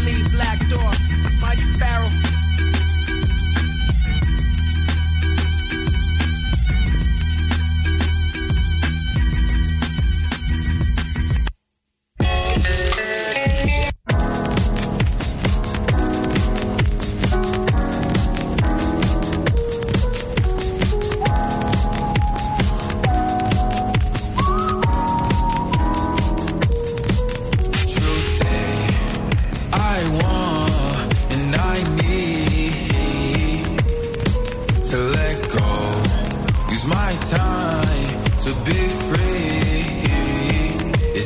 Waleed 0.00 0.30
Black 0.32 0.58
Door. 0.68 0.92
Mike 1.40 1.58
Farrell. 1.78 2.29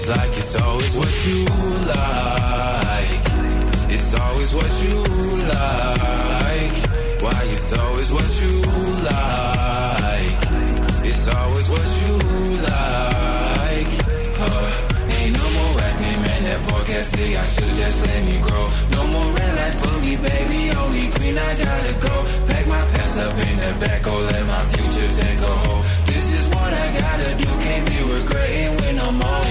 It's 0.07 0.13
like 0.19 0.37
it's 0.37 0.55
always 0.57 0.97
what 0.97 1.15
you 1.25 1.45
like. 1.89 3.25
It's 3.89 4.13
always 4.13 4.53
what 4.53 4.73
you 4.85 5.01
like. 5.49 6.77
Why 7.25 7.41
it's 7.49 7.73
always 7.73 8.13
what 8.13 8.31
you 8.43 8.55
like. 9.09 10.37
It's 11.09 11.27
always 11.27 11.69
what 11.71 11.89
you 12.05 12.15
like. 12.69 13.89
Uh, 14.45 15.25
ain't 15.25 15.33
no 15.41 15.47
more 15.57 15.81
acting, 15.81 16.21
man, 16.21 16.43
that 16.53 16.61
forecasting. 16.69 17.37
I 17.39 17.45
should 17.47 17.73
just 17.73 18.05
let 18.05 18.27
me 18.29 18.37
grow. 18.45 18.69
No 18.91 19.07
more 19.07 19.33
red 19.33 19.57
lights 19.57 19.77
for 19.81 19.97
me, 20.05 20.17
baby. 20.21 20.69
Only 20.85 21.09
green, 21.17 21.39
I 21.39 21.51
gotta 21.57 21.95
go. 22.05 22.15
Pack 22.45 22.67
my 22.67 22.85
pants 22.93 23.17
up 23.25 23.33
in 23.33 23.57
the 23.57 23.73
back, 23.81 24.07
oh, 24.07 24.21
let 24.21 24.45
my 24.53 24.65
future 24.69 25.09
take 25.17 25.41
a 25.41 25.55
hold. 25.65 25.83
This 26.05 26.27
is 26.39 26.47
what 26.49 26.75
I 26.75 26.87
gotta 26.93 27.31
do, 27.41 27.49
can't 27.65 27.87
be 27.89 27.99
regretting 28.13 28.77
when 28.77 29.01
I'm 29.01 29.23
old. 29.23 29.44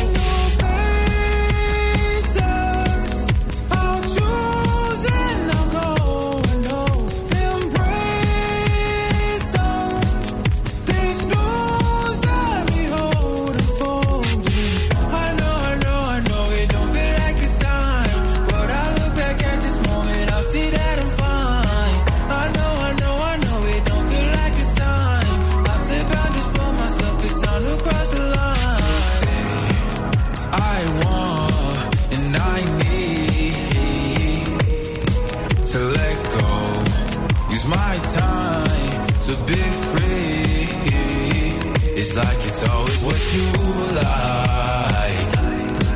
You 43.34 43.50
like. 43.98 45.28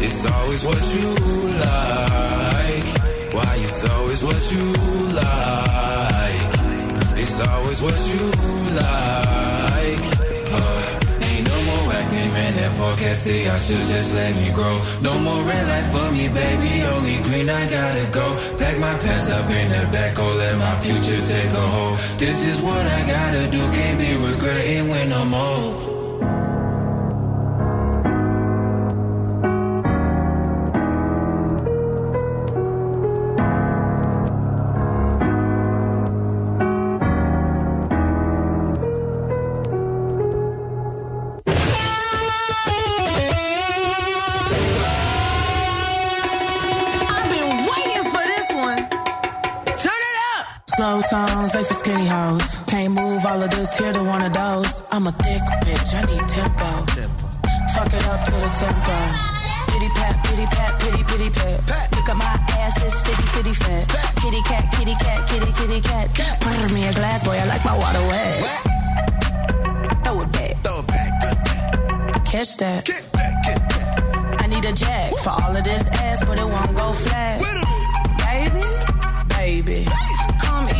It's 0.01 0.25
always 0.25 0.63
what 0.65 0.83
you 0.95 1.09
like. 1.65 2.85
Why 3.35 3.51
it's 3.65 3.83
always 3.85 4.23
what 4.23 4.41
you 4.53 4.65
like. 5.21 6.47
It's 7.21 7.39
always 7.39 7.81
what 7.81 7.99
you 8.13 8.25
like. 8.81 10.01
Uh, 10.57 11.29
ain't 11.29 11.45
no 11.47 11.57
more 11.69 11.93
acting, 11.93 12.31
man, 12.33 12.55
that 12.55 12.71
forecasting. 12.77 13.47
I 13.49 13.57
should 13.57 13.85
just 13.85 14.13
let 14.15 14.35
me 14.35 14.51
grow. 14.51 14.81
No 15.01 15.19
more 15.19 15.43
red 15.43 15.67
lights 15.67 15.89
for 15.93 16.11
me, 16.11 16.29
baby. 16.29 16.81
Only 16.93 17.17
green, 17.21 17.49
I 17.49 17.69
gotta 17.69 18.09
go. 18.11 18.25
Pack 18.57 18.79
my 18.79 18.97
pants 18.97 19.29
up 19.29 19.49
in 19.49 19.69
the 19.69 19.85
back, 19.91 20.17
oh, 20.17 20.33
let 20.33 20.57
my 20.57 20.75
future 20.79 21.21
take 21.27 21.51
a 21.51 21.67
hold. 21.75 21.99
This 22.17 22.43
is 22.45 22.61
what 22.61 22.83
I 22.97 22.99
gotta 23.05 23.51
do, 23.51 23.59
can't 23.77 23.99
be 23.99 24.15
regretting 24.15 24.87
when 24.89 25.13
I'm 25.13 25.33
old. 25.33 25.96
Songs, 52.05 52.39
they 52.41 52.47
for 52.47 52.47
skinny 52.47 52.53
hoes. 52.53 52.57
Can't 52.67 52.93
move 52.93 53.25
all 53.25 53.41
of 53.41 53.49
this 53.49 53.77
here 53.77 53.93
to 53.93 54.03
one 54.03 54.21
of 54.21 54.33
those. 54.33 54.83
I'm 54.91 55.07
a 55.07 55.11
thick 55.11 55.41
bitch, 55.63 55.93
I 55.93 56.05
need 56.05 56.27
tempo. 56.29 56.85
Fuck 57.73 57.93
it 57.93 58.05
up 58.07 58.25
to 58.25 58.31
the 58.31 58.49
tempo. 58.59 58.97
Pity 59.71 59.89
pat, 59.89 60.23
pity 60.25 60.45
pat, 60.45 60.79
pity 60.79 61.03
pity 61.03 61.29
pat. 61.29 61.95
Look 61.95 62.09
at 62.09 62.17
my 62.17 62.25
ass, 62.25 62.83
it's 62.83 63.01
fitty 63.01 63.27
fitty 63.33 63.53
fat. 63.53 63.85
Kitty 64.21 64.41
cat, 64.41 64.71
kitty 64.73 64.95
cat, 64.95 65.27
kitty 65.29 65.51
kitty 65.53 65.81
cat. 65.81 66.39
Pour 66.41 66.69
me 66.69 66.87
a 66.87 66.93
glass, 66.93 67.23
boy, 67.23 67.37
I 67.37 67.45
like 67.45 67.65
my 67.65 67.77
water 67.77 68.01
wet. 68.07 68.63
Throw 70.03 70.21
it 70.21 70.31
back. 70.31 70.57
Throw 70.63 70.79
it 70.79 70.87
back, 70.87 71.21
good 71.21 71.37
back. 71.43 72.25
Catch 72.25 72.57
that. 72.57 72.89
I 74.39 74.47
need 74.47 74.65
a 74.65 74.73
jack 74.73 75.13
for 75.23 75.29
all 75.29 75.55
of 75.55 75.63
this 75.63 75.87
ass, 75.89 76.23
but 76.25 76.37
it 76.37 76.45
won't 76.45 76.75
go 76.75 76.93
flat. 76.93 77.41
Baby, 78.27 78.63
baby, 79.29 79.85
come 79.85 80.16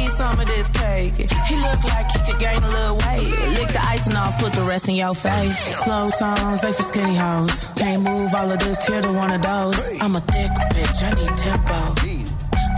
eat 0.04 0.12
some 0.12 0.40
of 0.40 0.48
this 0.48 0.70
cake. 0.72 1.16
He 1.16 1.56
look 1.56 1.84
like 1.84 2.12
he 2.12 2.20
could 2.28 2.40
gain 2.40 2.62
a 2.62 2.70
little 2.70 2.98
weight. 2.98 3.30
Lick 3.58 3.70
the 3.70 3.84
icing 3.84 4.16
off, 4.16 4.38
put 4.40 4.54
the 4.54 4.64
rest 4.64 4.88
in 4.88 4.96
your 4.96 5.16
face. 5.16 5.58
Slow 5.84 6.10
songs, 6.12 6.62
they 6.62 6.74
for 6.74 6.84
skinny 6.84 7.16
hoes. 7.16 7.68
Can't 7.76 8.04
move 8.04 8.34
all 8.34 8.52
of 8.52 8.60
this 8.60 8.80
here 8.86 9.02
to 9.02 9.12
one 9.12 9.32
of 9.32 9.42
those. 9.42 9.78
I'm 10.02 10.16
a 10.16 10.22
thick 10.22 10.52
bitch, 10.74 11.00
I 11.04 11.12
need 11.20 11.38
tempo. 11.38 11.80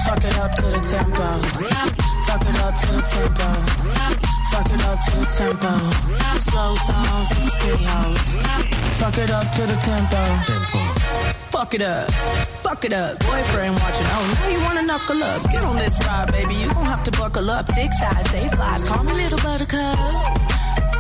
Fuck 0.05 0.23
it 0.23 0.38
up 0.38 0.55
to 0.55 0.62
the 0.63 0.82
tempo. 0.93 1.29
Fuck 2.27 2.45
it 2.49 2.58
up 2.65 2.79
to 2.82 2.88
the 2.95 3.01
tempo. 3.15 3.47
Fuck 4.51 4.69
it 4.73 4.84
up 4.89 4.99
to 5.05 5.12
the 5.19 5.25
tempo. 5.39 5.73
Slow 6.49 6.75
songs, 6.88 7.29
they 7.29 7.36
for 7.36 7.51
skinny 7.58 7.84
hoes. 7.84 8.23
Fuck 8.99 9.17
it 9.17 9.32
up 9.32 9.51
to 9.53 9.62
the 9.67 9.75
tempo. 9.75 10.88
Fuck 11.60 11.74
it 11.74 11.82
up. 11.82 12.10
Fuck 12.63 12.86
it 12.86 12.93
up. 12.93 13.19
Boyfriend 13.19 13.76
watching. 13.76 14.08
Oh, 14.15 14.39
now 14.39 14.48
you 14.48 14.63
wanna 14.63 14.82
knuckle 14.82 15.22
up. 15.22 15.43
Get 15.52 15.62
on 15.62 15.76
this 15.76 16.00
ride, 16.06 16.32
baby. 16.32 16.56
You 16.56 16.74
gon' 16.74 16.86
have 16.86 17.04
to 17.04 17.12
buckle 17.12 17.50
up. 17.50 17.67
Thick 17.67 17.91
thighs, 17.99 18.30
safe 18.32 18.57
lies. 18.57 18.86
Call 18.86 19.03
me 19.03 19.12
little 19.12 19.39
buttercup. 19.39 19.99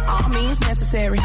All 0.09 0.27
means 0.27 0.59
necessary. 0.59 1.17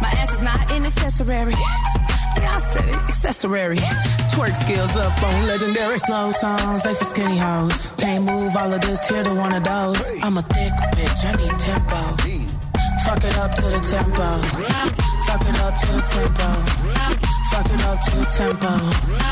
My 0.00 0.12
ass 0.22 0.34
is 0.34 0.42
not 0.42 0.70
an 0.70 0.86
accessory. 0.86 1.50
Yeah, 1.50 2.56
I 2.56 2.60
said 2.72 2.88
it. 2.88 2.94
Accessory. 3.10 3.78
Twerk 4.30 4.54
skills 4.54 4.96
up 4.96 5.20
on 5.20 5.48
legendary. 5.48 5.98
Slow 5.98 6.30
songs, 6.30 6.84
they 6.84 6.94
for 6.94 7.06
skinny 7.06 7.38
hoes. 7.38 7.88
Can't 7.98 8.24
move 8.24 8.56
all 8.56 8.72
of 8.72 8.80
this 8.82 9.04
here 9.08 9.24
to 9.24 9.34
one 9.34 9.52
of 9.52 9.64
those. 9.64 10.00
I'm 10.22 10.38
a 10.38 10.42
thick 10.42 10.72
bitch. 10.94 11.24
I 11.24 11.32
need 11.34 11.58
tempo. 11.58 12.02
Fuck 13.04 13.24
it 13.24 13.36
up 13.36 13.52
to 13.56 13.62
the 13.62 13.80
tempo. 13.80 14.40
Fuck 15.26 15.42
it 15.48 15.58
up 15.58 15.74
to 15.80 15.86
the 15.88 16.02
tempo. 16.02 16.79
Fuck 17.60 17.74
it 17.74 17.84
up 17.84 18.00
to 18.00 18.16
the 18.16 18.24
tempo. 18.24 18.72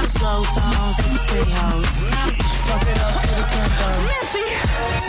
Slow 0.09 0.43
songs, 0.53 0.97
they 0.99 1.03
for 1.03 1.18
skinny 1.24 1.51
hoes. 1.51 1.89
Fuck 2.68 2.83
it 2.83 2.99
up 3.01 3.22
to 3.24 3.29
the 3.33 3.45
tempo. 3.57 3.89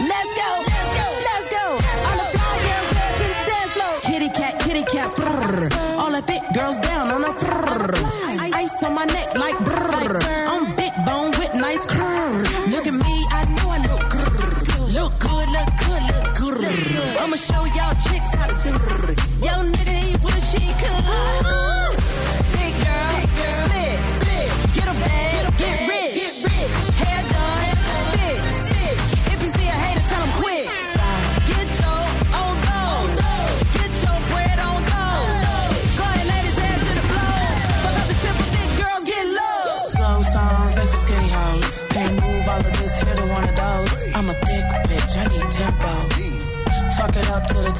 Let's 0.07 0.33
go. 0.39 0.49
Let's 0.63 0.91
go. 0.95 1.05
Let's 1.27 1.47
go. 1.51 1.65
All 2.07 2.15
the 2.15 2.27
fly 2.31 2.55
girls 2.63 2.91
head 2.95 3.13
to 3.19 3.25
the 3.27 3.39
dance 3.51 3.71
floor. 3.75 3.93
Kitty 4.07 4.29
cat, 4.29 4.53
kitty 4.63 4.83
brrr. 5.19 5.67
All 5.99 6.11
the 6.13 6.21
thick 6.21 6.43
girls 6.53 6.77
down 6.77 7.11
on 7.11 7.21
brrr. 7.33 8.53
Ice 8.53 8.83
on 8.83 8.95
my 8.95 9.03
neck 9.03 9.35
like. 9.35 9.57
I'm 10.47 10.78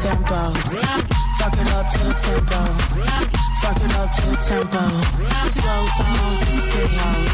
tempo. 0.01 0.53
Fuck 1.39 1.57
it 1.57 1.67
up 1.73 1.91
to 1.91 1.99
the 2.05 2.13
tempo. 2.13 2.59
Fuck 3.61 3.81
it 3.83 3.93
up 3.95 4.15
to 4.15 4.21
the 4.27 4.37
tempo. 4.47 4.83
Slow 5.51 5.85
songs, 5.97 6.39
for 6.39 6.61
skinny 6.71 6.95
hoes. 6.95 7.31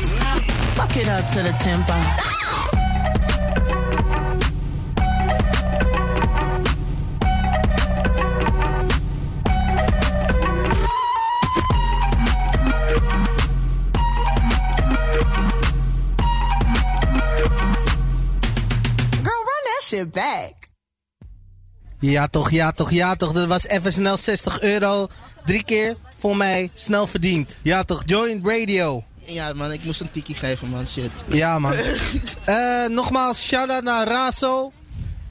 Fuck 0.74 0.98
it 0.98 1.08
up 1.08 1.28
to 1.28 1.44
the 1.44 1.54
tempo. 1.60 1.98
Girl, 19.24 19.42
run 19.44 19.64
that 19.66 19.82
shit 19.82 20.12
back. 20.12 20.65
Ja 22.12 22.28
toch, 22.28 22.52
ja 22.52 22.72
toch, 22.72 22.92
ja 22.92 23.16
toch. 23.16 23.32
Dat 23.32 23.48
was 23.48 23.68
even 23.68 23.92
snel 23.92 24.18
60 24.18 24.62
euro. 24.62 25.08
Drie 25.46 25.64
keer 25.64 25.96
voor 26.18 26.38
mij 26.38 26.70
snel 26.74 27.08
verdiend. 27.08 27.58
Ja 27.62 27.84
toch, 27.84 28.02
Joint 28.06 28.48
Radio. 28.48 29.04
Ja, 29.26 29.54
man, 29.54 29.72
ik 29.72 29.84
moest 29.84 30.02
een 30.02 30.12
tikkie 30.12 30.36
geven, 30.36 30.70
man. 30.70 30.88
Shit. 30.88 31.10
Ja 31.28 31.60
man. 31.60 31.74
Eh, 32.46 32.88
nogmaals, 32.88 33.44
shout-out 33.44 33.84
naar 33.84 34.08
Razo. 34.08 34.72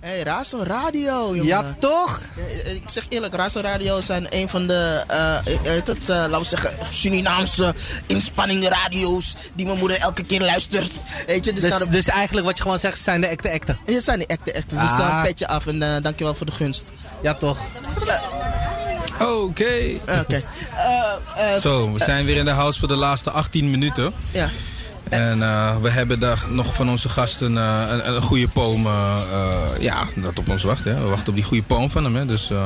Hey, 0.05 0.23
Razo 0.23 0.63
Radio, 0.63 1.27
jongen. 1.29 1.45
Ja, 1.45 1.77
toch? 1.79 2.21
Ja, 2.37 2.71
ik 2.71 2.83
zeg 2.87 3.07
eerlijk, 3.09 3.35
Razo 3.35 3.61
Radio 3.61 4.01
zijn 4.01 4.27
een 4.29 4.49
van 4.49 4.67
de, 4.67 5.05
eh, 5.09 5.37
eh, 5.37 5.45
heet 5.63 5.87
het, 5.87 6.03
eh, 6.03 6.07
laten 6.17 6.39
we 6.41 6.45
zeggen, 6.45 6.71
Surinaamse 6.91 7.75
inspanning 8.07 8.69
radio's 8.69 9.35
die 9.55 9.67
mijn 9.67 9.79
moeder 9.79 9.99
elke 9.99 10.23
keer 10.25 10.41
luistert. 10.41 11.01
Weet 11.27 11.45
je, 11.45 11.53
dus, 11.53 11.61
Dus, 11.63 11.71
daarom- 11.71 11.91
dus 11.91 12.09
eigenlijk 12.09 12.47
wat 12.47 12.57
je 12.57 12.63
gewoon 12.63 12.79
zegt, 12.79 12.99
zijn 13.01 13.21
de 13.21 13.27
echte 13.27 13.49
echte. 13.49 13.77
Hier 13.87 14.01
zijn 14.01 14.19
die 14.19 14.27
echte, 14.27 14.53
echte. 14.53 14.75
Dus 14.75 14.89
Ah. 14.91 14.99
uh, 14.99 15.15
een 15.17 15.23
petje 15.23 15.49
af 15.49 15.67
en 15.67 15.83
eh, 15.83 16.03
dankjewel 16.03 16.35
voor 16.35 16.47
de 16.47 16.53
gunst. 16.53 16.93
Ja, 17.23 17.35
toch? 17.35 17.59
Oké. 19.21 19.99
Oké. 20.21 20.43
Eh, 20.77 21.53
eh, 21.55 21.61
Zo, 21.61 21.93
we 21.93 21.99
zijn 22.05 22.25
weer 22.25 22.37
in 22.37 22.45
de 22.45 22.51
house 22.51 22.79
voor 22.79 22.89
de 22.89 22.95
laatste 22.97 23.31
18 23.31 23.71
minuten. 23.71 24.13
Ja. 24.33 24.49
En 25.21 25.43
eh, 25.43 25.77
we 25.83 25.91
hebben 25.91 26.19
daar 26.21 26.45
nog 26.49 26.75
van 26.75 26.91
onze 26.91 27.09
gasten 27.09 27.59
eh, 27.59 27.83
een, 27.89 28.09
een 28.15 28.23
goede 28.23 28.49
poem. 28.49 28.87
eh, 28.87 29.19
ja, 29.81 30.07
dat 30.17 30.39
op 30.39 30.49
ons 30.49 30.63
wacht. 30.63 30.85
Hè. 30.85 30.95
We 30.95 31.09
wachten 31.09 31.29
op 31.29 31.35
die 31.35 31.45
goede 31.45 31.63
poem 31.63 31.91
van 31.91 32.05
hem. 32.05 32.17
Hè. 32.17 32.27
Dus, 32.27 32.51
eh, 32.51 32.65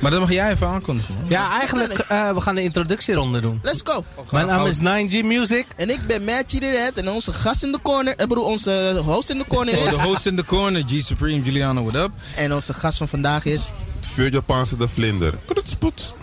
Maar 0.00 0.10
dat 0.10 0.20
mag 0.20 0.30
jij 0.32 0.50
even 0.50 0.66
aankondigen. 0.66 1.14
man. 1.14 1.24
Ja, 1.28 1.50
eigenlijk, 1.58 1.98
eh, 1.98 2.30
we 2.32 2.40
gaan 2.40 2.54
de 2.54 2.62
introductieronde 2.62 3.40
doen. 3.40 3.60
Let's 3.62 3.80
go. 3.84 4.04
Mijn 4.30 4.46
naam 4.46 4.66
is 4.66 4.78
9G 4.78 5.22
Music. 5.22 5.66
En 5.76 5.90
ik 5.90 6.06
ben 6.06 6.24
Matt 6.24 6.50
de 6.50 6.70
Red 6.70 6.96
en 6.98 7.10
onze 7.10 7.32
gast 7.32 7.62
in 7.62 7.72
de 7.72 7.78
corner, 7.82 8.12
ik 8.12 8.28
bedoel 8.28 8.44
onze 8.44 9.00
host 9.04 9.30
in 9.30 9.38
de 9.38 9.44
corner 9.48 9.78
Oh, 9.78 9.84
is... 9.84 9.90
de 9.90 10.02
host 10.02 10.26
in 10.26 10.36
the 10.36 10.44
corner, 10.44 10.82
G 10.86 11.00
Supreme, 11.04 11.42
Giuliano, 11.44 11.82
what 11.84 11.94
up? 12.04 12.10
En 12.36 12.54
onze 12.54 12.74
gast 12.74 12.98
van 12.98 13.08
vandaag 13.08 13.44
is... 13.44 13.70
Vuur 14.00 14.32
Japanse 14.32 14.76
de 14.76 14.88
vlinder. 14.88 15.34
Krutspoets. 15.46 16.14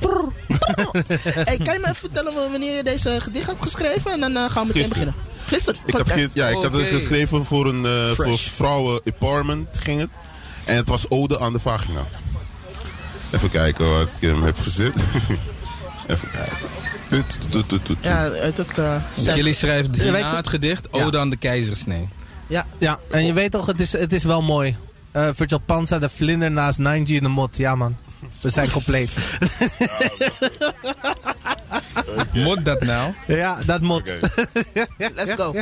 hey, 1.46 1.58
kan 1.64 1.74
je 1.74 1.80
me 1.80 1.84
even 1.84 1.96
vertellen 1.96 2.34
wanneer 2.52 2.76
je 2.76 2.84
deze 2.84 3.22
gedicht 3.22 3.48
hebt 3.48 3.62
geschreven? 3.62 4.12
En 4.12 4.34
dan 4.34 4.50
gaan 4.50 4.68
we 4.68 4.74
meteen 4.74 4.84
Gisteren. 4.84 5.06
beginnen. 5.16 5.36
Gisteren? 5.48 5.82
Ik, 5.86 5.94
had, 5.94 6.12
ge- 6.12 6.30
ja, 6.34 6.48
ik 6.48 6.54
had 6.54 6.64
het 6.64 6.74
Oké. 6.74 6.84
geschreven 6.94 7.46
voor 7.46 7.68
een 7.68 7.86
eh, 7.86 8.12
voor 8.12 8.38
vrouwen 8.38 9.02
empowerment 9.04 9.68
ging 9.78 10.00
het. 10.00 10.10
En 10.66 10.76
het 10.76 10.90
was 10.90 11.10
ode 11.10 11.40
aan 11.40 11.54
de 11.54 11.60
vagina. 11.60 12.00
Even 13.32 13.50
kijken 13.50 13.90
wat 13.90 14.08
ik 14.20 14.30
hem 14.30 14.44
heb 14.44 14.58
gezet. 14.62 14.94
Even 16.08 16.30
kijken. 16.32 16.58
Ja, 18.02 18.20
uit 18.30 18.58
het... 18.58 18.78
eh, 18.78 18.96
set. 19.12 19.36
Jullie 19.36 19.54
schrijven 19.54 19.92
Ja, 19.92 19.98
weet 19.98 20.02
hierna 20.04 20.30
je- 20.30 20.36
het 20.36 20.48
gedicht 20.48 20.94
Ode 20.94 21.20
aan 21.20 21.30
de 21.30 21.38
keizersnee. 21.38 22.10
Ja. 22.48 22.66
Ja, 22.78 23.00
en 23.12 23.26
je 23.26 23.34
weet 23.34 23.52
toch, 23.52 23.66
het 23.66 23.80
is, 23.80 23.92
het 23.92 24.14
is 24.14 24.24
wel 24.24 24.42
mooi. 24.42 24.76
Eh 25.12 25.30
Virtual 25.36 25.62
Panza, 25.66 26.00
de 26.00 26.10
vlinder 26.10 26.52
naast 26.52 26.80
9G 26.80 26.84
en 26.84 27.06
de 27.06 27.28
mot. 27.28 27.58
Ja 27.58 27.76
man, 27.76 27.96
we 28.42 28.50
zijn 28.50 28.72
compleet. 28.72 29.12
Moet 32.46 32.66
dat 32.66 32.82
nou? 32.82 33.14
ja, 33.28 33.58
dat 33.66 33.82
mot. 33.82 34.00
Oké. 34.02 34.20
Let's 35.16 35.34
go. 35.34 35.56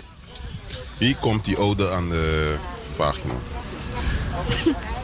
Hier 0.98 1.16
komt 1.16 1.46
die 1.46 1.58
ode 1.58 1.90
aan 1.90 2.10
de 2.10 2.56
vagina. 2.96 3.34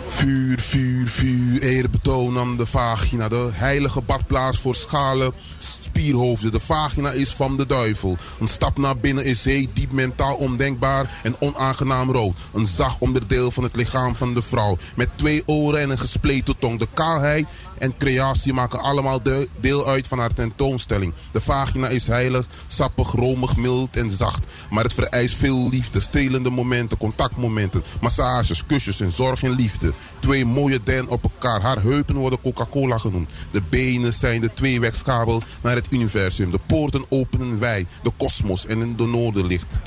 Vuur, 0.08 0.60
vuur, 0.60 1.08
vuur, 1.08 1.62
eerbetoon 1.62 2.38
aan 2.38 2.58
de 2.58 2.66
vagina. 2.66 3.28
De 3.28 3.50
heilige 3.54 4.02
badplaats 4.02 4.60
voor 4.60 4.76
schalen, 4.76 5.34
spierhoofden. 5.58 6.52
De 6.52 6.60
vagina 6.60 7.12
is 7.12 7.30
van 7.30 7.58
de 7.58 7.66
duivel. 7.66 8.18
Een 8.40 8.48
stap 8.48 8.78
naar 8.78 8.98
binnen 8.98 9.26
is 9.26 9.44
heet, 9.44 9.70
diep 9.74 9.92
mentaal 9.92 10.36
ondenkbaar 10.36 11.20
en 11.24 11.36
onaangenaam 11.40 12.12
rood. 12.12 12.36
Een 12.54 12.66
zacht 12.66 13.00
onderdeel 13.00 13.52
van 13.52 13.64
het 13.64 13.76
lichaam 13.76 14.16
van 14.16 14.34
de 14.34 14.42
vrouw. 14.42 14.78
Met 14.96 15.10
twee 15.16 15.44
oren 15.46 15.82
en 15.82 15.90
een 15.90 16.00
gespleten 16.00 16.58
tong. 16.60 16.80
De 16.80 16.88
kaalheid 16.94 17.46
en 17.82 17.98
creatie 17.98 18.54
maken 18.54 18.80
allemaal 18.82 19.24
de- 19.24 19.50
deel 19.60 19.88
uit 19.88 20.08
van 20.08 20.20
haar 20.20 20.34
tentoonstelling. 20.34 21.14
De 21.32 21.42
vagina 21.42 21.88
is 21.88 22.08
heilig, 22.08 22.46
sappig, 22.68 23.12
romig, 23.12 23.56
mild 23.56 23.96
en 23.96 24.10
zacht. 24.10 24.46
Maar 24.70 24.84
het 24.84 24.94
vereist 24.94 25.36
veel 25.36 25.70
liefde, 25.70 26.00
stelende 26.00 26.50
momenten, 26.50 26.98
contactmomenten, 26.98 27.84
massages, 28.02 28.66
kusjes 28.66 29.00
en 29.00 29.12
zorg 29.12 29.44
en 29.44 29.52
liefde. 29.52 29.94
Twee 30.20 30.46
mooie 30.46 30.80
den 30.84 31.10
op 31.10 31.24
elkaar. 31.24 31.62
Haar 31.62 31.82
heupen 31.82 32.16
worden 32.16 32.42
Coca-Cola 32.42 32.98
genoemd. 32.98 33.30
De 33.52 33.62
benen 33.70 34.14
zijn 34.14 34.42
de 34.42 34.54
tweewegskabel 34.54 35.42
naar 35.62 35.76
het 35.76 35.88
universum. 35.90 36.52
De 36.52 36.60
poorten 36.68 37.06
openen 37.10 37.60
wij, 37.60 37.86
de 38.04 38.12
kosmos 38.18 38.66
en 38.66 38.82
in 38.82 38.96
de 38.96 39.06
noorderlicht. 39.06 39.80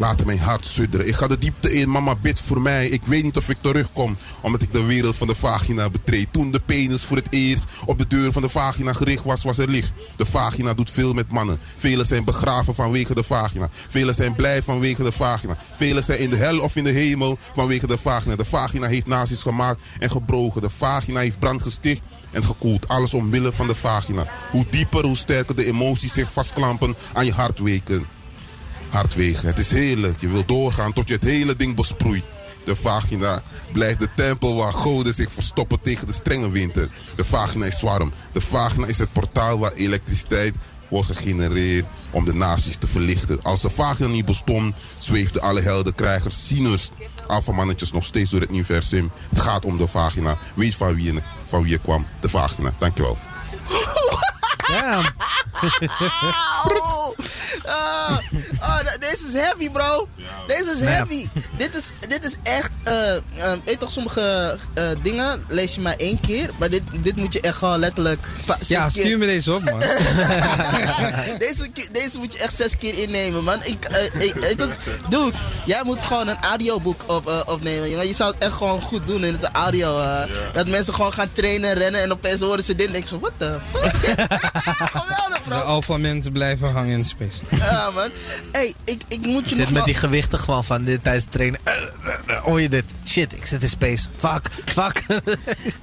Laat 0.00 0.24
mijn 0.24 0.38
hart 0.38 0.66
sudderen. 0.66 1.08
Ik 1.08 1.14
ga 1.14 1.26
de 1.26 1.38
diepte 1.38 1.72
in, 1.72 1.90
mama 1.90 2.16
bid 2.16 2.40
voor 2.40 2.60
mij. 2.60 2.88
Ik 2.88 3.00
weet 3.04 3.22
niet 3.22 3.36
of 3.36 3.48
ik 3.48 3.56
terugkom, 3.60 4.16
omdat 4.42 4.62
ik 4.62 4.72
de 4.72 4.84
wereld 4.84 5.16
van 5.16 5.26
de 5.26 5.34
vagina 5.34 5.90
betreed. 5.90 6.32
Toen 6.32 6.50
de 6.50 6.60
penis 6.60 7.02
voor 7.02 7.16
het 7.16 7.26
eerst 7.30 7.64
op 7.86 7.98
de 7.98 8.06
deur 8.06 8.32
van 8.32 8.42
de 8.42 8.48
vagina 8.48 8.92
gericht 8.92 9.24
was, 9.24 9.42
was 9.42 9.58
er 9.58 9.68
licht. 9.68 9.92
De 10.16 10.24
vagina 10.24 10.74
doet 10.74 10.90
veel 10.90 11.12
met 11.12 11.30
mannen. 11.30 11.58
Velen 11.76 12.06
zijn 12.06 12.24
begraven 12.24 12.74
vanwege 12.74 13.14
de 13.14 13.22
vagina. 13.22 13.68
Velen 13.70 14.14
zijn 14.14 14.34
blij 14.34 14.62
vanwege 14.62 15.02
de 15.02 15.12
vagina. 15.12 15.56
Velen 15.74 16.04
zijn 16.04 16.18
in 16.18 16.30
de 16.30 16.36
hel 16.36 16.60
of 16.60 16.76
in 16.76 16.84
de 16.84 16.90
hemel 16.90 17.38
vanwege 17.54 17.86
de 17.86 17.98
vagina. 17.98 18.36
De 18.36 18.44
vagina 18.44 18.86
heeft 18.86 19.06
nazi's 19.06 19.42
gemaakt 19.42 19.80
en 19.98 20.10
gebroken. 20.10 20.62
De 20.62 20.70
vagina 20.70 21.20
heeft 21.20 21.38
brand 21.38 21.62
gesticht 21.62 22.02
en 22.30 22.44
gekoeld. 22.44 22.88
Alles 22.88 23.14
omwille 23.14 23.52
van 23.52 23.66
de 23.66 23.74
vagina. 23.74 24.26
Hoe 24.50 24.66
dieper, 24.70 25.04
hoe 25.04 25.16
sterker 25.16 25.56
de 25.56 25.66
emoties 25.66 26.12
zich 26.12 26.32
vastklampen 26.32 26.96
aan 27.12 27.26
je 27.26 27.32
hartweken 27.32 28.18
hardwegen. 28.90 29.46
Het 29.46 29.58
is 29.58 29.70
heerlijk. 29.70 30.20
Je 30.20 30.28
wil 30.28 30.44
doorgaan 30.46 30.92
tot 30.92 31.08
je 31.08 31.14
het 31.14 31.22
hele 31.22 31.56
ding 31.56 31.74
besproeit. 31.74 32.24
De 32.64 32.76
vagina 32.76 33.42
blijft 33.72 33.98
de 33.98 34.08
tempel 34.16 34.56
waar 34.56 34.72
goden 34.72 35.14
zich 35.14 35.32
verstoppen 35.32 35.80
tegen 35.80 36.06
de 36.06 36.12
strenge 36.12 36.50
winter. 36.50 36.88
De 37.16 37.24
vagina 37.24 37.66
is 37.66 37.80
warm. 37.80 38.12
De 38.32 38.40
vagina 38.40 38.86
is 38.86 38.98
het 38.98 39.12
portaal 39.12 39.58
waar 39.58 39.72
elektriciteit 39.72 40.54
wordt 40.88 41.06
gegenereerd 41.06 41.86
om 42.10 42.24
de 42.24 42.34
naties 42.34 42.76
te 42.76 42.86
verlichten. 42.86 43.42
Als 43.42 43.60
de 43.60 43.70
vagina 43.70 44.08
niet 44.08 44.24
bestond, 44.24 44.76
zweefden 44.98 45.42
alle 45.42 45.60
heldenkrijgers, 45.60 46.46
zieners, 46.46 46.90
alfamannetjes 47.26 47.92
nog 47.92 48.04
steeds 48.04 48.30
door 48.30 48.40
het 48.40 48.50
universum. 48.50 49.10
Het 49.28 49.40
gaat 49.40 49.64
om 49.64 49.78
de 49.78 49.86
vagina. 49.86 50.38
Weet 50.54 50.74
van 50.74 50.94
wie 50.94 51.14
van 51.46 51.62
wie 51.62 51.70
je 51.70 51.78
kwam. 51.78 52.06
De 52.20 52.28
vagina. 52.28 52.72
Dankjewel. 52.78 53.18
Damn. 54.68 55.04
Oh, 56.68 57.14
ah, 57.66 58.18
ah, 58.60 58.78
deze 59.00 59.26
is 59.26 59.32
heavy, 59.32 59.70
bro. 59.70 60.08
Deze 60.46 60.70
is 60.70 60.80
heavy. 60.80 61.28
Dit 61.56 61.76
is, 61.76 61.90
dit 62.08 62.24
is 62.24 62.36
echt 62.42 62.70
eh, 62.82 63.16
eh, 63.16 63.22
weet 63.64 63.80
toch, 63.80 63.90
sommige 63.90 64.56
eh, 64.74 64.84
dingen 65.02 65.44
lees 65.48 65.74
je 65.74 65.80
maar 65.80 65.94
één 65.96 66.20
keer. 66.20 66.50
Maar 66.58 66.70
dit, 66.70 66.82
dit 67.00 67.16
moet 67.16 67.32
je 67.32 67.40
echt 67.40 67.56
gewoon 67.56 67.78
letterlijk 67.78 68.26
Ja, 68.66 68.88
keer... 68.88 69.02
stuur 69.02 69.18
me 69.18 69.26
deze 69.26 69.52
op, 69.54 69.64
man. 69.64 69.78
deze, 71.38 71.70
deze 71.92 72.18
moet 72.18 72.32
je 72.32 72.38
echt 72.38 72.54
zes 72.54 72.76
keer 72.78 72.94
innemen, 72.98 73.44
man. 73.44 73.58
Ik, 73.62 73.84
eh, 73.84 74.20
ik, 74.26 74.34
weet 74.34 74.58
het, 74.60 74.70
dude, 75.08 75.36
jij 75.66 75.80
moet 75.84 76.02
gewoon 76.02 76.28
een 76.28 76.40
audioboek 76.40 77.04
op, 77.06 77.28
eh, 77.28 77.40
opnemen. 77.46 77.90
jongen. 77.90 78.06
Je 78.06 78.14
zou 78.14 78.32
het 78.34 78.42
echt 78.42 78.52
gewoon 78.54 78.80
goed 78.80 79.06
doen 79.06 79.24
in 79.24 79.32
het 79.40 79.48
audio. 79.52 80.00
eh, 80.00 80.22
Dat 80.52 80.66
mensen 80.68 80.94
gewoon 80.94 81.12
gaan 81.12 81.32
trainen, 81.32 81.72
rennen 81.74 82.02
en 82.02 82.12
opeens 82.12 82.40
horen 82.40 82.64
ze 82.64 82.74
dit 82.74 82.86
en 82.86 82.92
denken 82.92 83.08
ze, 83.10 83.18
what 83.18 83.32
the 83.36 83.58
fuck? 83.72 84.38
Geweldig, 84.40 85.38
De 85.44 85.48
bro. 85.48 85.58
alpha 85.58 85.96
mensen 85.96 86.32
blijven 86.32 86.72
hangen 86.72 86.90
in 86.96 87.04
space. 87.04 87.38
Ja, 87.50 87.90
man. 87.94 88.08
hey, 88.52 88.74
ik, 88.84 89.02
ik 89.08 89.20
moet 89.26 89.48
je 89.48 89.54
zit 89.54 89.64
met 89.64 89.72
wel- 89.72 89.84
die 89.84 89.94
gewichten 89.94 90.38
gewoon 90.38 90.64
van 90.64 90.84
dit 90.84 91.02
tijdens 91.02 91.24
het 91.24 91.32
trainen. 91.32 91.60
Eh, 91.62 91.72
eh, 91.74 92.12
eh, 92.26 92.42
Hoor 92.42 92.60
je 92.60 92.68
dit? 92.68 92.84
Shit, 93.06 93.32
ik 93.36 93.46
zit 93.46 93.62
in 93.62 93.68
space. 93.68 94.06
Fuck, 94.16 94.48
fuck. 94.64 95.02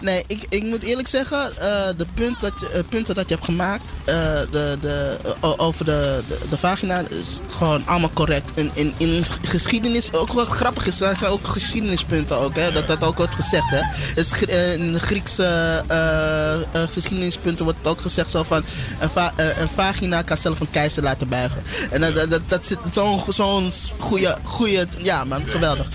Nee, 0.02 0.24
ik, 0.28 0.46
ik 0.50 0.64
moet 0.64 0.84
eerlijk 0.84 1.08
zeggen, 1.08 1.58
eh, 1.58 1.88
de 1.98 2.06
punt 2.14 2.40
dat 2.40 2.54
je, 2.60 2.84
punten 2.90 3.16
dat 3.16 3.30
je 3.30 3.34
hebt 3.36 3.46
gemaakt 3.46 3.92
eh, 4.06 4.16
de, 4.52 4.78
de, 4.82 5.18
over 5.58 5.86
de, 5.86 6.24
de, 6.28 6.40
de 6.50 6.58
vagina 6.58 7.00
is 7.10 7.40
gewoon 7.58 7.86
allemaal 7.88 8.12
correct. 8.14 8.52
In, 8.54 8.72
in, 8.74 8.94
in 8.98 9.24
geschiedenis, 9.42 10.14
ook 10.14 10.34
wat 10.34 10.48
grappig 10.48 10.88
is, 10.88 11.02
er 11.02 11.16
zijn 11.16 11.32
ook 11.32 11.48
geschiedenispunten 11.48 12.38
ook, 12.38 12.56
hè, 12.56 12.72
dat 12.72 12.88
dat 12.88 13.04
ook 13.04 13.18
wordt 13.18 13.36
gezegd. 13.36 13.70
Hè. 13.70 13.82
Dus, 14.16 14.32
in 14.78 14.94
de 14.94 15.00
Griekse 15.00 15.84
eh, 15.88 16.54
eh, 16.54 16.62
geschiedenispunten 16.90 17.64
wordt 17.66 17.80
het 17.80 17.88
ook 17.88 18.02
gezegd 18.02 18.32
zo 18.32 18.44
van, 18.48 18.64
een, 19.00 19.10
va- 19.10 19.34
eh, 19.36 19.58
een 19.60 19.70
vagina 19.70 20.22
kan 20.22 20.38
zelf 20.38 20.60
een 20.60 20.70
keizer 20.72 21.04
laten 21.04 21.28
buigen. 21.30 21.64
En 21.92 22.02
dat, 22.02 22.16
dat, 22.16 22.30
dat, 22.30 22.42
dat 22.50 22.68
zit 22.68 22.78
zo'n 22.94 23.22
zo'n 23.30 23.72
goede, 23.98 24.38
goede, 24.44 24.88
ja 25.02 25.24
man, 25.24 25.42
geweldig. 25.48 25.88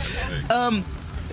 Ehm, 0.46 0.80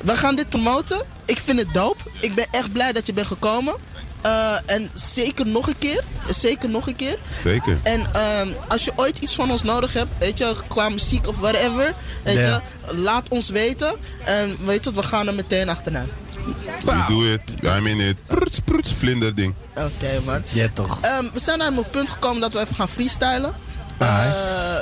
we 0.03 0.15
gaan 0.15 0.35
dit 0.35 0.49
promoten. 0.49 1.01
Ik 1.25 1.37
vind 1.45 1.59
het 1.59 1.73
dope. 1.73 2.03
Ik 2.19 2.35
ben 2.35 2.45
echt 2.51 2.71
blij 2.71 2.91
dat 2.91 3.07
je 3.07 3.13
bent 3.13 3.27
gekomen. 3.27 3.75
Eh, 4.21 4.53
en 4.65 4.89
zeker 4.93 5.47
nog 5.47 5.67
een 5.67 5.77
keer. 5.77 6.03
Zeker 6.29 6.69
nog 6.69 6.87
een 6.87 6.95
keer. 6.95 7.17
Zeker. 7.43 7.77
En 7.83 8.13
ehm, 8.13 8.47
als 8.67 8.83
je 8.83 8.91
ooit 8.95 9.17
iets 9.17 9.35
van 9.35 9.51
ons 9.51 9.63
nodig 9.63 9.93
hebt, 9.93 10.09
weet 10.19 10.37
je, 10.37 10.53
qua 10.67 10.89
muziek 10.89 11.27
of 11.27 11.37
whatever, 11.37 11.93
weet 12.23 12.35
je, 12.35 12.59
laat 12.95 13.29
ons 13.29 13.49
weten. 13.49 13.95
En 14.25 14.57
weet 14.65 14.83
je, 14.83 14.91
we 14.93 15.03
gaan 15.03 15.27
er 15.27 15.33
meteen 15.33 15.69
achteraan. 15.69 16.07
You 16.85 17.07
do 17.07 17.33
it. 17.33 17.41
I'm 17.63 17.87
in 17.87 17.99
it. 17.99 18.15
Pruts, 18.27 18.59
pruts, 18.65 18.93
vlinder 18.93 19.35
ding. 19.35 19.53
Oké, 19.75 20.19
man. 20.25 20.41
Ja, 20.49 20.67
toch. 20.73 20.97
Ehm, 21.01 21.25
we 21.33 21.39
zijn 21.39 21.57
naar 21.57 21.71
het 21.73 21.91
punt 21.91 22.11
gekomen 22.11 22.41
dat 22.41 22.53
we 22.53 22.59
even 22.59 22.75
gaan 22.75 22.89
freestylen. 22.89 23.53
Eh, 23.97 24.25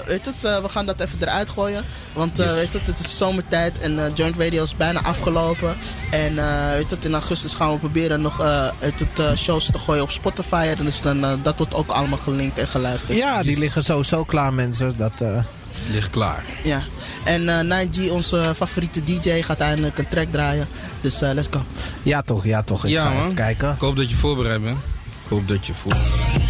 weet 0.05 0.26
je, 0.26 0.32
het, 0.32 0.43
eh, 0.43 0.58
we 0.62 0.70
gaan 0.70 0.86
dat 0.86 0.99
even 0.99 1.18
eruit 1.22 1.49
gooien. 1.49 1.84
Want 2.14 2.39
eh, 2.39 2.45
Yes. 2.45 2.55
weet 2.55 2.72
je, 2.72 2.80
het 2.84 2.99
is 2.99 3.18
zomertijd 3.18 3.80
en 3.80 3.99
eh, 4.05 4.05
Joint 4.14 4.38
Radio 4.38 4.64
is 4.64 4.76
bijna 4.76 5.01
afgelopen. 5.03 5.76
En 6.12 6.38
eh, 6.39 6.70
weet 6.72 6.89
je, 6.89 6.97
in 7.01 7.14
augustus 7.14 7.53
gaan 7.53 7.72
we 7.72 7.78
proberen 7.80 8.22
nog 8.22 8.39
eh, 8.41 8.68
weet 8.80 8.99
het, 8.99 9.38
shows 9.39 9.66
te 9.72 9.78
gooien 9.80 10.03
op 10.03 10.12
Spotify. 10.12 10.74
En 10.78 10.86
dus 10.86 11.01
dan, 11.01 11.39
dat 11.41 11.58
wordt 11.58 11.74
ook 11.74 11.89
allemaal 11.89 12.18
gelinkt 12.18 12.58
en 12.60 12.68
geluisterd. 12.68 13.18
Ja, 13.18 13.43
die 13.43 13.60
liggen 13.60 13.84
sowieso 13.84 14.24
klaar, 14.24 14.53
mensen. 14.53 14.97
Dat, 14.97 15.14
eh, 15.22 15.43
Ligt 15.92 16.10
klaar. 16.10 16.46
Ja. 16.64 16.82
En 17.24 17.70
eh 17.72 17.86
9G, 17.86 18.12
onze 18.12 18.54
favoriete 18.56 19.04
DJ, 19.04 19.42
gaat 19.42 19.60
eindelijk 19.60 19.98
een 19.98 20.08
track 20.08 20.32
draaien. 20.32 20.68
Dus 21.02 21.22
eh, 21.22 21.32
let's 21.34 21.48
go. 21.52 21.62
Ja, 22.04 22.22
toch, 22.22 22.46
ja, 22.46 22.64
toch. 22.64 22.86
Ik 22.86 22.92
ja, 22.92 23.04
ga 23.04 23.14
man. 23.14 23.22
even 23.24 23.36
kijken. 23.36 23.74
Ik 23.74 23.80
hoop 23.82 23.96
dat 23.96 24.10
je 24.10 24.16
voorbereid 24.16 24.64
bent. 24.64 24.78
Ik 25.24 25.30
hoop 25.30 25.48
dat 25.48 25.66
je 25.66 25.74
voorbereid 25.74 26.12
bent. 26.32 26.44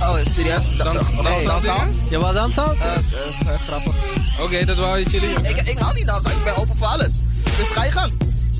Oh, 0.00 0.16
serieus? 0.24 0.76
Dansen 0.76 1.16
al 1.16 1.60
dingen? 1.60 1.94
Je 2.10 2.18
wil 2.18 2.32
dansen? 2.32 2.76
Eh, 2.80 3.54
grappig. 3.66 3.94
Oké, 4.40 4.64
dat 4.64 4.76
wou 4.76 4.98
je 4.98 5.04
chillen. 5.04 5.44
Ik, 5.44 5.56
ik 5.56 5.78
hou 5.78 5.94
niet 5.94 6.06
dansen, 6.06 6.30
ik 6.30 6.44
ben 6.44 6.56
open 6.56 6.76
voor 6.76 6.86
alles. 6.86 7.12
Dus 7.56 7.68
ga 7.68 7.84
je 7.84 7.90
gang. 7.90 8.12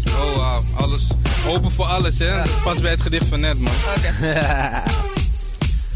Oh, 0.07 0.37
wauw. 0.37 0.63
Alles. 0.75 1.07
Open 1.47 1.71
voor 1.71 1.85
alles, 1.85 2.19
hè? 2.19 2.43
Pas 2.65 2.81
bij 2.81 2.91
het 2.91 3.01
gedicht 3.01 3.29
van 3.29 3.41
net, 3.41 3.59
man. 3.59 3.73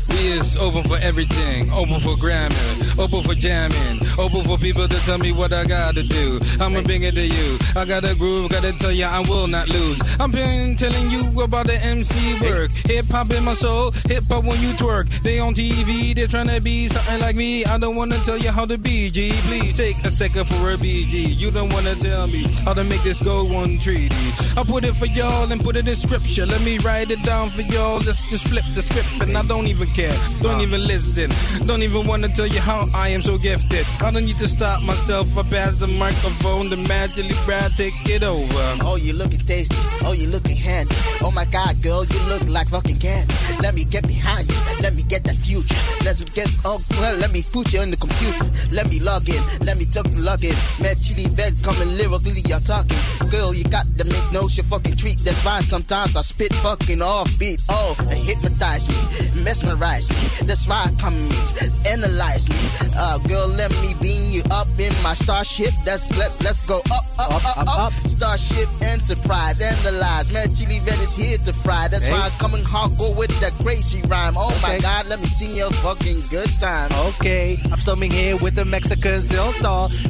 We 0.08 0.32
is 0.38 0.56
open 0.56 0.82
for 0.84 0.98
everything. 0.98 1.70
Open 1.72 2.00
for 2.00 2.16
grammar. 2.16 2.54
Open 2.98 3.22
for 3.22 3.34
jamming. 3.34 4.00
Open 4.18 4.42
for 4.42 4.58
people 4.58 4.88
to 4.88 4.96
tell 5.04 5.18
me 5.18 5.32
what 5.32 5.52
I 5.52 5.64
gotta 5.64 6.02
do. 6.02 6.40
I'ma 6.60 6.82
bring 6.82 7.02
it 7.02 7.14
to 7.14 7.26
you. 7.26 7.58
I 7.76 7.84
got 7.84 8.04
a 8.04 8.14
groove, 8.16 8.50
gotta 8.50 8.72
tell 8.72 8.92
ya 8.92 9.10
I 9.10 9.20
will 9.28 9.46
not 9.46 9.68
lose. 9.68 10.00
I'm 10.20 10.30
been 10.30 10.76
telling 10.76 11.10
you 11.10 11.40
about 11.40 11.66
the 11.66 11.78
MC 11.84 12.40
work. 12.40 12.70
Hip 12.86 13.06
hop 13.10 13.30
in 13.30 13.44
my 13.44 13.54
soul. 13.54 13.92
Hip 14.08 14.24
hop 14.28 14.44
when 14.44 14.60
you 14.60 14.72
twerk. 14.72 15.08
They 15.22 15.38
on 15.38 15.54
TV, 15.54 16.14
they're 16.14 16.26
trying 16.26 16.48
to 16.48 16.60
be 16.60 16.88
something 16.88 17.20
like 17.20 17.36
me. 17.36 17.64
I 17.64 17.78
don't 17.78 17.96
wanna 17.96 18.16
tell 18.24 18.38
you 18.38 18.50
how 18.50 18.66
to 18.66 18.78
be, 18.78 19.10
G. 19.10 19.32
Please 19.48 19.76
take 19.76 19.96
a 20.04 20.10
second 20.10 20.46
for 20.46 20.72
a 20.72 20.76
BG. 20.76 21.36
You 21.36 21.50
don't 21.50 21.72
wanna 21.72 21.94
tell 21.96 22.26
me 22.26 22.44
how 22.64 22.74
to 22.74 22.84
make 22.84 23.02
this 23.02 23.20
go 23.22 23.44
one 23.44 23.78
treaty. 23.78 24.32
I 24.56 24.64
put 24.64 24.84
it 24.84 24.94
for 24.94 25.06
y'all 25.06 25.50
and 25.50 25.62
put 25.62 25.76
it 25.76 25.86
in 25.88 25.96
scripture. 25.96 26.46
Let 26.46 26.62
me 26.62 26.78
write 26.78 27.10
it 27.10 27.22
down 27.22 27.50
for 27.50 27.62
y'all. 27.62 27.96
Let's 27.98 28.28
just 28.30 28.48
flip 28.48 28.64
the 28.74 28.82
script 28.82 29.08
and 29.20 29.36
I 29.36 29.42
don't 29.42 29.66
even 29.66 29.88
care. 29.96 30.14
Don't 30.42 30.60
even 30.60 30.86
listen. 30.86 31.32
Don't 31.66 31.82
even 31.82 32.06
wanna 32.06 32.28
tell 32.28 32.46
you 32.46 32.60
how 32.60 32.86
I 32.94 33.08
am 33.08 33.22
so 33.22 33.38
gifted. 33.38 33.86
I 34.02 34.10
don't 34.10 34.26
need 34.26 34.36
to 34.38 34.48
stop 34.48 34.82
myself. 34.82 35.26
I 35.38 35.42
pass 35.48 35.74
the 35.76 35.86
microphone. 35.86 36.68
The 36.68 36.76
magically 36.76 37.34
Brad 37.46 37.72
take 37.76 37.96
it 38.04 38.22
over. 38.22 38.66
Oh, 38.84 38.96
you 38.96 39.14
looking 39.14 39.40
tasty. 39.40 39.74
Oh, 40.04 40.12
you 40.12 40.28
looking 40.28 40.56
handy. 40.56 40.94
Oh 41.22 41.30
my 41.30 41.46
God, 41.46 41.80
girl, 41.82 42.04
you 42.04 42.20
look 42.28 42.44
like 42.46 42.68
fucking 42.68 42.98
candy. 42.98 43.32
Let 43.60 43.74
me 43.74 43.84
get 43.84 44.06
behind 44.06 44.48
you. 44.48 44.58
Let 44.82 44.94
me 44.94 45.02
get 45.02 45.24
that 45.24 45.36
future. 45.36 45.80
Let's 46.04 46.20
get 46.20 46.52
oh, 46.66 46.78
well, 47.00 47.16
let 47.16 47.32
me 47.32 47.42
put 47.50 47.72
you 47.72 47.80
in 47.80 47.90
the 47.90 47.96
computer. 47.96 48.44
Let 48.70 48.90
me 48.90 49.00
log 49.00 49.26
in. 49.30 49.42
Let 49.64 49.78
me 49.78 49.86
talk 49.86 50.06
log 50.12 50.44
in. 50.44 50.54
Chili 51.00 51.28
bed 51.36 51.54
coming 51.62 51.96
lyrically, 51.96 52.42
you're 52.46 52.60
talking. 52.60 52.98
Girl, 53.30 53.54
you 53.54 53.64
got 53.64 53.86
to 53.96 54.04
make 54.04 54.32
no 54.32 54.48
shit 54.48 54.64
fucking 54.66 54.96
treat. 54.96 55.18
That's 55.20 55.42
why 55.44 55.60
sometimes 55.60 56.16
I 56.16 56.22
spit 56.22 56.52
fucking 56.56 57.00
off 57.00 57.30
beat. 57.38 57.60
Oh, 57.68 57.94
and 58.10 58.18
hypnotize 58.18 58.88
me, 58.88 59.42
mesmerize 59.44 59.85
me. 59.86 60.46
That's 60.46 60.66
why 60.66 60.86
I 60.88 60.90
come 61.00 61.14
in, 61.14 61.70
analyze 61.86 62.48
me. 62.50 62.56
Uh, 62.98 63.18
girl, 63.28 63.48
let 63.48 63.70
me 63.82 63.94
beam 64.02 64.30
you 64.32 64.42
up 64.50 64.66
in 64.78 64.92
my 65.02 65.14
starship. 65.14 65.70
That's 65.84 66.10
let's 66.18 66.42
let's 66.42 66.60
go 66.66 66.78
up, 66.90 67.04
up, 67.18 67.32
up, 67.44 67.58
up. 67.58 67.68
up. 67.68 67.92
Starship 68.08 68.68
Enterprise, 68.82 69.60
analyze. 69.62 70.32
Man, 70.32 70.54
chili 70.54 70.76
is 70.76 71.14
here 71.14 71.38
to 71.38 71.52
fry. 71.52 71.88
That's 71.88 72.06
Hey. 72.06 72.12
why 72.12 72.26
I'm 72.26 72.32
coming 72.38 72.64
hardcore 72.64 73.16
with 73.16 73.38
that 73.40 73.52
crazy 73.64 74.02
rhyme. 74.08 74.34
Oh 74.36 74.56
my 74.62 74.78
God, 74.80 75.06
let 75.06 75.20
me 75.20 75.26
see 75.26 75.56
your 75.56 75.70
fucking 75.70 76.20
good 76.30 76.50
time. 76.60 76.90
Okay, 77.08 77.58
I'm 77.70 77.78
storming 77.78 78.10
here 78.10 78.36
with 78.36 78.54
the 78.54 78.64
Mexican 78.64 79.22
still. 79.22 79.52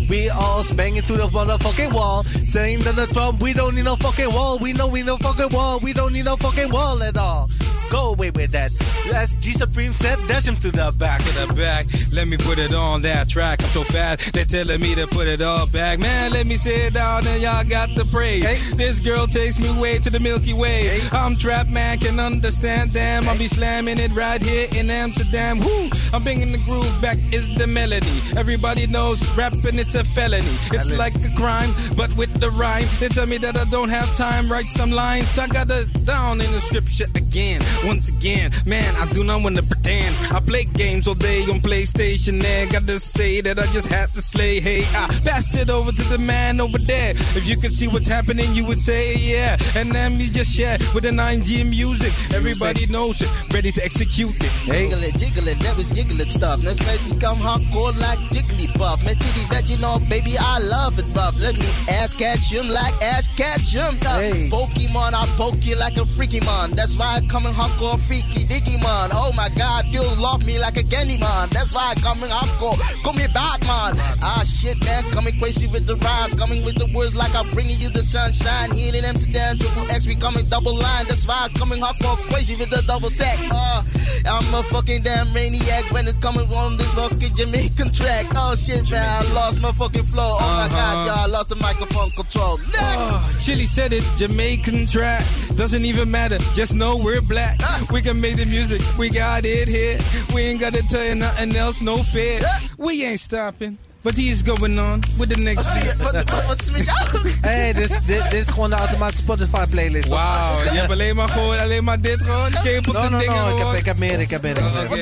We 0.08 0.30
all 0.30 0.64
banging 0.74 1.02
through 1.02 1.18
the 1.18 1.28
motherfucking 1.28 1.92
wall. 1.92 2.24
Saying 2.44 2.80
that 2.80 2.96
the 2.96 3.06
Trump, 3.08 3.42
we 3.42 3.52
don't 3.52 3.74
need 3.74 3.84
no 3.84 3.96
fucking 3.96 4.30
wall. 4.32 4.58
We 4.58 4.72
know 4.72 4.86
we 4.88 5.02
no 5.02 5.16
fucking 5.16 5.50
wall. 5.50 5.80
We 5.80 5.92
don't 5.92 6.12
need 6.12 6.24
no 6.24 6.36
fucking 6.36 6.70
wall 6.70 7.02
at 7.02 7.16
all. 7.16 7.48
Go 7.90 8.12
away 8.12 8.30
with 8.30 8.52
that. 8.52 8.72
As 9.14 9.34
G 9.34 9.52
Supreme 9.52 9.94
said, 9.94 10.18
dash 10.26 10.46
him 10.46 10.56
to 10.56 10.70
the 10.70 10.94
back. 10.98 11.22
To 11.22 11.46
the 11.46 11.54
back, 11.54 11.86
let 12.12 12.28
me 12.28 12.36
put 12.36 12.58
it 12.58 12.74
on 12.74 13.02
that 13.02 13.28
track. 13.28 13.62
I'm 13.62 13.70
so 13.70 13.84
fat, 13.84 14.18
they're 14.32 14.44
telling 14.44 14.80
me 14.80 14.94
to 14.94 15.06
put 15.06 15.26
it 15.26 15.40
all 15.40 15.66
back. 15.68 15.98
Man, 15.98 16.32
let 16.32 16.46
me 16.46 16.56
sit 16.56 16.94
down 16.94 17.26
and 17.26 17.42
y'all 17.42 17.64
got 17.64 17.88
the 17.94 18.04
praise. 18.06 18.42
This 18.76 18.98
girl 19.00 19.26
takes 19.26 19.58
me 19.58 19.70
way 19.80 19.98
to 19.98 20.10
the 20.10 20.20
Milky 20.20 20.52
Way. 20.52 21.00
I'm 21.12 21.36
trapped, 21.36 21.70
man, 21.70 21.98
can 21.98 22.18
understand 22.18 22.90
them. 22.90 23.28
I'll 23.28 23.38
be 23.38 23.48
slamming 23.48 23.98
it 23.98 24.12
right 24.12 24.42
here 24.42 24.68
in 24.76 24.90
Amsterdam. 24.90 25.60
Woo! 25.60 25.90
I'm 26.12 26.22
bringing 26.22 26.52
the 26.52 26.58
groove 26.58 27.00
back, 27.00 27.18
is 27.32 27.54
the 27.56 27.66
melody. 27.66 28.20
Everybody 28.36 28.86
knows 28.86 29.22
rapping, 29.36 29.78
it's 29.78 29.94
a 29.94 30.04
felony. 30.04 30.44
It's 30.72 30.90
like 30.90 31.14
a 31.16 31.34
crime, 31.36 31.70
but 31.96 32.14
with 32.16 32.32
the 32.40 32.50
rhyme. 32.50 32.86
They 32.98 33.08
tell 33.08 33.26
me 33.26 33.38
that 33.38 33.56
I 33.56 33.64
don't 33.70 33.90
have 33.90 34.14
time, 34.16 34.50
write 34.50 34.66
some 34.66 34.90
lines. 34.90 35.38
I 35.38 35.46
got 35.46 35.70
it 35.70 36.04
down 36.04 36.40
in 36.40 36.50
the 36.52 36.60
scripture 36.60 37.06
again. 37.14 37.60
Once 37.84 38.08
again, 38.08 38.50
man, 38.66 38.94
I 38.96 39.06
do 39.12 39.24
not 39.24 39.42
want 39.42 39.56
to 39.56 39.62
pretend. 39.62 40.14
I 40.32 40.40
play 40.40 40.64
games 40.64 41.06
all 41.06 41.14
day 41.14 41.42
on 41.42 41.60
PlayStation. 41.60 42.40
There, 42.40 42.66
gotta 42.66 42.98
say 42.98 43.40
that 43.40 43.58
I 43.58 43.66
just 43.66 43.88
had 43.88 44.08
to 44.10 44.20
slay. 44.20 44.60
Hey, 44.60 44.82
I 44.94 45.08
pass 45.24 45.54
it 45.56 45.70
over 45.70 45.92
to 45.92 46.02
the 46.04 46.18
man 46.18 46.60
over 46.60 46.78
there. 46.78 47.10
If 47.36 47.46
you 47.46 47.56
could 47.56 47.72
see 47.72 47.88
what's 47.88 48.06
happening, 48.06 48.54
you 48.54 48.64
would 48.66 48.80
say 48.80 49.16
yeah. 49.16 49.56
And 49.74 49.92
then 49.92 50.18
we 50.18 50.28
just 50.30 50.54
share 50.54 50.78
with 50.94 51.04
the 51.04 51.10
9G 51.10 51.68
music. 51.68 52.12
Everybody 52.34 52.86
knows 52.86 53.20
it, 53.22 53.30
ready 53.52 53.72
to 53.72 53.84
execute 53.84 54.34
it. 54.36 54.52
Jiggle 54.66 55.02
it, 55.02 55.16
jiggle 55.18 55.48
it, 55.48 55.58
that 55.60 55.76
was 55.76 55.86
jiggling 55.88 56.30
stuff. 56.30 56.62
Let's 56.62 56.84
make 56.86 57.04
me 57.06 57.18
come 57.20 57.38
hardcore 57.38 57.98
like 58.00 58.18
Jigglypuff. 58.30 59.04
Man, 59.04 59.16
titty 59.16 59.44
veg, 59.46 59.68
you 59.68 59.78
know, 59.78 59.98
baby, 60.08 60.36
I 60.38 60.58
love 60.58 60.98
it 60.98 61.06
rough. 61.14 61.38
Let 61.38 61.58
me 61.58 61.66
ass 61.88 62.12
catch 62.12 62.52
him 62.52 62.68
like 62.68 62.94
ass 63.02 63.28
catch 63.36 63.72
him. 63.72 63.94
Uh, 64.06 64.20
Pokemon, 64.50 65.14
I 65.14 65.26
poke 65.36 65.64
you 65.64 65.76
like 65.76 65.96
a 65.96 66.06
freaky 66.06 66.40
mon. 66.40 66.72
That's 66.72 66.96
why 66.96 67.20
I 67.20 67.26
come 67.28 67.46
in 67.46 67.52
hardcore 67.66 67.98
freaky 68.06 68.44
diggy 68.44 68.80
man. 68.82 69.10
Oh 69.12 69.32
my 69.36 69.48
God, 69.56 69.86
you 69.86 70.02
love 70.20 70.44
me 70.46 70.58
like 70.58 70.76
a 70.76 70.82
candy 70.82 71.18
man. 71.18 71.48
That's 71.50 71.74
why 71.74 71.94
I'm 71.94 72.02
coming 72.02 72.30
hardcore. 72.30 72.78
Come 73.02 73.16
here 73.16 73.28
back, 73.28 73.60
man. 73.62 73.94
Ah 74.22 74.42
shit, 74.44 74.78
man, 74.84 75.04
coming 75.10 75.38
crazy 75.38 75.66
with 75.66 75.86
the 75.86 75.96
rhymes, 75.96 76.34
coming 76.34 76.64
with 76.64 76.76
the 76.76 76.86
words 76.96 77.16
like 77.16 77.34
I'm 77.34 77.50
bringing 77.50 77.78
you 77.78 77.90
the 77.90 78.02
sunshine. 78.02 78.72
Here 78.72 78.94
in 78.94 79.04
Amsterdam, 79.04 79.58
triple 79.58 79.90
X, 79.90 80.06
we 80.06 80.14
coming 80.14 80.48
double 80.48 80.74
line. 80.74 81.06
That's 81.06 81.26
why 81.26 81.48
I'm 81.48 81.50
coming 81.58 81.80
hardcore 81.80 82.16
crazy 82.30 82.56
with 82.56 82.70
the 82.70 82.82
double 82.86 83.10
tech. 83.10 83.38
Uh, 83.50 83.82
I'm 84.26 84.54
a 84.54 84.62
fucking 84.64 85.02
damn 85.02 85.32
maniac 85.32 85.90
when 85.90 86.06
it 86.06 86.20
coming 86.20 86.46
on 86.52 86.76
this 86.76 86.92
fucking 86.94 87.34
Jamaican 87.34 87.92
track. 87.92 88.26
Oh 88.34 88.54
shit, 88.54 88.90
man, 88.90 89.02
I 89.02 89.32
lost 89.32 89.60
my 89.60 89.72
fucking 89.72 90.04
flow. 90.04 90.36
Oh 90.38 90.56
my 90.62 90.68
God, 90.68 91.06
yeah, 91.06 91.24
I 91.24 91.26
lost 91.26 91.48
the 91.48 91.56
microphone 91.56 92.10
control. 92.10 92.58
Next. 92.58 93.10
Oh, 93.10 93.38
Chili 93.40 93.66
said 93.66 93.92
it, 93.92 94.04
Jamaican 94.16 94.86
track. 94.86 95.24
Doesn't 95.56 95.84
even 95.84 96.10
matter, 96.10 96.38
just 96.54 96.74
know 96.74 96.96
we're 96.96 97.22
black. 97.22 97.55
We 97.92 98.02
can 98.02 98.20
make 98.20 98.36
the 98.36 98.46
music, 98.46 98.80
we 98.98 99.10
got 99.10 99.44
it 99.44 99.68
here. 99.68 99.98
We 100.34 100.42
ain't 100.42 100.60
gotta 100.60 100.82
tell 100.88 101.04
you 101.04 101.14
nothing 101.14 101.54
else, 101.56 101.80
no 101.80 101.98
fear. 101.98 102.40
We 102.78 103.04
ain't 103.04 103.20
stopping, 103.20 103.78
but 104.06 104.14
he's 104.14 104.40
going 104.40 104.78
on 104.78 105.02
with 105.18 105.30
the 105.30 105.36
next 105.36 105.66
shit. 105.72 105.96
Wat 105.98 106.60
is 106.60 106.70
met 106.70 106.84
jou? 106.84 107.30
Hey, 107.40 107.72
dit, 107.72 107.90
is- 107.90 107.96
dit, 108.06 108.30
dit 108.30 108.46
is 108.46 108.52
gewoon 108.52 108.70
de 108.70 108.76
automatische 108.76 109.22
Spotify 109.22 109.66
playlist. 109.70 110.08
Wauw, 110.08 110.62
je 110.62 110.78
hebt 110.78 110.90
alleen 110.92 111.16
maar 111.16 111.28
gewoon, 111.28 111.58
alleen 111.58 111.84
maar 111.84 112.00
dit 112.00 112.20
gewoon. 112.22 112.50
K-pop 112.50 112.94
No, 112.94 113.02
en 113.02 113.10
no, 113.12 113.18
dingen 113.18 113.34
no, 113.34 113.56
ik 113.56 113.64
heb, 113.64 113.72
ik 113.78 113.84
heb 113.84 113.96
meer, 113.96 114.20
ik 114.20 114.30
heb 114.30 114.42
meer. 114.42 114.56
Oké, 114.56 114.64
oké. 114.64 114.98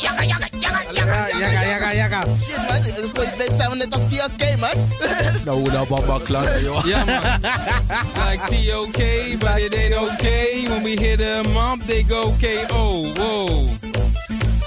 Ja, 0.00 0.22
ja, 0.22 0.36
ja, 1.50 1.90
ja, 1.90 1.90
ja. 1.90 2.24
Shit, 2.42 2.56
man. 2.56 2.82
Voor 3.14 3.24
je 3.24 3.32
weet 3.38 3.56
zijn 3.56 3.70
we 3.70 3.76
net 3.76 3.92
als 3.92 4.02
TLK, 4.02 4.58
man. 4.58 4.70
Nou, 5.44 5.70
nou, 5.70 5.88
baba, 5.88 6.18
klaar, 6.24 6.60
joh. 6.62 6.84
Ja, 6.86 7.04
man. 7.04 7.40
Like 8.30 8.44
T-OK, 8.48 8.98
but 9.38 9.58
it 9.58 9.74
ain't 9.74 9.96
okay. 9.96 10.64
When 10.68 10.82
we 10.82 10.90
hit 10.90 11.18
them 11.18 11.56
up, 11.56 11.86
they 11.86 12.04
go 12.08 12.34
KO. 12.40 13.12
Whoa. 13.14 13.68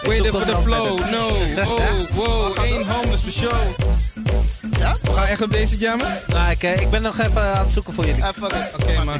Waiting 0.07 0.31
for 0.31 0.45
the 0.45 0.57
flow, 0.63 0.95
no. 1.11 1.27
Oh, 1.69 2.07
whoa. 2.15 2.63
Ain't 2.63 2.85
homeless 2.85 3.21
for 3.21 3.31
sure. 3.31 3.65
Ja? 4.79 4.95
We 5.01 5.13
gaan 5.13 5.25
echt 5.25 5.41
op 5.41 5.51
deze 5.51 5.77
jammen? 5.77 6.17
Nou, 6.27 6.51
ik, 6.51 6.63
eh, 6.63 6.81
ik 6.81 6.89
ben 6.89 7.01
nog 7.01 7.19
even 7.19 7.41
aan 7.41 7.63
het 7.63 7.73
zoeken 7.73 7.93
voor 7.93 8.05
jullie. 8.05 8.23
Ah, 8.23 8.33
fuck 8.33 8.51
it. 8.51 8.81
Oké, 8.81 9.03
man. 9.03 9.19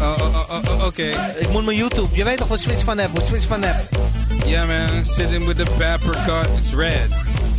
Oh, 0.00 0.14
oh, 0.20 0.34
oh, 0.34 0.50
oh, 0.50 0.78
oh, 0.78 0.86
oké. 0.86 1.08
Ik 1.38 1.48
moet 1.50 1.64
mijn 1.64 1.76
YouTube. 1.76 2.08
Je 2.12 2.24
weet 2.24 2.36
toch 2.38 2.48
wat 2.48 2.60
switch 2.60 2.84
van 2.84 2.98
heb? 2.98 3.10
Hoe 3.10 3.22
switch 3.22 3.46
van 3.46 3.62
heb? 3.62 3.88
Yeah, 4.46 4.66
man. 4.66 5.04
Sitting 5.04 5.46
with 5.46 5.56
the 5.56 5.70
pepper 5.78 6.16
cut, 6.26 6.48
it's 6.58 6.72
red. 6.72 7.10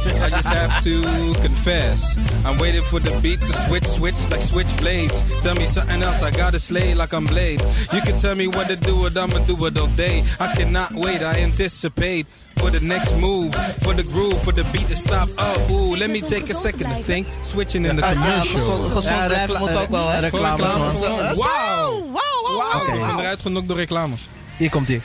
I 0.06 0.30
just 0.30 0.48
have 0.48 0.84
to 0.84 1.02
confess. 1.42 2.16
I'm 2.46 2.58
waiting 2.58 2.82
for 2.84 3.00
the 3.00 3.12
beat 3.22 3.40
to 3.40 3.54
switch, 3.54 3.86
switch 3.86 4.30
like 4.30 4.42
switchblades. 4.42 5.22
Tell 5.42 5.56
me 5.56 5.66
something 5.66 6.02
else, 6.02 6.24
I 6.24 6.32
gotta 6.32 6.60
slay 6.60 6.94
like 6.96 7.14
I'm 7.14 7.26
Blade. 7.26 7.62
You 7.94 8.02
can 8.02 8.18
tell 8.20 8.36
me 8.36 8.48
what 8.48 8.68
to 8.68 8.76
do, 8.76 9.06
it, 9.06 9.18
I'ma 9.18 9.40
do 9.46 9.66
it 9.66 9.78
all 9.78 9.88
day. 9.96 10.24
I 10.40 10.54
cannot 10.56 10.92
wait, 10.94 11.22
I 11.22 11.42
anticipate. 11.42 12.26
For 12.62 12.72
the 12.72 12.82
next 12.82 13.16
move, 13.16 13.54
for 13.82 13.96
the 13.96 14.04
groove, 14.04 14.42
for 14.44 14.54
the 14.54 14.64
beat 14.72 14.88
to 14.90 14.96
stop. 14.96 15.28
Oh, 15.38 15.72
ooh, 15.72 15.96
let 15.98 16.10
me 16.10 16.22
take 16.22 16.50
a 16.52 16.54
second 16.54 16.90
to 16.96 17.04
think. 17.06 17.28
Switching 17.46 17.86
in 17.86 17.96
the 17.96 18.02
Ja, 18.06 18.12
commercial. 18.14 18.60
gezond, 18.60 18.86
gezond 18.86 19.04
Ja, 19.06 19.26
blijven 19.28 19.60
moet 19.60 19.76
ook 19.76 19.90
wel, 19.90 20.08
hè? 20.10 20.20
reclame, 20.20 20.64
gewoon. 20.66 20.98
Zo, 20.98 21.16
Wauw. 21.16 21.36
Wauw, 21.36 21.36
wauw, 21.36 22.58
Wauw, 22.58 22.72
wauw. 22.72 22.96
ik 22.96 23.02
ben 23.16 23.20
eruit 23.20 23.42
genokt 23.42 23.68
door 23.68 23.78
reclame. 23.78 24.16
Hier 24.58 24.70
komt 24.70 24.90
ie. 24.90 25.02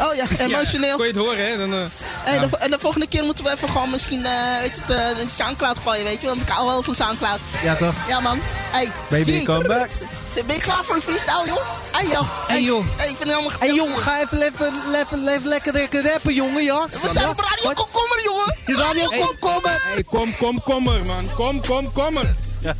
Oh 0.00 0.14
ja, 0.20 0.24
emotioneel. 0.38 0.96
Kon 0.96 1.06
je 1.06 1.12
het 1.12 1.20
horen, 1.20 1.50
hè? 1.50 1.56
Dan, 1.58 1.72
eh, 1.72 1.78
Hey, 2.24 2.38
de, 2.38 2.56
en 2.56 2.70
de 2.70 2.78
volgende 2.80 3.06
keer 3.06 3.24
moeten 3.24 3.44
we 3.44 3.52
even 3.52 3.68
gewoon 3.68 3.90
misschien, 3.90 4.24
eh 4.24 4.30
weet 4.60 4.74
je, 4.76 4.80
het, 4.92 5.14
eh, 5.16 5.22
een 5.22 5.30
Soundcloud 5.30 5.78
gooien, 5.78 6.04
weet 6.04 6.20
je. 6.20 6.26
Want 6.26 6.42
ik 6.42 6.48
hou 6.48 6.66
wel 6.66 6.82
van 6.82 6.94
Soundcloud. 6.94 7.38
Ja, 7.62 7.74
toch? 7.74 7.94
Ja, 8.08 8.20
man. 8.20 8.38
Hey, 8.70 8.88
Baby, 9.08 9.40
G, 9.40 9.44
come 9.44 9.66
back. 9.68 9.88
Ben 10.34 10.56
je 10.56 10.62
klaar 10.62 10.84
voor 10.84 10.94
een 10.94 11.02
freestyle, 11.02 11.46
joh? 11.46 11.62
Hey, 11.90 12.06
joh. 12.06 12.28
Hey, 12.48 12.62
joh. 12.62 12.84
Hey, 12.96 13.08
ik 13.08 13.18
ben 13.18 13.28
helemaal 13.28 13.50
Hé 13.50 13.56
hey, 13.58 13.74
jongen, 13.74 13.96
ga 13.98 14.20
even, 14.20 14.42
even, 14.42 14.72
even, 14.94 15.28
even 15.28 15.48
lekker, 15.48 15.72
lekker 15.72 16.02
rappen, 16.02 16.34
jongen, 16.34 16.62
ja? 16.62 16.86
We 16.90 17.08
zijn 17.12 17.28
op 17.28 17.40
Radio 17.40 17.72
Komkommer, 17.72 18.20
jongen. 18.24 18.54
Radio 18.86 19.08
Hey. 19.08 19.18
Komkommer. 19.20 19.80
Hey, 19.82 20.02
kom, 20.04 20.36
kom, 20.36 20.62
kom 20.62 20.88
er, 20.88 21.06
man. 21.06 21.32
Kom, 21.34 21.60
kom, 21.66 21.92
kom 21.92 22.16
er. 22.16 22.34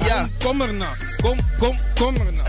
Ja. 0.07 0.29
Kom 0.45 0.61
er 0.61 0.73
nou. 0.75 0.95
Kom, 1.23 1.39
kom, 1.59 1.77
kom 1.95 2.15
er 2.17 2.33
nou. 2.33 2.49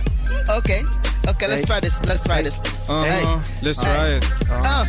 Oké. 0.57 0.85
Oké, 1.29 1.47
let's 1.47 1.65
try 1.65 1.79
this. 1.79 1.97
Let's 2.01 2.21
try 2.23 2.43
this. 2.43 2.55
Hey. 2.87 3.25
Let's 3.61 3.79
Hey. 3.79 3.95
try 3.95 4.15
it. 4.15 4.25
Uh, 4.63 4.83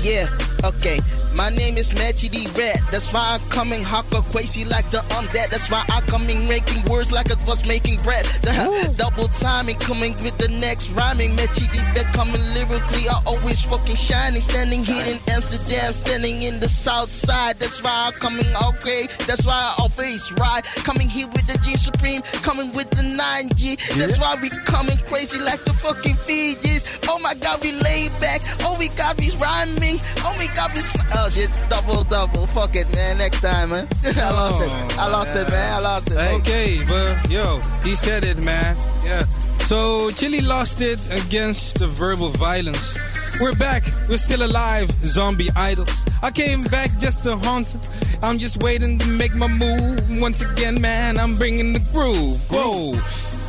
yeah, 0.00 0.28
okay. 0.64 0.98
My 1.34 1.48
name 1.48 1.76
is 1.76 1.94
Magic 1.94 2.32
D 2.32 2.46
Red. 2.56 2.80
That's 2.90 3.12
why 3.12 3.38
I'm 3.38 3.48
coming 3.48 3.82
hawker 3.82 4.22
crazy 4.30 4.64
like 4.64 4.88
the 4.90 4.98
undead. 5.16 5.48
That's 5.48 5.70
why 5.70 5.84
I'm 5.88 6.04
coming 6.06 6.46
making 6.46 6.84
words 6.84 7.10
like 7.10 7.30
it 7.30 7.38
was 7.46 7.66
making 7.66 7.96
bread. 8.02 8.26
The 8.42 8.94
double 8.98 9.28
timing 9.28 9.76
coming 9.76 10.14
with 10.18 10.36
the 10.38 10.48
next 10.48 10.90
rhyming. 10.90 11.34
Magic 11.36 11.72
D 11.72 11.78
Red 11.94 12.12
coming 12.12 12.42
lyrically. 12.54 13.08
I 13.08 13.22
always 13.26 13.60
fucking 13.62 13.96
shining. 13.96 14.42
Standing 14.42 14.84
here 14.84 15.04
in 15.06 15.18
Amsterdam, 15.28 15.92
standing 15.92 16.42
in 16.42 16.60
the 16.60 16.68
south 16.68 17.10
side. 17.10 17.58
That's 17.58 17.82
why 17.82 18.08
I'm 18.08 18.12
coming 18.12 18.46
okay. 18.74 19.08
That's 19.26 19.46
why 19.46 19.54
I 19.54 19.74
always 19.78 20.30
ride. 20.32 20.64
Coming 20.84 21.08
here 21.08 21.28
with 21.28 21.46
the 21.46 21.58
G 21.64 21.76
Supreme. 21.76 22.22
Coming 22.42 22.72
with 22.72 22.90
the 22.90 23.02
9G. 23.02 23.96
That's 23.96 24.18
why 24.18 24.36
we 24.40 24.50
coming 24.64 24.98
crazy 25.06 25.38
like 25.38 25.64
the 25.64 25.72
fucking 25.74 26.16
Fijis. 26.16 27.00
Oh 27.08 27.18
my 27.20 27.34
god, 27.34 27.62
we 27.62 27.72
laid 27.72 28.12
back. 28.20 28.40
Oh, 28.60 28.76
we 28.78 28.88
got 28.90 29.16
these 29.16 29.36
rhyming. 29.36 29.98
Oh, 30.18 30.36
we 30.52 30.56
got 30.56 30.74
this. 30.74 30.96
Oh 31.14 31.28
shit, 31.30 31.50
double 31.68 32.04
double. 32.04 32.46
Fuck 32.46 32.76
it, 32.76 32.88
man. 32.94 33.18
Next 33.18 33.40
time, 33.40 33.70
man. 33.70 33.88
I 34.04 34.30
lost 34.30 34.62
it. 34.62 34.98
I 34.98 35.08
lost 35.08 35.36
it, 35.36 35.48
man. 35.48 35.74
I 35.74 35.78
lost 35.78 36.10
it. 36.10 36.16
Okay, 36.40 36.82
but 36.86 37.30
yo, 37.30 37.60
he 37.82 37.96
said 37.96 38.24
it, 38.24 38.38
man. 38.38 38.76
Yeah. 39.04 39.24
So 39.70 40.10
Chili 40.10 40.40
lost 40.40 40.80
it 40.80 41.00
against 41.12 41.78
the 41.78 41.86
verbal 41.86 42.28
violence. 42.30 42.98
We're 43.40 43.54
back. 43.54 43.84
We're 44.08 44.18
still 44.18 44.44
alive, 44.44 44.90
zombie 45.04 45.48
idols. 45.56 46.04
I 46.22 46.30
came 46.30 46.64
back 46.64 46.90
just 46.98 47.24
to 47.24 47.36
haunt. 47.36 47.74
I'm 48.22 48.38
just 48.38 48.62
waiting 48.62 48.98
to 48.98 49.06
make 49.06 49.34
my 49.34 49.48
move. 49.48 50.20
Once 50.20 50.42
again, 50.42 50.80
man, 50.80 51.18
I'm 51.18 51.34
bringing 51.34 51.72
the 51.72 51.80
groove. 51.92 52.38
Whoa, 52.50 52.92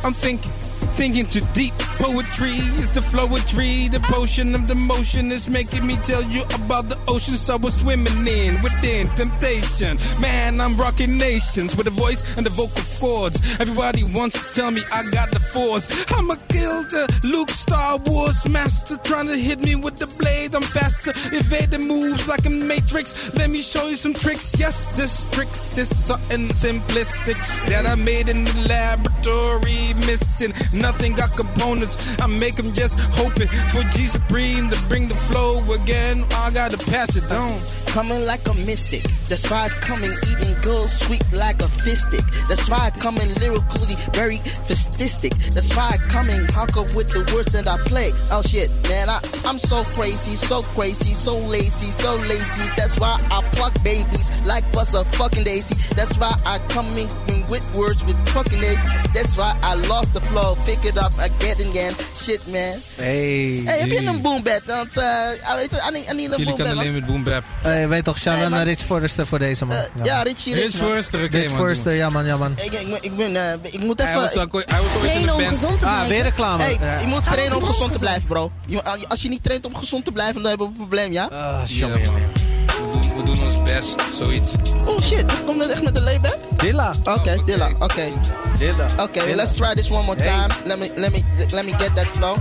I'm 0.04 0.14
thinking. 0.14 0.50
Thinking 0.94 1.26
too 1.26 1.44
deep. 1.54 1.74
Poetry 1.98 2.56
is 2.78 2.90
the 2.90 3.00
flowetry. 3.00 3.90
The 3.90 4.00
potion 4.00 4.54
of 4.54 4.66
the 4.66 4.74
motion 4.74 5.32
is 5.32 5.48
making 5.48 5.86
me 5.86 5.96
tell 5.98 6.22
you 6.22 6.42
about 6.54 6.88
the 6.88 6.98
oceans 7.08 7.48
I 7.50 7.56
was 7.56 7.74
swimming 7.80 8.26
in. 8.26 8.62
Within 8.62 9.08
temptation. 9.16 9.98
Man, 10.20 10.60
I'm 10.60 10.76
rocking 10.76 11.18
nations 11.18 11.76
with 11.76 11.86
a 11.86 11.90
voice 11.90 12.36
and 12.36 12.46
the 12.46 12.50
vocal 12.50 12.84
cords. 12.98 13.40
Everybody 13.60 14.04
wants 14.04 14.36
to 14.38 14.54
tell 14.54 14.70
me 14.70 14.82
I 14.92 15.02
got 15.10 15.30
the 15.30 15.40
force. 15.40 15.88
I'ma 16.12 16.36
kill 16.48 16.84
the 16.84 17.04
Luke 17.24 17.50
Star 17.50 17.98
Wars 18.06 18.48
master. 18.48 18.96
Trying 18.98 19.26
to 19.26 19.36
hit 19.36 19.60
me 19.60 19.74
with 19.74 19.96
the 19.96 20.06
blade. 20.18 20.54
I'm 20.54 20.62
faster. 20.62 21.12
Evade 21.36 21.70
the 21.70 21.78
moves 21.78 22.28
like 22.28 22.46
a 22.46 22.50
matrix. 22.50 23.34
Let 23.34 23.50
me 23.50 23.60
show 23.62 23.88
you 23.88 23.96
some 23.96 24.14
tricks. 24.14 24.54
Yes, 24.58 24.90
this 24.92 25.28
tricks 25.30 25.76
is 25.76 25.88
something 25.94 26.48
simplistic 26.48 27.38
that 27.68 27.86
I 27.86 27.94
made 27.96 28.28
in 28.28 28.44
the 28.44 28.66
laboratory. 28.68 29.94
Missing 30.06 30.52
nothing, 30.84 31.14
got 31.14 31.32
components. 31.34 31.96
I 32.20 32.26
make 32.26 32.56
them 32.56 32.70
just 32.74 33.00
hoping 33.20 33.48
for 33.72 33.82
G 33.94 34.06
Supreme 34.06 34.68
to 34.68 34.78
bring 34.90 35.08
the 35.08 35.18
flow 35.28 35.64
again. 35.72 36.24
I 36.44 36.50
gotta 36.52 36.76
pass 36.92 37.16
it 37.16 37.30
on. 37.32 37.58
Coming 37.86 38.26
like 38.26 38.46
a 38.48 38.54
mystic. 38.68 39.02
That's 39.28 39.48
why 39.50 39.66
I 39.66 39.68
coming 39.88 40.12
eating 40.30 40.54
good 40.60 40.88
sweet 40.88 41.24
like 41.32 41.62
a 41.62 41.70
fistic. 41.84 42.24
That's 42.48 42.68
why 42.68 42.80
I 42.88 42.90
coming 42.90 43.28
lyrically 43.40 43.96
very 44.12 44.38
festistic. 44.68 45.32
That's 45.54 45.74
why 45.76 45.96
I 45.96 45.98
coming 46.16 46.44
hawker 46.56 46.84
with 46.94 47.08
the 47.08 47.22
words 47.32 47.52
that 47.52 47.66
I 47.66 47.78
play. 47.90 48.10
Oh 48.30 48.42
shit, 48.42 48.68
man, 48.90 49.08
I, 49.08 49.20
I'm 49.46 49.58
so 49.58 49.84
crazy, 49.96 50.36
so 50.36 50.62
crazy, 50.76 51.14
so 51.14 51.38
lazy, 51.38 51.90
so 51.90 52.16
lazy. 52.32 52.66
That's 52.76 52.98
why 53.00 53.14
I 53.30 53.40
pluck 53.52 53.74
babies 53.82 54.28
like 54.42 54.64
what's 54.74 54.92
a 54.92 55.04
fucking 55.16 55.44
daisy. 55.44 55.76
That's 55.94 56.18
why 56.18 56.34
I 56.44 56.58
coming 56.68 57.08
with 57.48 57.64
words 57.76 58.02
with 58.04 58.18
fucking 58.28 58.62
eggs. 58.62 58.84
That's 59.12 59.36
why 59.36 59.58
I 59.62 59.74
lost 59.92 60.12
the 60.12 60.20
flow. 60.20 60.56
Pick 60.80 60.90
it 60.90 60.96
up 60.96 61.12
again 61.18 61.56
and 61.66 61.70
again. 61.76 61.94
Shit, 62.16 62.40
man. 62.46 62.74
Hey. 62.96 63.62
Hey, 63.64 63.78
heb 63.78 63.88
je 63.90 64.06
een 64.06 64.20
boom 64.20 64.42
bap? 64.42 64.60
Want 64.66 64.88
uh, 64.96 65.02
I, 65.02 65.64
I, 65.88 65.90
need, 65.90 66.10
I 66.10 66.14
need 66.16 66.32
a 66.32 66.36
Jullie 66.36 66.54
bap. 66.56 66.66
alleen 66.66 66.92
met 66.92 67.06
boom 67.06 67.22
bap. 67.22 67.44
Hey, 67.62 67.80
je 67.80 67.86
weet 67.88 68.04
toch, 68.04 68.18
shout 68.18 68.40
out 68.40 68.50
naar 68.50 68.64
Rich 68.64 68.78
Forrester 68.80 69.26
voor 69.26 69.38
deze 69.38 69.64
man. 69.64 69.76
Uh, 69.76 70.04
ja, 70.04 70.22
Richie 70.22 70.54
Rich. 70.54 70.64
Rich. 70.72 70.74
Forrester, 70.82 71.24
oké 71.24 71.36
Rich 71.36 71.48
man. 71.48 71.56
Forrester, 71.58 71.94
ja 71.94 72.08
man, 72.10 72.26
ja 72.26 72.36
man. 72.36 72.52
Ik, 72.62 72.72
ik, 72.72 72.98
ik, 73.00 73.16
ben, 73.16 73.36
eh, 73.36 73.52
ik 73.72 73.80
moet 73.80 74.02
Hij 74.02 74.14
was, 74.14 74.28
even... 74.30 74.40
ook 74.42 74.52
hij 74.66 74.80
was 74.80 75.02
ooit 75.02 75.10
in 75.14 75.22
de 75.26 75.58
band. 75.60 75.82
Ah, 75.82 76.06
weer 76.06 76.22
reclame. 76.22 76.62
Hey, 76.62 76.76
Ja. 76.80 76.98
je 77.00 77.06
moet 77.06 77.24
trainen 77.24 77.56
om 77.56 77.64
gezond 77.64 77.92
te 77.92 77.98
blijven, 77.98 78.24
bro. 78.28 78.52
Je- 78.66 78.82
als 79.08 79.22
je 79.22 79.28
niet 79.28 79.42
traint 79.42 79.66
om 79.66 79.76
gezond 79.76 80.04
te 80.04 80.12
blijven, 80.12 80.34
dan 80.34 80.44
hebben 80.48 80.66
we 80.66 80.72
een 80.72 80.78
probleem, 80.78 81.12
ja? 81.12 81.24
Ah, 81.24 81.60
jongen, 81.64 82.00
man. 82.04 82.14
We 82.14 83.00
doen, 83.00 83.16
we 83.16 83.22
doen 83.22 83.44
ons 83.44 83.62
best, 83.62 83.94
zoiets. 84.18 84.50
Oh 84.86 85.00
shit, 85.00 85.24
komt 85.44 85.58
dat 85.58 85.70
echt 85.70 85.82
met 85.82 85.94
de 85.94 86.00
layback? 86.00 86.36
Dilla. 86.64 86.90
Oké, 87.04 87.42
Dilla, 87.44 87.68
Okay. 87.78 88.12
Dilla. 88.58 88.86
Oké, 88.98 89.34
let's 89.34 89.54
try 89.54 89.74
this 89.74 89.90
one 89.90 90.04
more 90.04 90.16
time. 90.16 90.48
Let 90.64 90.78
me, 90.78 90.88
let 90.96 91.12
me, 91.12 91.22
let 91.52 91.64
me 91.64 91.72
get 91.72 91.94
that 91.94 92.06
flow. 92.06 92.36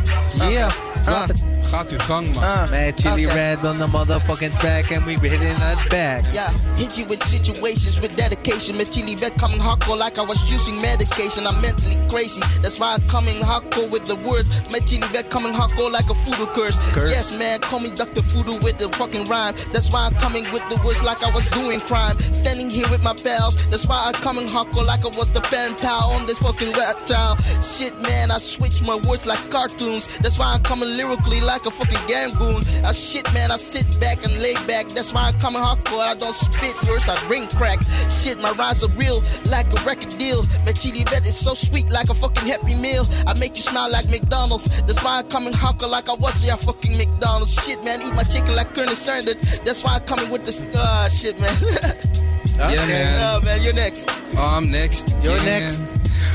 Yeah. 0.50 0.72
Ah, 1.06 1.28
het. 1.28 1.53
Gaat 1.74 1.92
uw 1.92 1.98
gang, 2.08 2.30
man. 2.36 2.44
Ah, 2.44 2.68
Mad 2.70 2.94
chili 3.02 3.26
okay. 3.26 3.36
red 3.36 3.66
on 3.66 3.78
the 3.80 3.88
motherfucking 3.88 4.54
track 4.62 4.92
and 4.92 5.06
we 5.06 5.14
hitting 5.18 5.58
that 5.58 5.80
back. 5.90 6.22
Yeah, 6.32 6.52
hit 6.78 6.98
you 6.98 7.06
with 7.10 7.24
situations 7.24 8.00
with 8.00 8.16
dedication. 8.16 8.78
Mentally 8.78 9.16
vet 9.16 9.34
coming 9.38 9.60
hardcore 9.60 9.98
like 9.98 10.18
I 10.20 10.26
was 10.32 10.40
using 10.52 10.80
medication. 10.82 11.48
I'm 11.48 11.60
mentally 11.62 11.98
crazy. 12.10 12.42
That's 12.62 12.80
why 12.80 12.94
I'm 12.94 13.06
coming 13.08 13.38
hardcore 13.42 13.90
with 13.90 14.06
the 14.06 14.18
words. 14.28 14.48
Mentally 14.72 15.02
vet 15.14 15.30
coming 15.32 15.54
hardcore 15.54 15.92
like 15.92 16.10
a 16.10 16.18
voodoo 16.24 16.46
curse. 16.54 16.78
Curse? 16.94 17.10
Yes, 17.10 17.38
man, 17.40 17.60
call 17.60 17.80
me 17.80 17.90
Dr. 17.90 18.22
Voodoo 18.22 18.58
with 18.66 18.78
the 18.78 18.90
fucking 19.00 19.26
rhyme. 19.26 19.56
That's 19.74 19.90
why 19.92 20.06
I'm 20.08 20.16
coming 20.26 20.46
with 20.54 20.64
the 20.70 20.78
words 20.86 21.02
like 21.04 21.24
I 21.26 21.32
was 21.34 21.46
doing 21.58 21.80
crime. 21.82 22.20
Standing 22.42 22.70
here 22.70 22.88
with 22.94 23.04
my 23.04 23.14
pals. 23.26 23.56
That's 23.72 23.88
why 23.88 24.00
I'm 24.08 24.18
coming 24.22 24.46
hardcore 24.48 24.86
like 24.86 25.04
I 25.10 25.12
was 25.18 25.32
the 25.32 25.42
pen 25.42 25.74
pal 25.76 26.12
on 26.12 26.28
this 26.28 26.38
fucking 26.38 26.72
rat 26.74 26.98
child. 27.08 27.42
Shit, 27.66 28.00
man, 28.04 28.30
I 28.30 28.38
switch 28.38 28.82
my 28.84 28.98
words 29.08 29.26
like 29.26 29.42
cartoons. 29.50 30.06
That's 30.20 30.38
why 30.38 30.54
I'm 30.54 30.62
coming 30.62 30.90
lyrically 30.90 31.42
like 31.42 31.63
a 31.66 31.72
fucking 31.72 32.06
gangoon. 32.08 32.84
I 32.84 32.92
shit, 32.92 33.32
man, 33.34 33.52
I 33.52 33.58
sit 33.58 34.00
back 34.00 34.24
and 34.24 34.34
lay 34.42 34.54
back. 34.68 34.90
That's 34.90 35.14
why 35.14 35.30
I'm 35.30 35.40
coming 35.40 35.62
hardcore. 35.62 36.00
I 36.00 36.16
don't 36.16 36.34
spit 36.34 36.76
words, 36.88 37.10
I 37.10 37.16
bring 37.28 37.48
crack. 37.48 37.80
Shit, 38.10 38.40
my 38.40 38.52
rhymes 38.52 38.84
are 38.84 38.92
real 38.92 39.24
like 39.46 39.72
a 39.74 39.84
record 39.84 40.18
deal. 40.18 40.44
My 40.66 40.72
chili 40.72 41.04
vet 41.04 41.26
is 41.26 41.38
so 41.38 41.54
sweet 41.54 41.90
like 41.90 42.10
a 42.10 42.14
fucking 42.14 42.48
happy 42.48 42.76
meal. 42.76 43.06
I 43.28 43.38
make 43.40 43.56
you 43.56 43.64
smile 43.64 43.92
like 43.92 44.10
McDonald's. 44.10 44.66
That's 44.82 45.04
why 45.04 45.20
I'm 45.20 45.30
coming 45.30 45.54
hardcore 45.54 45.90
like 45.90 46.10
I 46.10 46.16
was 46.16 46.44
yeah, 46.44 46.56
fucking 46.56 46.98
McDonald's. 46.98 47.54
Shit, 47.54 47.84
man, 47.84 48.02
eat 48.02 48.14
my 48.14 48.24
chicken 48.24 48.56
like 48.56 48.74
Colonel 48.74 48.96
Sanders. 48.96 49.60
That's 49.60 49.84
why 49.84 49.96
I'm 49.96 50.06
coming 50.06 50.30
with 50.30 50.46
this. 50.46 50.66
Ah, 50.76 51.08
shit, 51.12 51.40
man. 51.40 52.24
Yeah, 52.58 52.86
man. 52.88 53.36
Oh, 53.36 53.42
man, 53.46 53.62
you're 53.62 53.74
next. 53.74 54.06
Oh, 54.10 54.56
I'm 54.58 54.70
next. 54.72 55.16
You're 55.24 55.42
next. 55.44 55.82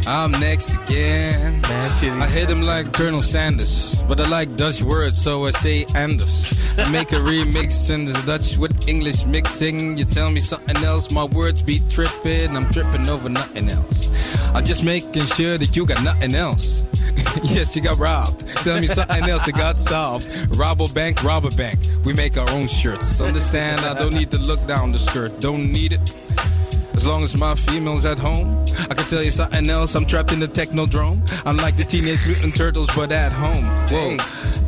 I'm 0.07 0.31
next 0.33 0.71
again. 0.71 1.61
Mad. 1.63 2.05
I 2.05 2.27
hit 2.27 2.49
him 2.49 2.63
like 2.63 2.93
Colonel 2.93 3.23
Sanders, 3.23 3.97
but 4.09 4.21
I 4.21 4.29
like 4.29 4.57
Dutch 4.57 4.83
words, 4.83 5.21
so 5.21 5.47
I 5.47 5.51
say 5.51 5.85
Anders. 5.95 6.55
I 6.79 6.89
make 6.91 7.13
a 7.13 7.17
remix 7.17 7.91
in 7.91 8.05
this 8.05 8.21
Dutch 8.23 8.57
with 8.57 8.89
English 8.89 9.27
mixing. 9.27 9.99
You 9.99 10.05
tell 10.05 10.31
me 10.31 10.41
something 10.41 10.77
else, 10.79 11.11
my 11.11 11.25
words 11.25 11.63
be 11.63 11.83
tripping. 11.91 12.57
I'm 12.57 12.71
tripping 12.71 13.09
over 13.09 13.29
nothing 13.29 13.69
else. 13.69 14.09
I'm 14.55 14.65
just 14.65 14.83
making 14.83 15.27
sure 15.27 15.59
that 15.59 15.77
you 15.77 15.85
got 15.85 16.03
nothing 16.03 16.35
else. 16.35 16.85
yes, 17.43 17.75
you 17.75 17.83
got 17.83 17.99
robbed. 17.99 18.47
Tell 18.65 18.81
me 18.81 18.87
something 18.87 19.25
else, 19.29 19.47
it 19.49 19.55
got 19.55 19.79
solved. 19.79 20.27
Rob 20.57 20.81
a 20.83 20.89
bank, 20.89 21.23
rob 21.23 21.45
a 21.45 21.51
bank. 21.51 21.79
We 22.05 22.13
make 22.13 22.37
our 22.37 22.49
own 22.51 22.67
shirts. 22.67 23.21
Understand? 23.21 23.81
I 23.83 23.95
don't 23.95 24.15
need 24.15 24.31
to 24.31 24.39
look 24.39 24.65
down 24.67 24.93
the 24.93 24.99
skirt. 24.99 25.41
Don't 25.41 25.73
need 25.73 25.93
it. 25.93 26.15
As 26.95 27.07
long 27.07 27.23
as 27.23 27.39
my 27.39 27.55
female's 27.55 28.05
at 28.05 28.19
home, 28.19 28.65
I 28.91 28.95
can 28.95 29.07
tell 29.07 29.23
you 29.23 29.31
something 29.31 29.69
else. 29.71 29.95
I'm 29.95 30.05
trapped 30.05 30.33
in 30.33 30.41
the 30.41 30.49
technodrome. 30.49 31.21
I'm 31.47 31.57
like 31.57 31.77
the 31.77 31.85
Teenage 31.85 32.27
Mutant 32.27 32.57
Turtles, 32.57 32.91
but 32.95 33.13
at 33.13 33.31
home. 33.31 33.65
Whoa, 33.89 34.17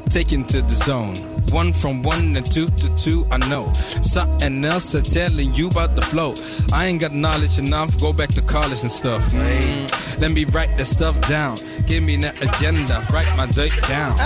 taken 0.08 0.44
to 0.44 0.62
the 0.62 0.74
zone. 0.74 1.29
One 1.50 1.72
from 1.72 2.02
one 2.02 2.36
and 2.36 2.46
two 2.50 2.68
to 2.68 2.96
two, 2.96 3.26
I 3.30 3.38
know. 3.48 3.72
Something 4.02 4.64
else 4.64 4.94
I'm 4.94 5.02
telling 5.02 5.52
you 5.54 5.68
about 5.68 5.96
the 5.96 6.02
flow. 6.02 6.34
I 6.72 6.86
ain't 6.86 7.00
got 7.00 7.12
knowledge 7.12 7.58
enough, 7.58 7.98
go 7.98 8.12
back 8.12 8.30
to 8.30 8.42
college 8.42 8.82
and 8.82 8.90
stuff. 8.90 9.24
Mm, 9.32 10.20
Let 10.20 10.32
me 10.32 10.44
write 10.44 10.76
the 10.76 10.84
stuff 10.84 11.20
down. 11.28 11.56
Give 11.86 12.02
me 12.04 12.16
that 12.18 12.40
agenda, 12.42 13.04
write 13.12 13.34
my 13.36 13.46
date 13.46 13.72
down. 13.88 14.16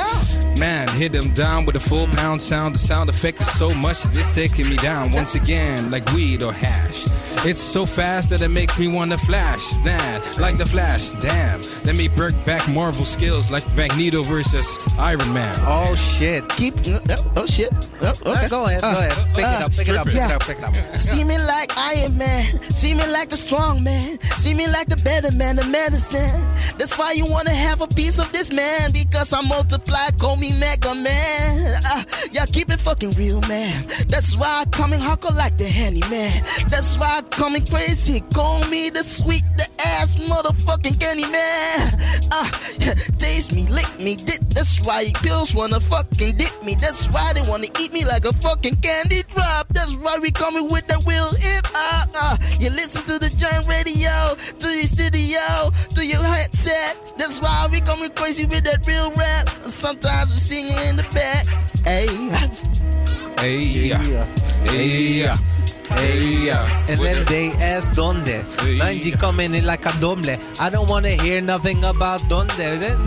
Man, 0.58 0.88
hit 0.88 1.12
them 1.12 1.30
down 1.34 1.64
with 1.66 1.76
a 1.76 1.80
full 1.80 2.06
pound 2.08 2.40
sound. 2.40 2.74
The 2.74 2.78
sound 2.78 3.10
effect 3.10 3.40
is 3.40 3.50
so 3.58 3.74
much 3.74 4.02
that 4.02 4.16
it's 4.16 4.30
taking 4.30 4.68
me 4.68 4.76
down 4.76 5.10
once 5.10 5.34
again, 5.34 5.90
like 5.90 6.04
weed 6.12 6.42
or 6.42 6.52
hash. 6.52 7.06
It's 7.46 7.60
so 7.60 7.84
fast 7.84 8.30
that 8.30 8.40
it 8.40 8.48
makes 8.48 8.78
me 8.78 8.88
wanna 8.88 9.18
flash. 9.18 9.72
Man, 9.84 10.22
like 10.38 10.56
the 10.56 10.64
flash. 10.64 11.08
Damn. 11.20 11.60
Let 11.84 11.96
me 11.96 12.08
break 12.08 12.34
back 12.46 12.66
Marvel 12.68 13.04
skills 13.04 13.50
like 13.50 13.64
Magneto 13.76 14.22
versus 14.22 14.78
Iron 14.98 15.32
Man. 15.34 15.54
Oh 15.62 15.94
shit. 15.94 16.48
Keep. 16.50 16.74
Oh, 16.86 17.32
oh, 17.36 17.46
shit. 17.46 17.70
Oh, 18.00 18.10
okay. 18.10 18.48
Go 18.48 18.64
ahead, 18.66 18.80
go 18.80 18.88
Uh, 18.88 18.92
ahead. 18.92 19.26
Pick 19.34 19.38
it 19.38 19.44
uh, 19.44 19.64
up, 19.66 19.72
pick 19.72 19.88
it 19.88 19.96
up, 19.96 20.06
pick 20.06 20.14
it 20.14 20.18
yeah. 20.18 20.36
up, 20.36 20.42
pick 20.42 20.58
it 20.58 20.64
up. 20.64 20.74
See 20.96 21.24
me 21.24 21.36
like 21.38 21.76
Iron 21.76 22.16
Man. 22.16 22.62
See 22.62 22.94
me 22.94 23.06
like 23.08 23.28
the 23.28 23.36
strong 23.36 23.82
man. 23.82 24.18
See 24.38 24.54
me 24.54 24.66
like 24.68 24.88
the 24.88 24.96
better 24.98 25.32
man, 25.32 25.56
the 25.56 25.64
medicine. 25.64 26.46
That's 26.78 26.96
why 26.96 27.12
you 27.12 27.26
wanna 27.26 27.50
have 27.54 27.82
a 27.82 27.88
piece 27.88 28.18
of 28.18 28.32
this 28.32 28.50
man. 28.52 28.92
Because 28.92 29.32
I 29.32 29.42
multiply, 29.42 30.10
call 30.18 30.36
me 30.36 30.43
Mega 30.52 30.94
Man. 30.94 31.80
Ah, 31.84 32.04
yeah, 32.30 32.46
keep 32.46 32.70
it 32.70 32.80
fucking 32.80 33.12
real, 33.12 33.40
man. 33.42 33.86
That's 34.08 34.36
why 34.36 34.62
I 34.62 34.64
coming 34.66 35.00
hardcore 35.00 35.34
like 35.34 35.56
the 35.58 35.68
handyman. 35.68 36.42
That's 36.68 36.96
why 36.98 37.18
I 37.18 37.22
coming 37.22 37.64
crazy. 37.66 38.20
Call 38.34 38.64
me 38.68 38.90
the 38.90 39.04
sweet, 39.04 39.44
the 39.56 39.66
ass 39.84 40.16
motherfucking 40.16 41.00
candy 41.00 41.26
man. 41.26 41.98
Ah, 42.30 42.50
yeah, 42.78 42.94
taste 43.18 43.52
me, 43.52 43.66
lick 43.68 43.88
me, 44.00 44.16
dip. 44.16 44.40
That's 44.50 44.78
why 44.86 45.12
pills 45.22 45.54
wanna 45.54 45.80
fucking 45.80 46.36
dip 46.36 46.62
me. 46.62 46.74
That's 46.74 47.06
why 47.10 47.32
they 47.32 47.42
wanna 47.42 47.68
eat 47.80 47.92
me 47.92 48.04
like 48.04 48.24
a 48.24 48.32
fucking 48.34 48.76
candy 48.76 49.24
drop. 49.24 49.68
That's 49.70 49.94
why 49.94 50.18
we 50.18 50.30
coming 50.30 50.68
with 50.68 50.86
that 50.88 51.04
real 51.06 51.30
hip 51.34 51.66
hop. 51.72 52.10
Uh, 52.14 52.36
you 52.60 52.70
listen 52.70 53.04
to 53.04 53.18
the 53.18 53.30
giant 53.30 53.66
radio, 53.66 54.36
to 54.58 54.68
your 54.68 54.86
studio, 54.86 55.70
to 55.94 56.06
your 56.06 56.22
headset. 56.22 56.96
That's 57.18 57.40
why 57.40 57.68
we 57.70 57.80
coming 57.80 58.10
crazy 58.10 58.44
with 58.44 58.64
that 58.64 58.86
real 58.86 59.12
rap. 59.12 59.48
Sometimes 59.66 60.33
we 60.34 60.40
singing 60.40 60.78
in 60.78 60.96
the 60.96 61.06
back. 61.14 61.46
Hey, 61.84 62.06
Hey, 63.38 63.58
yeah. 63.58 64.02
Hey, 64.64 65.20
yeah. 65.20 65.36
Hey, 65.90 66.46
yeah. 66.46 66.86
And 66.88 66.98
then 66.98 67.24
they 67.26 67.52
ask 67.52 67.92
donde. 67.92 68.42
Nanji 68.80 69.12
coming 69.18 69.54
in 69.54 69.64
like 69.64 69.86
a 69.86 69.92
domble. 70.00 70.36
I 70.58 70.70
don't 70.70 70.88
wanna 70.88 71.10
hear 71.10 71.40
nothing 71.40 71.84
about 71.84 72.26
donde. 72.28 72.58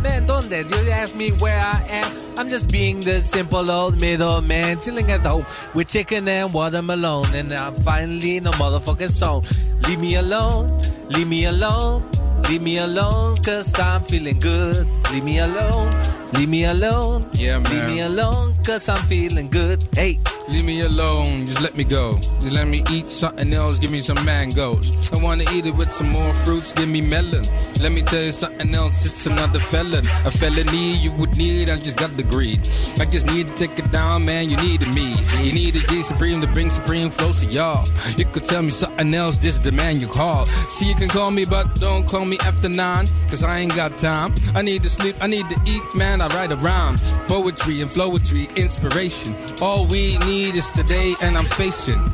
Man, 0.04 0.26
donde? 0.26 0.72
You 0.72 0.92
ask 0.92 1.16
me 1.16 1.32
where 1.32 1.60
I 1.60 1.84
am. 1.90 2.12
I'm 2.38 2.50
just 2.50 2.72
being 2.72 3.00
the 3.00 3.20
simple 3.22 3.70
old 3.72 4.00
middleman, 4.00 4.80
chilling 4.80 5.10
at 5.12 5.26
home 5.26 5.46
with 5.74 5.88
chicken 5.88 6.28
and 6.28 6.54
watermelon. 6.54 7.34
And 7.34 7.52
I'm 7.54 7.76
finally 7.84 8.38
in 8.38 8.44
the 8.44 8.52
motherfucking 8.52 9.10
zone. 9.10 9.44
Leave 9.88 10.00
me 10.00 10.16
alone, 10.16 10.80
leave 11.10 11.28
me 11.28 11.46
alone, 11.46 12.04
leave 12.48 12.62
me 12.62 12.78
alone, 12.78 13.38
cause 13.38 13.78
I'm 13.80 14.04
feeling 14.04 14.40
good. 14.40 14.88
Leave 15.12 15.24
me 15.24 15.40
alone, 15.40 15.90
leave 16.34 16.50
me 16.50 16.66
alone. 16.66 17.30
Yeah, 17.34 17.60
man. 17.60 17.72
Leave 17.72 17.88
me 17.88 18.00
alone, 18.02 18.56
cause 18.64 18.90
I'm 18.90 19.06
feeling 19.08 19.50
good. 19.50 19.84
Hey. 19.94 20.20
Leave 20.50 20.64
me 20.64 20.80
alone, 20.80 21.46
just 21.46 21.60
let 21.60 21.76
me 21.76 21.84
go. 21.84 22.18
Just 22.40 22.54
let 22.54 22.70
me 22.70 22.82
eat 22.90 23.10
something 23.10 23.54
else, 23.54 23.80
give 23.80 23.92
me 23.92 24.00
some 24.00 24.24
mangoes. 24.24 24.94
I 25.12 25.22
wanna 25.22 25.44
eat 25.52 25.66
it 25.66 25.76
with 25.76 25.92
some 25.92 26.10
more 26.10 26.34
fruits, 26.46 26.72
give 26.72 26.88
me 26.88 27.02
melon. 27.02 27.44
Let 27.82 27.92
me 27.92 28.02
tell 28.02 28.24
you 28.24 28.32
something 28.32 28.74
else, 28.74 29.06
it's 29.06 29.26
another 29.26 29.60
felon. 29.60 30.06
A 30.24 30.32
felony 30.32 30.96
you 31.00 31.12
would 31.14 31.36
need, 31.36 31.70
I 31.70 31.78
just 31.78 31.98
got 31.98 32.16
the 32.16 32.24
greed. 32.24 32.62
I 32.98 33.04
just 33.04 33.28
need 33.28 33.48
to 33.48 33.54
take 33.56 33.78
it 33.78 33.92
down, 33.92 34.24
man, 34.24 34.50
you 34.50 34.56
needed 34.58 34.94
me. 34.96 35.16
You 35.42 35.52
needed 35.52 35.86
G 35.90 36.02
Supreme 36.02 36.40
to 36.40 36.48
bring 36.48 36.70
Supreme 36.70 37.10
flows 37.10 37.42
to 37.42 37.48
y'all. 37.48 37.86
You 38.18 38.24
could 38.24 38.46
tell 38.46 38.62
me 38.62 38.72
something 38.72 39.14
else, 39.14 39.40
this 39.40 39.56
is 39.56 39.62
the 39.62 39.74
man 39.74 40.00
you 40.00 40.08
call. 40.08 40.46
See, 40.70 40.88
you 40.88 40.96
can 40.96 41.10
call 41.10 41.30
me, 41.30 41.44
but 41.44 41.76
don't 41.82 42.08
call 42.08 42.24
me 42.24 42.38
after 42.46 42.70
nine, 42.70 43.08
cause 43.30 43.44
I 43.44 43.60
ain't 43.60 43.76
got 43.76 43.98
time. 43.98 44.34
I 44.56 44.62
need 44.62 44.82
to 44.84 44.90
sleep, 44.90 45.18
I 45.20 45.28
need 45.28 45.50
to 45.50 45.60
eat, 45.66 45.84
man, 45.94 46.16
I 46.22 46.28
write 46.28 46.55
around. 46.55 47.01
Poetry 47.28 47.82
and 47.82 47.91
flowetry, 47.91 48.47
inspiration. 48.55 49.36
All 49.61 49.88
we 49.88 50.18
need 50.26 50.55
is 50.55 50.72
today 50.72 51.15
and 51.22 51.38
I'm 51.38 51.45
facing. 51.45 52.11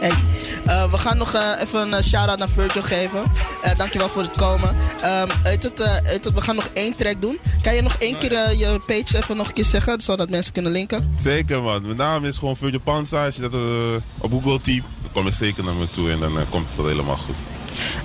Hey, 0.00 0.12
eh, 0.66 0.90
we 0.90 0.98
gaan 0.98 1.16
nog 1.16 1.34
eh, 1.34 1.50
even 1.60 1.92
een 1.92 2.02
shout-out 2.04 2.38
naar 2.38 2.48
Virgil 2.48 2.82
geven. 2.82 3.22
Eh, 3.62 3.76
dankjewel 3.76 4.08
voor 4.08 4.22
het 4.22 4.36
komen. 4.36 4.76
Ehm, 5.02 5.28
weet 5.42 5.62
het, 5.62 5.80
eh, 5.80 5.94
weet 6.02 6.24
het, 6.24 6.34
we 6.34 6.40
gaan 6.40 6.54
nog 6.54 6.68
één 6.72 6.92
track 6.92 7.20
doen. 7.20 7.38
Kan 7.62 7.74
je 7.74 7.82
nog 7.82 7.96
één 7.98 8.18
keer 8.18 8.32
eh, 8.32 8.58
je 8.58 8.80
page 8.86 9.16
even 9.16 9.36
nog 9.36 9.46
een 9.48 9.52
keer 9.54 9.64
zeggen, 9.64 10.00
zodat 10.00 10.28
mensen 10.30 10.52
kunnen 10.52 10.72
linken? 10.72 11.14
Zeker 11.18 11.62
man. 11.62 11.82
Mijn 11.82 11.96
naam 11.96 12.24
is 12.24 12.38
gewoon 12.38 12.56
Virgil 12.56 12.80
Panza. 12.80 13.24
Als 13.24 13.34
je 13.36 13.40
dat 13.42 13.54
eh, 13.54 13.60
op 14.18 14.30
Google 14.32 14.60
typt, 14.60 14.86
dan 15.02 15.12
kom 15.12 15.24
je 15.24 15.32
zeker 15.32 15.64
naar 15.64 15.74
me 15.74 15.90
toe 15.90 16.10
en 16.10 16.18
dan 16.18 16.38
eh, 16.38 16.44
komt 16.50 16.66
het 16.76 16.86
helemaal 16.86 17.16
goed. 17.16 17.34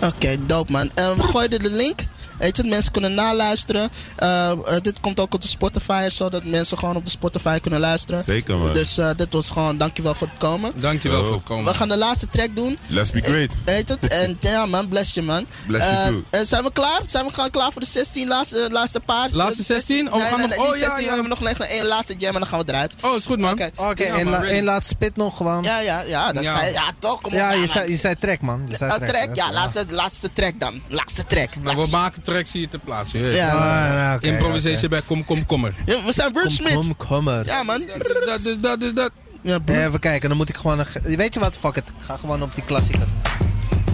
Oké, 0.01 0.37
dope 0.45 0.71
man. 0.71 0.89
Eh, 0.93 1.11
we 1.11 1.23
gooien 1.23 1.49
de 1.49 1.71
link. 1.71 1.99
Weet 2.41 2.57
je, 2.57 2.63
mensen 2.63 2.91
kunnen 2.91 3.13
naluisteren. 3.13 3.89
Eh, 4.15 4.49
eh, 4.51 4.57
dit 4.81 4.99
komt 4.99 5.19
ook 5.19 5.33
op 5.33 5.41
de 5.41 5.47
Spotify, 5.47 6.07
zodat 6.11 6.43
mensen 6.43 6.77
gewoon 6.77 6.95
op 6.95 7.05
de 7.05 7.11
Spotify 7.11 7.59
kunnen 7.59 7.79
luisteren. 7.79 8.23
Zeker, 8.23 8.57
man. 8.57 8.73
Dus 8.73 8.97
eh, 8.97 9.09
dit 9.15 9.33
was 9.33 9.49
gewoon, 9.49 9.77
dankjewel 9.77 10.13
voor 10.15 10.27
het 10.27 10.37
komen. 10.37 10.71
Dankjewel 10.75 11.23
voor 11.25 11.33
het 11.33 11.43
komen. 11.43 11.65
We 11.65 11.73
gaan 11.77 11.87
de 11.87 11.97
laatste 11.97 12.29
track 12.29 12.55
doen. 12.55 12.77
Let's 12.87 13.11
be 13.11 13.21
great. 13.21 13.55
Weet 13.65 13.89
het? 13.89 14.07
En 14.07 14.37
ja 14.51 14.65
man, 14.65 14.87
bless 14.87 15.13
je 15.13 15.21
man. 15.21 15.45
Bless 15.67 15.85
you 15.85 15.95
Eh, 15.97 16.05
too. 16.31 16.45
zijn 16.45 16.63
we 16.63 16.71
klaar? 16.71 17.01
Zijn 17.05 17.25
we 17.25 17.33
gewoon 17.33 17.49
klaar 17.49 17.71
voor 17.71 17.81
de 17.81 17.87
16 17.87 18.27
laatste, 18.27 18.67
laatste 18.71 18.99
paar? 18.99 19.29
Laatste 19.31 19.63
16? 19.63 20.07
Oh, 20.07 20.13
we 20.13 20.19
gaan 20.19 20.29
nee, 20.39 20.47
nog- 20.47 20.57
nee, 20.57 20.65
oh, 20.65 20.71
niet 20.71 20.79
ja, 20.79 20.85
16, 20.85 20.99
ja. 21.03 21.07
We 21.07 21.13
hebben 21.13 21.29
nog 21.29 21.37
slechts 21.39 21.59
één 21.59 21.85
laatste 21.85 22.15
jam 22.17 22.33
en 22.33 22.39
dan 22.39 22.49
gaan 22.49 22.59
we 22.59 22.65
eruit. 22.67 22.95
Oh, 23.01 23.15
is 23.15 23.25
goed 23.25 23.39
man. 23.39 23.51
Oké, 23.51 23.69
Oké, 23.75 23.93
Dus- 23.93 24.09
en, 24.11 24.29
la- 24.29 24.43
en 24.43 24.63
laat 24.63 24.85
spit 24.87 25.15
nog 25.15 25.37
gewoon. 25.37 25.63
Ja, 25.63 25.79
ja, 25.79 26.01
ja. 26.01 26.31
Dat 26.31 26.43
Ja. 26.43 26.57
Zei, 26.59 26.71
ja, 26.73 26.91
toch? 26.99 27.21
Kom 27.21 27.31
op. 27.33 27.37
Ja, 27.39 27.51
je 27.51 27.57
man. 27.57 27.67
zei, 27.67 27.89
je 27.91 27.97
zei 27.97 28.15
track, 28.19 28.41
man. 28.41 28.63
Je 28.67 28.75
zei 28.77 28.91
Oh, 28.91 28.97
track. 28.97 29.09
track? 29.09 29.35
Ja, 29.35 29.45
Ja. 29.47 29.51
laatste, 29.53 29.85
laatste 29.89 30.29
track 30.33 30.59
dan. 30.59 30.81
Laatste 30.87 31.25
track. 31.25 31.49
Nou, 31.61 31.77
we 31.77 31.87
maken 31.91 32.21
tracks 32.31 32.51
hier 32.51 32.69
ter 32.69 32.79
plaatse. 32.79 33.17
je 33.17 33.23
weet. 33.23 33.35
Ja, 33.35 33.49
Ah, 33.51 33.59
man. 33.59 33.97
nou, 33.97 34.15
oké. 34.15 34.87
bij 34.89 35.01
Kom 35.01 35.25
Kom 35.25 35.45
Kommer. 35.45 35.73
Ja, 35.85 36.03
we 36.05 36.13
zijn 36.13 36.33
Wordsmith. 36.33 36.73
Kom, 36.73 36.95
kom 36.97 37.27
er. 37.27 37.45
Ja, 37.45 37.63
man. 37.63 37.83
Dat 37.97 38.39
is 38.45 38.57
dat, 38.59 38.81
is 38.83 38.93
dat. 38.93 39.11
Ja. 39.41 39.59
Even 39.65 39.99
kijken, 39.99 40.29
dan 40.29 40.37
moet 40.37 40.49
ik 40.49 40.57
gewoon... 40.57 40.79
Een, 40.79 41.15
weet 41.17 41.33
je 41.33 41.39
wat? 41.39 41.57
Fuck 41.57 41.75
it. 41.75 41.89
Ik 41.99 42.05
ga 42.05 42.17
gewoon 42.17 42.41
op 42.41 42.55
die 42.55 42.63
klassieker. 42.63 43.07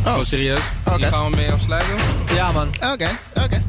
Oh, 0.06 0.24
serieus? 0.24 0.60
Oké. 0.86 0.98
Die 0.98 1.06
gaan 1.06 1.30
we 1.30 1.36
mee 1.36 1.52
afsluiten? 1.52 1.96
Ja, 2.34 2.52
man. 2.52 2.68
Oké, 2.68 3.10
oké. 3.34 3.64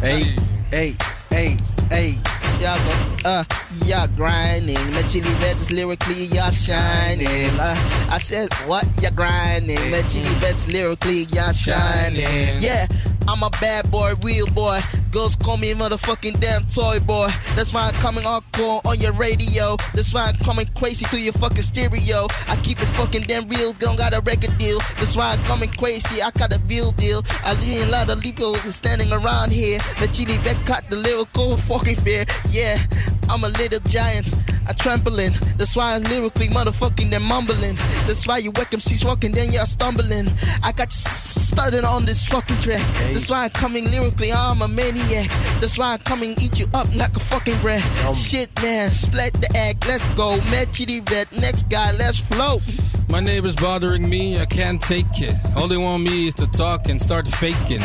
Hey, 0.00 0.34
hey, 0.68 0.96
hey, 1.28 1.56
hey. 1.88 2.18
Ja, 2.60 2.74
toch. 2.74 3.10
Eh, 3.22 3.44
you're 3.84 4.08
grinding. 4.16 4.90
Met 4.92 5.08
Chili 5.08 5.30
is 5.54 5.70
lyrically, 5.70 6.24
you're 6.24 6.50
shining. 6.50 7.50
Uh, 7.58 7.76
I 8.10 8.18
said, 8.18 8.52
what? 8.66 8.84
You're 9.00 9.10
grinding. 9.10 9.90
Met 9.90 10.08
Chili 10.08 10.28
Red's 10.42 10.68
lyrically, 10.68 11.26
you're 11.32 11.52
shining. 11.52 12.60
Yeah, 12.60 12.86
I'm 13.28 13.42
a 13.42 13.50
bad 13.60 13.90
boy, 13.90 14.14
real 14.22 14.46
boy. 14.48 14.80
Girls 15.12 15.34
call 15.36 15.56
me 15.56 15.74
motherfucking 15.74 16.38
damn 16.38 16.66
toy 16.66 17.00
boy. 17.00 17.28
That's 17.56 17.72
why 17.74 17.88
I'm 17.88 17.94
coming 17.94 18.22
hardcore 18.22 18.80
on 18.86 19.00
your 19.00 19.12
radio. 19.12 19.76
That's 19.92 20.14
why 20.14 20.26
I'm 20.28 20.36
coming 20.36 20.66
crazy 20.76 21.04
to 21.06 21.20
your 21.20 21.32
fucking 21.32 21.62
stereo. 21.62 22.28
I 22.48 22.56
keep 22.62 22.80
it 22.80 22.86
fucking 22.96 23.22
damn 23.22 23.48
real, 23.48 23.72
don't 23.72 23.96
got 23.96 24.14
a 24.14 24.20
record 24.20 24.56
deal. 24.58 24.78
That's 24.98 25.16
why 25.16 25.32
I'm 25.32 25.42
coming 25.44 25.70
crazy, 25.70 26.22
I 26.22 26.30
got 26.30 26.52
a 26.52 26.60
real 26.68 26.92
deal. 26.92 27.22
I 27.44 27.54
see 27.56 27.82
a 27.82 27.86
lot 27.86 28.08
of 28.08 28.20
people 28.20 28.54
standing 28.70 29.12
around 29.12 29.50
here. 29.50 29.80
But 29.98 30.12
Chili 30.12 30.38
Red 30.38 30.64
got 30.64 30.88
the 30.88 30.96
lyrical 30.96 31.56
fucking 31.56 31.96
fear. 31.96 32.24
Yeah, 32.50 32.82
I'm 33.28 33.44
a 33.44 33.48
little 33.48 33.80
giant. 33.80 34.26
a 34.70 34.74
trampoline. 34.74 35.34
That's 35.56 35.74
why 35.74 35.94
I'm 35.96 36.02
lyrically 36.04 36.48
motherfucking 36.48 37.12
and 37.12 37.24
mumbling. 37.24 37.76
That's 38.06 38.26
why 38.26 38.38
you 38.38 38.52
wake 38.52 38.70
MCs 38.70 39.04
walking, 39.04 39.32
then 39.32 39.52
you're 39.52 39.66
stumbling. 39.66 40.30
I 40.62 40.72
got 40.72 40.92
started 40.92 41.84
on 41.84 42.04
this 42.04 42.24
fucking 42.26 42.58
track. 42.58 42.84
That's 43.12 43.28
why 43.28 43.44
I'm 43.44 43.50
coming 43.50 43.90
lyrically, 43.90 44.32
I'm 44.32 44.62
a 44.62 44.68
maniac. 44.68 45.28
That's 45.60 45.76
why 45.76 45.94
I'm 45.94 45.98
coming 46.00 46.34
eat 46.40 46.58
you 46.58 46.66
up 46.72 46.94
like 46.94 47.16
a 47.16 47.20
fucking 47.20 47.58
bread. 47.60 47.82
Shit, 48.16 48.50
man, 48.62 48.90
split 48.92 49.32
the 49.34 49.50
egg, 49.56 49.84
let's 49.86 50.04
go. 50.14 50.36
Met 50.50 50.72
Chitty 50.72 51.00
Red, 51.10 51.26
next 51.32 51.68
guy, 51.68 51.92
let's 51.92 52.18
float. 52.18 52.62
My 53.08 53.20
neighbor's 53.20 53.56
bothering 53.56 54.08
me, 54.08 54.38
I 54.38 54.46
can't 54.46 54.80
take 54.80 55.06
it. 55.14 55.34
All 55.56 55.66
they 55.66 55.76
want 55.76 56.04
me 56.04 56.28
is 56.28 56.34
to 56.34 56.46
talk 56.46 56.88
and 56.88 57.02
start 57.02 57.26
faking. 57.26 57.82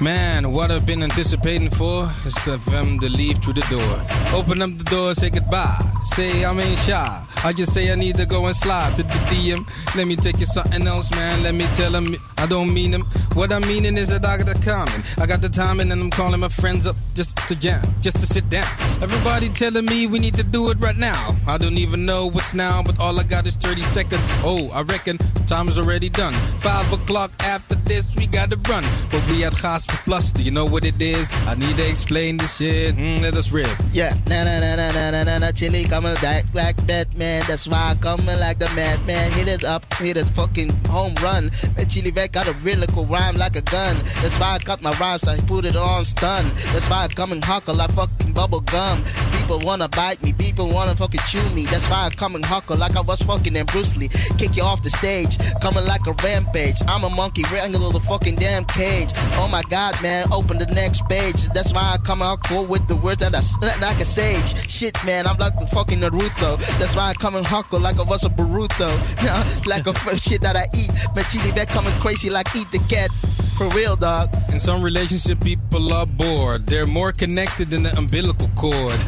Man, 0.00 0.52
what 0.52 0.70
I've 0.70 0.86
been 0.86 1.02
anticipating 1.02 1.70
for 1.70 2.04
is 2.24 2.38
for 2.38 2.56
them 2.70 3.00
to 3.00 3.08
leave 3.08 3.38
through 3.38 3.54
the 3.54 3.66
door. 3.68 4.38
Open 4.38 4.62
up 4.62 4.70
the 4.78 4.84
door, 4.84 5.12
say 5.14 5.28
goodbye. 5.28 5.97
Say 6.04 6.44
I'm 6.44 6.58
ain't 6.60 6.78
shy. 6.80 7.26
I 7.44 7.52
just 7.52 7.72
say 7.72 7.92
I 7.92 7.94
need 7.94 8.16
to 8.16 8.26
go 8.26 8.46
and 8.46 8.56
slide 8.56 8.96
to 8.96 9.02
the 9.02 9.18
DM. 9.30 9.66
Let 9.96 10.06
me 10.06 10.16
take 10.16 10.40
you 10.40 10.46
something 10.46 10.86
else, 10.86 11.10
man. 11.12 11.42
Let 11.42 11.54
me 11.54 11.66
tell 11.74 11.94
him 11.94 12.16
I 12.36 12.46
don't 12.46 12.72
mean 12.72 12.92
him. 12.92 13.02
What 13.34 13.52
I'm 13.52 13.62
meaning 13.62 13.96
is 13.96 14.08
that 14.08 14.24
I 14.24 14.38
got 14.38 14.54
a 14.54 14.58
common. 14.58 15.02
I 15.18 15.26
got 15.26 15.40
the 15.40 15.48
timing 15.48 15.92
and 15.92 16.00
I'm 16.00 16.10
calling 16.10 16.40
my 16.40 16.48
friends 16.48 16.86
up 16.86 16.96
just 17.14 17.36
to 17.48 17.54
jam, 17.54 17.82
just 18.00 18.18
to 18.18 18.26
sit 18.26 18.48
down. 18.48 18.68
Everybody 19.02 19.48
telling 19.48 19.84
me 19.86 20.06
we 20.06 20.18
need 20.18 20.34
to 20.36 20.44
do 20.44 20.70
it 20.70 20.78
right 20.80 20.96
now. 20.96 21.36
I 21.46 21.58
don't 21.58 21.78
even 21.78 22.04
know 22.06 22.26
what's 22.26 22.54
now, 22.54 22.82
but 22.82 22.98
all 22.98 23.18
I 23.18 23.22
got 23.24 23.46
is 23.46 23.54
30 23.56 23.82
seconds. 23.82 24.26
Oh, 24.44 24.70
I 24.72 24.82
reckon 24.82 25.18
time 25.46 25.68
is 25.68 25.78
already 25.78 26.08
done. 26.08 26.32
Five 26.58 26.92
o'clock 26.92 27.32
after 27.40 27.74
this, 27.74 28.14
we 28.16 28.26
gotta 28.26 28.56
run. 28.68 28.84
But 29.10 29.24
we 29.30 29.44
at 29.44 29.60
Gospel 29.60 29.96
Plus, 30.04 30.32
do 30.32 30.42
you 30.42 30.50
know 30.50 30.64
what 30.64 30.84
it 30.84 31.00
is? 31.00 31.28
I 31.46 31.54
need 31.54 31.76
to 31.76 31.88
explain 31.88 32.36
this 32.36 32.56
shit. 32.56 32.94
Mm, 32.94 33.22
let 33.22 33.34
us 33.34 33.50
rip. 33.52 33.68
Yeah, 33.92 34.14
na 34.26 34.44
na 34.44 34.58
na 34.60 34.76
na 34.76 35.10
na 35.10 35.24
na 35.24 35.38
na 35.38 35.52
chili 35.52 35.84
coming 35.88 36.14
like 36.22 36.44
like 36.54 36.86
Batman. 36.86 37.42
That's 37.46 37.66
why 37.66 37.90
I'm 37.90 37.98
coming 37.98 38.38
like 38.38 38.58
the 38.58 38.68
madman. 38.74 39.30
Hit 39.32 39.48
it 39.48 39.64
up, 39.64 39.92
hit 39.94 40.16
it 40.16 40.26
fucking 40.26 40.70
home 40.86 41.14
run. 41.22 41.50
Man, 41.76 41.88
chili 41.88 42.10
back 42.10 42.32
got 42.32 42.48
a 42.48 42.54
cool 42.92 43.06
rhyme 43.06 43.36
like 43.36 43.56
a 43.56 43.62
gun. 43.62 43.96
That's 44.22 44.38
why 44.38 44.54
I 44.54 44.58
cut 44.58 44.82
my 44.82 44.92
rhymes, 44.98 45.26
I 45.26 45.38
put 45.40 45.64
it 45.64 45.76
on 45.76 46.04
stun. 46.04 46.50
That's 46.72 46.88
why 46.88 47.04
I'm 47.04 47.10
coming 47.10 47.42
hawker 47.42 47.72
like 47.72 47.90
fucking 47.92 48.32
bubble 48.32 48.60
gum. 48.60 49.02
People 49.32 49.60
wanna 49.60 49.88
bite 49.88 50.22
me, 50.22 50.32
people 50.32 50.68
wanna 50.68 50.94
fucking 50.94 51.20
chew 51.26 51.48
me. 51.50 51.66
That's 51.66 51.88
why 51.90 52.04
I'm 52.04 52.12
coming 52.12 52.42
hawker 52.42 52.76
like 52.76 52.96
I 52.96 53.00
was 53.00 53.20
fucking 53.22 53.56
in 53.56 53.66
Bruce 53.66 53.96
Lee. 53.96 54.08
Kick 54.38 54.56
you 54.56 54.62
off 54.62 54.82
the 54.82 54.90
stage, 54.90 55.38
coming 55.60 55.84
like 55.84 56.06
a 56.06 56.14
rampage. 56.22 56.76
I'm 56.86 57.04
a 57.04 57.10
monkey, 57.10 57.44
wrangle 57.52 57.90
the 57.90 58.00
fucking 58.00 58.36
damn 58.36 58.64
cage. 58.66 59.10
Oh 59.40 59.48
my 59.50 59.62
god, 59.70 60.00
man, 60.02 60.26
open 60.32 60.58
the 60.58 60.66
next 60.66 61.08
page. 61.08 61.48
That's 61.54 61.72
why 61.72 61.94
I 61.94 61.98
come 61.98 62.22
out 62.22 62.44
cool 62.44 62.64
with 62.64 62.86
the 62.88 62.96
words 62.96 63.20
that 63.20 63.34
I 63.34 63.40
I 63.62 63.78
like 63.80 64.00
a 64.00 64.04
sage. 64.04 64.68
Shit, 64.68 65.02
man, 65.04 65.26
I'm 65.26 65.38
like 65.38 65.54
fucking 65.78 66.00
Naruto. 66.00 66.58
That's 66.80 66.96
why 66.96 67.10
I 67.10 67.14
come 67.14 67.36
and 67.36 67.46
hardcore 67.46 67.80
like 67.80 67.98
I 67.98 68.02
was 68.02 68.24
a 68.24 68.28
Boruto. 68.28 68.90
Nah, 69.24 69.44
like 69.66 69.86
a 69.86 70.18
shit 70.18 70.40
that 70.40 70.56
I 70.56 70.66
eat. 70.74 70.90
Man, 71.14 71.24
chili 71.30 71.52
back 71.52 71.68
coming 71.68 71.92
crazy 72.00 72.30
like 72.30 72.54
eat 72.56 72.70
the 72.72 72.78
cat. 72.88 73.10
For 73.56 73.68
real, 73.70 73.94
dog. 73.94 74.30
In 74.52 74.58
some 74.58 74.82
relationship, 74.82 75.40
people 75.40 75.92
are 75.92 76.06
bored. 76.06 76.66
They're 76.66 76.86
more 76.86 77.12
connected 77.12 77.70
than 77.70 77.82
the 77.84 77.96
umbilical 77.96 78.48
cord. 78.56 78.98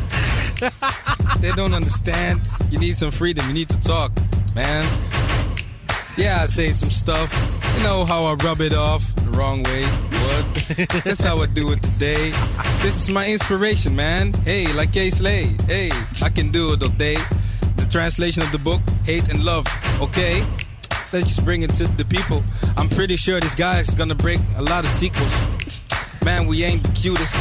they 1.41 1.51
don't 1.53 1.75
understand. 1.75 2.41
You 2.71 2.79
need 2.79 2.95
some 2.97 3.11
freedom. 3.11 3.47
You 3.49 3.55
need 3.55 3.69
to 3.69 3.81
talk, 3.81 4.13
man. 4.55 4.87
Yeah, 6.17 6.43
I 6.43 6.47
say 6.47 6.71
some 6.71 6.91
stuff. 6.91 7.31
You 7.77 7.83
know 7.83 8.05
how 8.05 8.25
I 8.25 8.35
rub 8.45 8.61
it 8.61 8.75
off 8.75 9.13
wrong 9.31 9.63
way. 9.63 9.85
What? 9.85 11.05
That's 11.05 11.21
how 11.21 11.41
I 11.41 11.47
do 11.47 11.73
it 11.73 11.83
today. 11.83 12.31
This 12.83 13.03
is 13.03 13.11
my 13.11 13.29
inspiration, 13.29 13.95
man. 13.95 14.33
Hey, 14.33 14.73
like 14.73 14.93
K 14.93 15.11
Slay. 15.11 15.55
Hey, 15.67 15.91
I 16.23 16.29
can 16.29 16.51
do 16.51 16.73
it 16.73 16.83
all 16.83 16.89
day. 16.91 17.17
The 17.77 17.87
translation 17.91 18.43
of 18.43 18.53
the 18.53 18.59
book, 18.59 18.81
Hate 19.05 19.33
and 19.33 19.45
Love. 19.45 19.67
Okay? 20.01 20.45
Let's 21.13 21.29
just 21.29 21.45
bring 21.45 21.63
it 21.63 21.75
to 21.75 21.87
the 21.89 22.05
people. 22.05 22.43
I'm 22.77 22.89
pretty 22.89 23.17
sure 23.17 23.41
this 23.41 23.55
guy 23.55 23.81
is 23.81 23.95
gonna 23.95 24.15
break 24.15 24.41
a 24.57 24.63
lot 24.63 24.85
of 24.85 24.91
sequels. 24.91 25.35
Man, 26.25 26.47
we 26.47 26.63
ain't 26.63 26.83
the 26.83 26.93
cutest. 26.93 27.35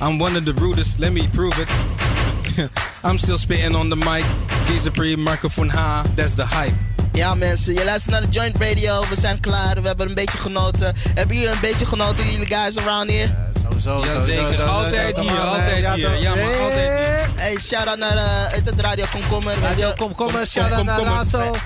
I'm 0.00 0.18
one 0.18 0.36
of 0.36 0.44
the 0.44 0.54
rudest, 0.54 1.00
let 1.00 1.12
me 1.12 1.26
prove 1.28 1.54
it. 1.58 2.70
I'm 3.04 3.18
still 3.18 3.38
spitting 3.38 3.74
on 3.74 3.88
the 3.90 3.96
mic. 3.96 4.24
G 4.66 4.78
Supreme 4.78 5.22
microphone 5.22 5.68
high, 5.68 6.06
that's 6.14 6.34
the 6.34 6.46
hype. 6.46 6.74
Ja 7.14 7.34
mensen, 7.34 7.74
je 7.74 7.84
luistert 7.84 8.12
naar 8.12 8.22
de 8.22 8.28
Joint 8.28 8.56
Radio. 8.58 9.04
We 9.08 9.20
zijn 9.20 9.40
klaar, 9.40 9.82
we 9.82 9.86
hebben 9.86 10.08
een 10.08 10.14
beetje 10.14 10.38
genoten. 10.38 10.94
Hebben 11.14 11.36
jullie 11.36 11.50
een 11.50 11.60
beetje 11.60 11.86
genoten, 11.86 12.30
jullie 12.30 12.46
guys 12.46 12.76
around 12.76 13.10
here? 13.10 13.34
Sowieso, 13.62 14.04
Jazeker, 14.04 14.62
altijd 14.62 15.18
hier, 15.18 15.40
altijd 15.40 15.94
hier. 15.94 16.20
Ja, 16.20 16.34
maar 16.34 16.44
altijd 16.44 16.92
hier. 16.98 17.30
Hey, 17.34 17.58
shout-out 17.60 17.98
naar 17.98 18.16
uh, 18.16 18.22
het 18.46 18.80
Radio 18.80 19.04
Komkommer. 19.12 19.54
Radio. 19.60 19.92
Komkommer, 19.96 20.46
shout-out 20.46 20.84
naar 20.84 21.00
Razo. 21.00 21.56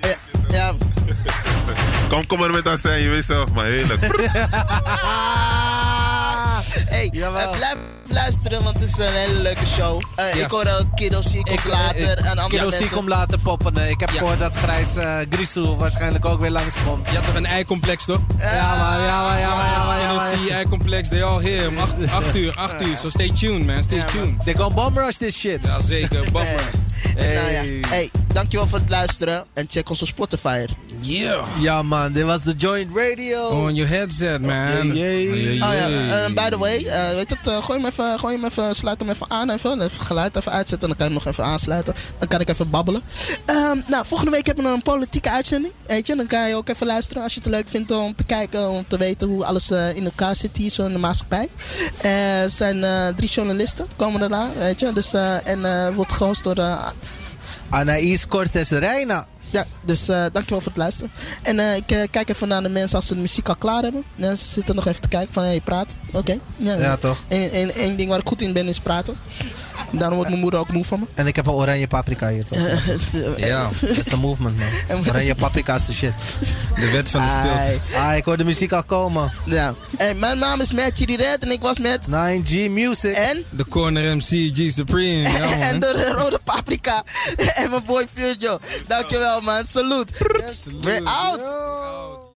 Ja, 0.00 0.16
ja. 0.50 0.72
Kom, 2.08 2.26
kom 2.26 2.38
maar 2.38 2.50
met 2.62 2.68
azijn, 2.68 3.02
je 3.02 3.08
weet 3.08 3.24
zelf, 3.24 3.50
maar 3.50 3.64
heerlijk. 3.64 4.00
Hey, 6.88 7.10
eh, 7.12 7.50
blijf 7.50 7.76
luisteren, 8.10 8.62
want 8.62 8.80
het 8.80 8.88
is 8.90 8.98
een 8.98 9.12
hele 9.12 9.40
leuke 9.40 9.66
show. 9.66 10.02
Eh, 10.16 10.34
Yes. 10.34 10.44
Ik 10.44 10.50
hoor 10.50 10.66
ook 10.80 11.00
ik 11.00 11.12
ook 11.52 11.64
later. 11.64 12.16
en 12.18 12.38
andere 12.38 12.72
zie 12.72 12.88
komt 12.88 13.08
later 13.08 13.38
poppen. 13.38 13.76
Eh, 13.76 13.90
Ik 13.90 14.00
heb 14.00 14.10
gehoord 14.10 14.38
dat 14.38 14.56
Grijs 14.56 14.96
eh 14.96 15.16
Grisou 15.30 15.76
waarschijnlijk 15.76 16.24
ook 16.24 16.40
weer 16.40 16.50
langskomt. 16.50 17.08
Je 17.10 17.16
had 17.16 17.24
toch 17.24 17.34
een 17.34 17.46
eicomplex 17.46 18.04
toch? 18.04 18.20
Ja 18.38 18.76
man, 18.76 19.00
ja 19.02 19.22
man, 19.22 19.38
ja 19.38 19.54
man, 19.56 19.66
ja 20.00 20.12
man. 20.14 20.16
NOC, 20.40 20.48
eicomplex, 20.50 21.08
they 21.08 21.22
all 21.24 21.42
here. 21.42 21.68
Om 21.68 21.78
8 21.78 22.36
uur, 22.36 22.52
8 22.56 22.82
uur. 22.86 22.96
So 22.96 23.10
stay 23.10 23.30
tuned 23.30 23.66
man, 23.66 23.84
stay 23.84 24.02
tuned. 24.12 24.44
They 24.44 24.54
gon' 24.54 24.74
bomb 24.74 24.96
rush 24.98 25.16
this 25.16 25.36
shit. 25.38 25.60
Ja 25.64 25.80
zeker, 25.82 26.24
En, 27.16 27.34
nou 27.34 27.50
ja, 27.50 27.88
hey, 27.88 28.10
dankjewel 28.32 28.66
voor 28.68 28.78
het 28.78 28.88
luisteren. 28.90 29.44
En 29.54 29.64
check 29.68 29.88
ons 29.90 30.02
op 30.02 30.08
Spotify. 30.08 30.64
Yeah. 31.00 31.46
Ja 31.60 31.82
man, 31.82 32.12
dit 32.12 32.24
was 32.24 32.42
de 32.42 32.54
Joint 32.56 32.90
Radio. 32.94 33.48
On 33.48 33.74
your 33.74 33.90
headset 33.90 34.40
man. 34.40 34.56
Yeah, 34.56 34.94
yeah. 34.94 35.34
Yeah, 35.34 35.54
yeah. 35.54 35.68
Oh 35.68 35.74
ja, 36.08 36.24
en 36.24 36.34
by 36.34 36.48
the 36.48 36.58
way, 36.58 36.84
eh, 36.84 37.14
weet 37.14 37.30
het, 37.30 37.46
eh, 37.46 37.62
gooi 37.64 37.78
hem 37.78 37.88
even, 37.88 38.18
gooi 38.18 38.34
hem 38.34 38.44
even, 38.44 38.74
sluit 38.74 39.00
hem 39.00 39.10
even 39.10 39.30
aan 39.30 39.50
even. 39.50 39.82
Even 39.82 40.00
geluid 40.00 40.36
even 40.36 40.52
uitzetten, 40.52 40.88
dan 40.88 40.98
kan 40.98 41.08
je 41.08 41.14
hem 41.14 41.22
nog 41.24 41.32
even 41.32 41.44
aansluiten. 41.44 41.94
Dan 42.18 42.28
kan 42.28 42.40
ik 42.40 42.48
even 42.48 42.70
babbelen. 42.70 43.02
Ehm, 43.44 43.78
nou, 43.86 44.06
volgende 44.06 44.30
week 44.32 44.46
hebben 44.46 44.64
we 44.64 44.70
een 44.70 44.82
politieke 44.82 45.30
uitzending. 45.30 45.72
Weet 45.86 46.06
je, 46.06 46.16
dan 46.16 46.26
kan 46.26 46.48
je 46.48 46.54
ook 46.54 46.68
even 46.68 46.86
luisteren 46.86 47.22
als 47.22 47.34
je 47.34 47.40
het 47.40 47.48
leuk 47.48 47.68
vindt 47.68 47.90
om 47.90 48.14
te 48.14 48.24
kijken, 48.24 48.68
om 48.70 48.84
te 48.88 48.98
weten 48.98 49.28
hoe 49.28 49.44
alles 49.44 49.70
eh, 49.70 49.96
in 49.96 50.04
elkaar 50.04 50.36
zit 50.36 50.56
hier 50.56 50.70
zo 50.70 50.84
in 50.86 50.92
de 50.92 50.98
maatschappij. 50.98 51.48
Eh, 52.00 52.42
Er 52.42 52.50
zijn 52.50 52.84
eh, 52.84 53.06
drie 53.16 53.28
journalisten 53.28 53.86
komen 53.96 54.22
eraan, 54.22 54.50
weet 54.58 54.80
je. 54.80 54.92
Dus, 54.92 55.12
eh, 55.12 55.46
en 55.46 55.64
eh, 55.64 55.94
wordt 55.94 56.12
gehost 56.12 56.44
door 56.44 56.54
Anaïs 57.70 58.26
Cortes 58.26 58.70
Reina. 58.70 59.26
ja, 59.50 59.66
dus 59.84 60.08
eh, 60.08 60.24
dankjewel 60.32 60.60
voor 60.60 60.72
het 60.72 60.76
luisteren. 60.76 61.10
En 61.42 61.58
eh, 61.58 61.76
ik 61.76 61.90
eh, 61.90 62.02
kijk 62.10 62.28
even 62.30 62.48
naar 62.48 62.62
de 62.62 62.68
mensen 62.68 62.96
als 62.96 63.06
ze 63.06 63.14
de 63.14 63.20
muziek 63.20 63.48
al 63.48 63.54
klaar 63.54 63.82
hebben. 63.82 64.04
Ja, 64.14 64.34
ze 64.34 64.44
zitten 64.46 64.74
nog 64.74 64.86
even 64.86 65.00
te 65.00 65.08
kijken 65.08 65.32
van, 65.32 65.42
hé, 65.42 65.48
hey, 65.48 65.60
praat. 65.60 65.94
Oké. 66.12 66.38
Ja, 66.56 66.74
Ja, 66.74 66.96
toch? 66.96 67.18
Eén 67.28 67.96
ding 67.96 68.08
waar 68.08 68.18
ik 68.18 68.28
goed 68.28 68.42
in 68.42 68.52
ben 68.52 68.68
is 68.68 68.80
praten. 68.80 69.16
Daarom 69.92 70.14
wordt 70.16 70.28
mijn 70.30 70.42
moeder 70.42 70.60
ook 70.60 70.72
moe 70.72 70.84
van 70.84 71.00
me. 71.00 71.06
En 71.14 71.26
ik 71.26 71.36
heb 71.36 71.46
een 71.46 71.52
oranje 71.52 71.86
paprika 71.86 72.28
hier 72.28 72.44
toch? 72.46 72.58
Ja, 73.36 73.68
Dat 73.80 73.90
is 73.90 74.04
de 74.04 74.16
movement 74.16 74.56
man. 74.58 74.98
Oranje 75.08 75.34
paprika 75.34 75.74
is 75.74 75.84
de 75.86 75.92
shit. 75.92 76.12
de 76.74 76.90
wet 76.90 77.08
van 77.08 77.20
de 77.20 77.28
stilte. 77.28 77.98
Ah, 77.98 78.16
ik 78.16 78.24
hoor 78.24 78.36
de 78.36 78.44
muziek 78.44 78.72
al 78.72 78.84
komen. 78.84 79.32
Ja. 79.44 79.74
Hey, 79.96 80.14
mijn 80.14 80.38
naam 80.38 80.60
is 80.60 80.72
Matt 80.72 80.96
Chidi 80.96 81.16
Red 81.16 81.38
en 81.44 81.50
ik 81.50 81.60
was 81.60 81.78
met... 81.78 82.06
9G 82.06 82.70
Music. 82.70 83.14
En? 83.14 83.44
De 83.50 83.66
corner 83.68 84.16
MC 84.16 84.50
G 84.56 84.72
Supreme. 84.72 85.22
Ja, 85.22 85.58
en 85.70 85.80
de 85.80 86.12
rode 86.18 86.40
paprika. 86.44 87.02
en 87.54 87.70
mijn 87.70 87.84
boy 87.86 88.06
Virgil. 88.14 88.60
Dankjewel 88.86 89.40
man. 89.40 89.66
Salute. 89.66 90.12
We're 90.82 91.04
out. 91.04 91.40